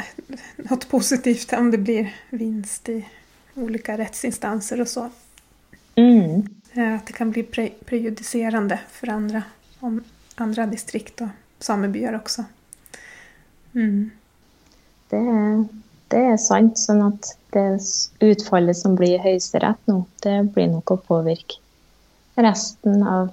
något 0.56 0.88
positivt 0.88 1.52
om 1.52 1.70
det 1.70 1.78
blir 1.78 2.16
vinst 2.30 2.88
i 2.88 3.08
olika 3.54 3.98
rättsinstanser 3.98 4.80
och 4.80 4.88
så. 4.88 5.10
Mm. 5.94 6.48
Eh, 6.72 6.94
att 6.94 7.06
det 7.06 7.12
kan 7.12 7.30
bli 7.30 7.42
pre 7.42 7.70
prejudicerande 7.84 8.80
för 8.90 9.08
andra, 9.08 9.42
om 9.80 10.04
andra 10.40 10.66
distrikt 10.66 11.20
och 11.20 11.28
samebyar 11.58 12.16
också. 12.16 12.44
Mm. 13.74 14.10
Det, 15.08 15.16
är, 15.16 15.64
det 16.08 16.24
är 16.24 16.36
sant. 16.36 16.78
Sånn 16.78 17.02
at 17.02 17.32
det 17.50 17.78
utfallet 18.20 18.76
som 18.76 18.96
blir 18.96 19.16
i 19.16 19.22
Høyesterett 19.22 19.80
nå, 19.90 20.02
det 20.22 20.36
blir 20.54 20.70
nok 20.72 20.94
å 20.94 21.00
påvirke 21.08 21.60
resten 22.38 23.02
av 23.02 23.30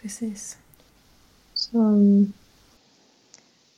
Precis. 0.00 0.56
Så, 1.54 1.82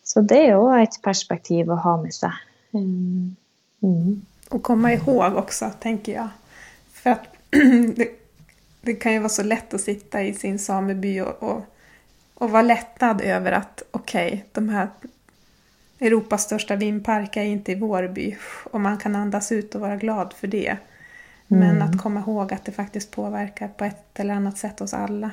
så 0.05 0.21
det 0.21 0.37
er 0.37 0.51
jo 0.53 0.67
et 0.77 0.99
perspektiv 1.03 1.71
å 1.73 1.79
ha 1.81 1.95
med 2.03 2.13
seg. 2.13 2.35
Mm. 2.77 3.37
Mm. 3.83 4.21
Och 4.51 4.63
komma 4.63 4.93
ihåg 4.93 5.37
också, 5.37 5.71
tänker 5.81 6.13
jag. 6.13 6.29
För 6.93 7.11
att 7.11 7.25
det, 7.97 8.09
det, 8.81 8.95
kan 8.95 9.13
ju 9.13 9.19
vara 9.19 9.29
så 9.29 9.43
lett 9.43 9.75
å 9.75 9.79
sitte 9.79 10.21
i 10.21 10.35
sin 10.35 10.59
sameby 10.59 11.21
og, 11.21 11.43
och, 11.43 11.65
och 12.41 12.51
var 12.51 12.63
lättad 12.63 13.21
över 13.21 13.53
att 13.53 13.83
okej, 13.91 14.27
okay, 14.27 14.41
de 14.53 14.69
här 14.69 14.89
Europas 15.99 16.43
största 16.43 16.77
vindpark 16.77 17.37
är 17.37 17.43
inte 17.43 17.73
i 17.73 17.75
vår 17.75 18.09
by 18.09 18.37
och 18.65 18.81
man 18.81 18.99
kan 18.99 19.17
andas 19.17 19.53
ut 19.53 19.75
och 19.75 19.81
vara 19.81 19.97
glad 19.97 20.33
för 20.33 20.47
det. 20.47 20.77
Men 21.47 21.77
mm. 21.77 21.83
att 21.83 22.03
komma 22.03 22.21
ihåg 22.21 22.53
att 22.53 22.65
det 22.65 22.73
faktiskt 22.73 23.11
påverkar 23.11 23.69
på 23.69 23.85
ett 23.85 24.21
eller 24.21 24.35
annat 24.35 24.59
sätt 24.59 24.81
oss 24.81 24.95
alla. 24.95 25.31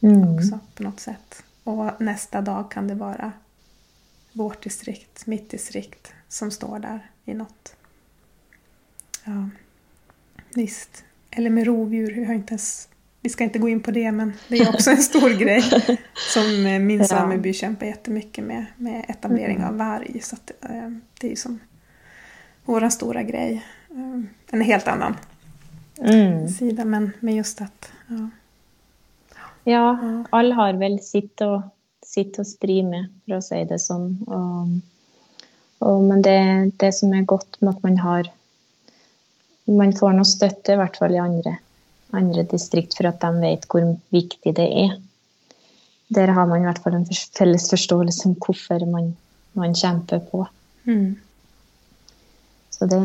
Mm. 0.00 0.34
Också 0.34 0.58
på 0.74 0.82
något 0.82 1.00
sätt. 1.00 1.42
Och 1.64 2.00
nästa 2.00 2.40
dag 2.40 2.70
kan 2.70 2.88
det 2.88 2.94
vara 2.94 3.32
vårt 4.32 4.62
distrikt, 4.62 5.26
mitt 5.26 5.50
distrikt, 5.50 6.12
som 6.28 6.50
står 6.50 6.78
där 6.78 7.10
i 7.24 7.34
något. 7.34 7.76
Ja, 9.24 9.48
visst. 10.54 11.04
Eller 11.30 11.50
med 11.50 11.66
rovdjur, 11.66 12.14
vi, 12.14 12.24
har 12.24 12.34
inte 12.34 12.52
ens, 12.52 12.88
vi 13.26 13.30
ska 13.30 13.44
inte 13.44 13.58
gå 13.58 13.68
in 13.68 13.80
på 13.80 13.90
det 13.90 14.12
men 14.12 14.32
det 14.48 14.58
är 14.58 14.68
också 14.68 14.90
en 14.90 15.02
stor 15.02 15.30
grej 15.38 15.62
som 16.32 16.66
eh, 16.66 16.78
min 16.78 17.04
sameby 17.04 17.52
kämpar 17.52 17.86
jättemycket 17.86 18.44
med, 18.44 18.66
med 18.76 19.04
etablering 19.08 19.56
mm. 19.56 19.68
av 19.68 19.76
varg. 19.76 20.20
Så 20.22 20.36
att, 20.36 20.50
eh, 20.60 20.90
det 21.20 21.26
är 21.26 21.30
ju 21.30 21.36
som 21.36 21.58
vår 22.64 22.88
stora 22.88 23.22
grej. 23.22 23.64
Eh, 23.90 24.20
en 24.50 24.60
helt 24.60 24.88
annan 24.88 25.16
mm. 25.98 26.48
sida 26.48 26.84
men 26.84 27.10
med 27.20 27.34
just 27.34 27.60
att 27.60 27.92
ja. 28.08 28.30
Ja, 29.64 29.98
alle 30.30 30.54
har 30.54 30.72
vel 30.72 31.00
sitt 31.00 31.40
å, 31.42 31.62
sitt 32.06 32.38
å 32.38 32.44
stri 32.44 32.82
med, 32.82 33.10
for 33.24 33.40
å 33.40 33.42
si 33.42 33.64
det 33.66 33.80
sånn. 33.82 34.12
Og, 34.26 34.76
og, 35.82 36.02
men 36.06 36.22
det, 36.22 36.70
det, 36.78 36.92
som 36.94 37.10
er 37.10 37.26
godt 37.26 37.58
med 37.60 37.74
at 37.74 37.82
man 37.82 37.98
har 37.98 38.32
Man 39.66 39.90
får 39.98 40.12
noe 40.14 40.24
støtte, 40.24 40.76
i 40.76 40.78
hvert 40.78 40.94
fall 40.94 41.16
i 41.16 41.18
andre, 41.18 41.56
andre 42.14 42.44
distrikt, 42.50 42.96
for 42.96 43.08
at 43.10 43.20
de 43.22 43.30
vet 43.42 43.66
hvor 43.70 43.86
viktig 44.14 44.54
det 44.56 44.66
er. 44.84 44.96
Der 46.14 46.30
har 46.36 46.46
man 46.46 46.62
i 46.62 46.68
hvert 46.68 46.82
fall 46.82 46.98
en 46.98 47.08
felles 47.34 47.70
forståelse 47.70 48.28
om 48.28 48.36
hvorfor 48.38 48.84
man, 48.90 49.16
man 49.58 49.74
kjemper 49.74 50.20
på. 50.30 50.44
Mm. 50.86 51.16
Så 52.70 52.86
det 52.86 53.00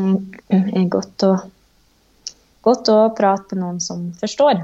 er 0.52 0.88
godt 0.92 1.24
å, 1.26 1.32
godt 2.62 2.92
å 2.92 2.98
prate 3.16 3.56
med 3.56 3.64
noen 3.64 3.80
som 3.82 4.10
forstår. 4.20 4.62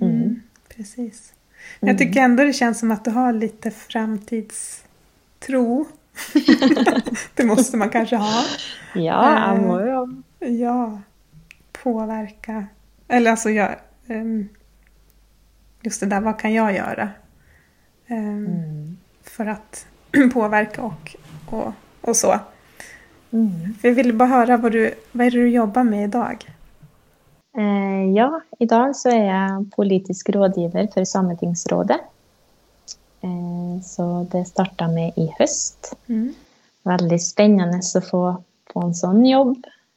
Mm. 0.00 0.08
Mm, 0.08 0.42
precis. 0.68 1.32
Jeg 1.80 1.88
Jag 1.88 1.98
tycker 1.98 2.20
ändå 2.20 2.44
det 2.44 2.52
känns 2.52 2.78
som 2.78 2.92
at 2.92 3.04
du 3.04 3.10
har 3.10 3.32
litt 3.32 3.66
framtidstro. 3.74 5.86
det 7.34 7.46
måste 7.46 7.76
man 7.76 7.90
kanskje 7.90 8.18
ha. 8.18 8.44
Ja, 8.94 9.54
jeg 9.54 9.62
må 9.62 9.80
jo. 9.80 10.22
Ja, 10.58 10.98
påverka. 11.72 12.66
Eller 13.08 13.30
alltså, 13.30 13.50
jag, 13.50 13.76
um, 14.06 14.48
just 15.82 16.00
det 16.00 16.06
där, 16.06 16.20
vad 16.20 16.38
kan 16.38 16.52
jag 16.52 16.74
göra? 16.74 17.10
Um, 18.08 18.46
mm. 18.46 18.96
För 19.22 19.46
att 19.46 19.86
påverka 20.32 20.82
och, 20.82 21.16
och, 21.50 21.72
och 22.00 22.16
så. 22.16 22.38
Mm. 23.30 23.74
jag 23.82 23.92
ville 23.92 24.12
bara 24.12 24.28
höra 24.28 24.56
vad, 24.56 24.72
du, 24.72 24.94
vad 25.12 25.26
är 25.26 25.30
det 25.30 25.36
du 25.36 25.48
jobbar 25.48 25.84
med 25.84 26.04
idag? 26.04 26.46
Eh, 27.58 28.10
ja, 28.14 28.40
i 28.58 28.66
dag 28.66 28.96
så 28.96 29.10
er 29.10 29.24
jeg 29.24 29.70
politisk 29.76 30.30
rådgiver 30.30 30.86
for 30.94 31.04
Sametingsrådet. 31.04 32.00
Eh, 33.20 33.80
så 33.82 34.26
det 34.32 34.44
startade 34.44 34.94
med 34.94 35.12
i 35.16 35.26
høst. 35.38 35.94
Mm. 36.06 36.34
Veldig 36.86 37.18
spennende 37.22 37.80
å 37.80 38.04
få, 38.10 38.22
få 38.72 38.84
en 38.86 38.94
sånn 38.94 39.24
jobb. 39.26 39.56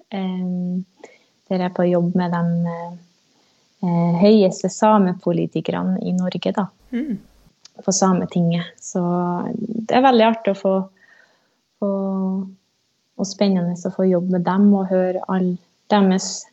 Eh, 0.10 1.12
der 1.52 1.66
jeg 1.68 1.76
på 1.76 1.90
jobb 1.90 2.16
med 2.16 2.32
de 2.34 2.78
høyeste 4.22 4.70
samepolitikerne 4.72 6.00
i 6.06 6.14
Norge, 6.16 6.54
da. 6.56 6.68
Mm. 6.96 7.18
På 7.82 7.92
Sametinget. 7.92 8.72
Så 8.80 9.02
det 9.58 9.96
er 9.98 10.06
veldig 10.06 10.26
artig 10.28 10.54
å 10.54 10.60
få, 10.60 10.74
få 11.82 11.92
og 13.22 13.28
spennende 13.28 13.76
å 13.76 13.94
få 13.94 14.08
jobbe 14.10 14.38
med 14.38 14.46
dem 14.48 14.70
og 14.74 14.90
høre 14.92 15.24
alle 15.30 15.58
deres 15.92 16.48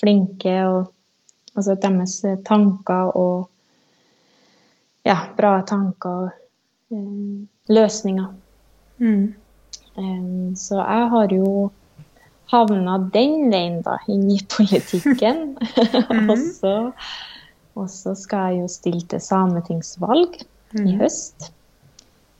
flinke, 0.00 0.54
og 0.66 1.56
altså 1.56 1.76
deres 1.78 2.16
tanker 2.46 3.12
og 3.18 3.48
ja, 5.06 5.18
bra 5.36 5.58
tanker 5.66 6.26
og 6.26 6.96
um, 6.96 7.48
løsninger. 7.68 8.32
Mm. 9.02 9.34
Um, 9.96 10.56
så 10.56 10.80
jeg 10.80 11.08
har 11.12 11.34
jo 11.36 11.70
havna 12.52 12.98
den 13.14 13.50
veien, 13.52 13.80
da, 13.84 13.98
inn 14.12 14.28
i 14.30 14.38
politikken. 14.52 15.54
mm. 16.12 16.30
og, 16.30 16.46
så, 16.60 16.74
og, 17.74 17.90
så, 17.90 18.14
skal 18.18 18.52
jeg 18.52 18.62
jo 18.62 18.72
stille 18.72 19.04
til 19.10 19.22
sametingsvalg 19.24 20.40
mm. 20.76 20.86
i 20.86 20.96
høst. 21.00 21.50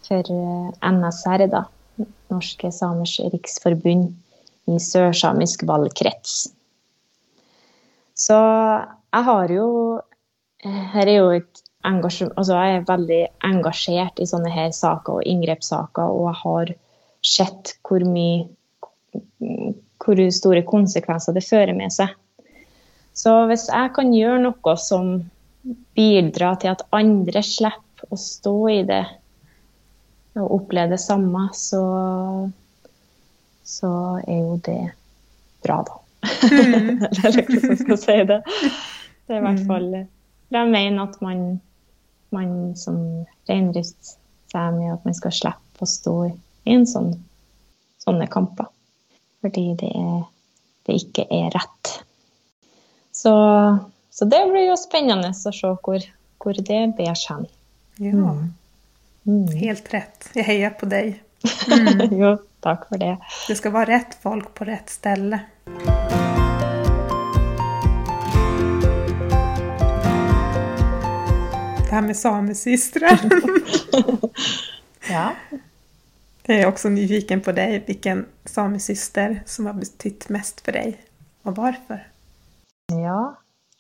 For 0.07 0.35
eh, 0.35 0.91
NSR, 0.93 1.47
da. 1.53 1.67
Norske 2.33 2.71
Samers 2.73 3.19
Riksforbund 3.33 4.15
i 4.71 4.79
sørsamisk 4.81 5.67
valgkrets. 5.69 6.47
Så 8.17 8.39
jeg 8.39 9.27
har 9.27 9.53
jo 9.53 9.69
eh, 10.65 10.83
Her 10.95 11.09
er 11.09 11.17
jo 11.17 11.31
et 11.35 11.63
engasjement 11.89 12.37
Altså 12.39 12.59
jeg 12.59 12.77
er 12.77 12.85
veldig 12.89 13.21
engasjert 13.49 14.21
i 14.23 14.29
sånne 14.29 14.53
her 14.53 14.71
saker 14.77 15.19
og 15.19 15.27
inngrepssaker, 15.27 16.13
og 16.13 16.29
jeg 16.29 16.39
har 16.43 16.75
sett 17.23 17.75
hvor 17.87 18.05
mye 18.07 18.47
hvor 20.03 20.21
store 20.35 20.65
konsekvenser 20.67 21.37
det 21.37 21.45
fører 21.47 21.75
med 21.77 21.95
seg. 21.95 22.13
Så 23.15 23.33
hvis 23.51 23.69
jeg 23.69 23.93
kan 23.97 24.13
gjøre 24.15 24.41
noe 24.43 24.77
som 24.81 25.15
bidrar 25.97 26.59
til 26.61 26.73
at 26.73 26.87
andre 26.97 27.43
slipper 27.45 28.09
å 28.11 28.19
stå 28.19 28.57
i 28.73 28.81
det 28.89 29.05
og 30.41 30.55
oppleve 30.57 30.95
det 30.95 31.01
samme, 31.03 31.45
så, 31.55 31.83
så 33.69 33.93
er 34.25 34.41
jo 34.41 34.57
det 34.65 34.81
bra, 35.63 35.83
da. 35.87 35.99
Mm. 36.23 37.05
Eller 37.25 37.45
hvordan 37.45 37.79
skal 37.83 38.01
si 38.01 38.17
det. 38.31 38.41
Det 39.27 39.37
er 39.37 39.41
i 39.41 39.45
hvert 39.45 39.61
mm. 39.61 39.67
fall 39.69 39.89
Jeg 39.93 40.69
mener 40.71 41.03
at 41.05 41.17
man, 41.25 41.43
man 42.35 42.53
som 42.79 42.97
reindriftssame 43.51 44.93
at 44.93 45.05
man 45.07 45.17
skal 45.19 45.35
slippe 45.37 45.85
å 45.85 45.89
stå 45.89 46.17
i 46.31 46.77
en 46.77 46.89
sånn, 46.89 47.13
sånne 48.03 48.29
kamper. 48.33 48.71
Fordi 49.43 49.65
det, 49.75 49.91
er, 49.91 50.23
det 50.87 50.99
ikke 51.03 51.27
er 51.27 51.51
rett. 51.51 51.93
Så, 53.13 53.33
så, 54.11 54.25
det 54.25 54.41
blir 54.51 54.69
jo 54.69 54.77
spennende 54.79 55.33
å 55.35 55.53
se 55.55 55.73
hvor, 55.83 56.05
hvor 56.39 56.59
det 56.59 56.83
bærer 56.97 57.25
hen. 57.29 57.49
Ja. 57.99 58.13
Mm. 58.15 58.53
mm. 59.27 59.49
Helt 59.59 59.91
rett. 59.95 60.31
Jeg 60.39 60.47
heier 60.47 60.77
på 60.79 60.87
deg. 60.91 61.19
Mm. 61.43 62.15
jo, 62.23 62.37
takk 62.63 62.87
for 62.87 63.03
det. 63.03 63.17
Det 63.49 63.59
skal 63.59 63.75
være 63.75 63.91
rett 63.97 64.15
folk 64.23 64.55
på 64.55 64.69
rett 64.71 64.95
sted. 64.95 65.35
Det 71.83 71.91
her 71.91 72.07
med 72.07 72.17
samesøstre. 72.17 73.19
ja. 75.15 75.27
Jeg 76.49 76.59
er 76.59 76.67
også 76.67 76.91
nyfiken 76.91 77.43
på 77.45 77.55
deg. 77.55 77.85
Hvilken 77.87 78.25
samesøster 78.51 79.41
som 79.47 79.69
har 79.71 79.77
betydd 79.79 80.27
mest 80.35 80.63
for 80.67 80.75
deg, 80.75 80.97
og 81.47 81.55
hvorfor? 81.55 82.01
Ja, 82.91 83.21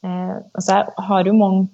eh, 0.05 0.37
altså 0.55 0.77
jeg 0.79 1.07
har 1.09 1.27
jo 1.27 1.33
mange 1.37 1.65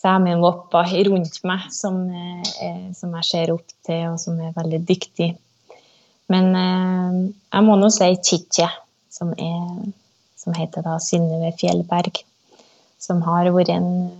samevopper 0.00 0.90
rundt 1.10 1.38
meg 1.46 1.68
som, 1.70 2.02
eh, 2.10 2.90
som, 2.96 3.14
jeg 3.20 3.28
ser 3.28 3.52
opp 3.54 3.70
til, 3.86 4.08
og 4.10 4.18
som 4.18 4.40
er 4.40 4.56
veldig 4.56 4.80
dyktige. 4.88 5.36
Men 6.32 6.50
eh, 6.58 7.20
jeg 7.52 7.66
må 7.68 7.76
nå 7.78 7.92
si 7.94 8.10
Chiche, 8.18 8.66
som, 9.10 9.30
som 10.38 10.58
heter 10.58 10.86
da 10.86 10.98
Synnøve 11.02 11.52
Fjellberg. 11.60 12.24
Som 13.00 13.22
har 13.24 13.48
vært 13.54 13.70
en 13.72 14.10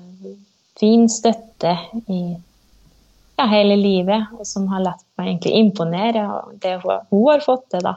fin 0.78 1.08
støtte 1.12 1.74
i 2.08 2.20
ja, 3.40 3.46
hele 3.48 3.76
livet, 3.76 4.26
og 4.36 4.46
som 4.46 4.68
har 4.68 4.82
latt 4.84 5.04
meg 5.16 5.32
egentlig 5.32 5.52
imponere 5.62 6.24
av 6.28 6.50
det 6.60 6.74
hun, 6.82 6.98
hun, 7.08 7.28
har 7.30 7.40
fått 7.44 7.70
til, 7.72 7.86
da. 7.86 7.94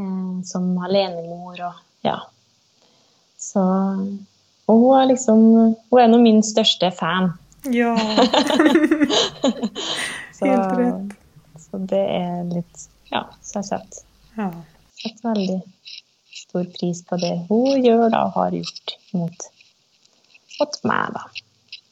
Eh, 0.00 0.34
som 0.48 0.74
alenemor 0.84 1.56
og 1.70 1.74
ja. 2.04 2.18
Så 3.40 3.60
Og 4.68 4.78
hun 4.80 4.96
er 4.96 5.06
liksom 5.10 5.40
Hun 5.90 6.00
er 6.00 6.08
nå 6.08 6.18
min 6.20 6.42
største 6.44 6.90
fan. 6.96 7.32
Ja. 7.68 7.92
så, 10.36 10.46
Helt 10.46 10.72
rett. 10.78 11.12
Så 11.60 11.80
det 11.92 12.04
er 12.16 12.44
litt 12.48 12.86
Ja, 13.10 13.22
så 13.44 13.60
jeg 13.60 13.66
setter, 13.68 14.00
ja. 14.36 14.48
veldig 15.24 15.60
stor 16.40 16.64
pris 16.76 16.98
på 17.04 17.14
det 17.20 17.34
hun 17.48 17.84
gjør 17.84 18.08
da, 18.12 18.18
og 18.28 18.36
har 18.38 18.50
gjort 18.54 18.88
mot, 19.16 19.38
mot 20.60 20.74
meg, 20.88 21.04
da. 21.16 21.22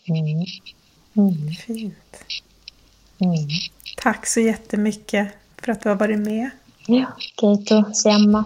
Mm. 0.09 0.45
Mm. 1.18 1.50
Fint. 1.66 2.24
Mm. 3.18 3.48
Tack 3.96 4.26
så 4.26 4.40
jättemycket 4.40 5.28
för 5.56 5.72
att 5.72 5.82
du 5.82 5.88
har 5.88 5.96
varit 5.96 6.18
med. 6.18 6.50
Ja, 6.86 7.06
Keito 7.40 7.94
Siamma. 7.94 8.44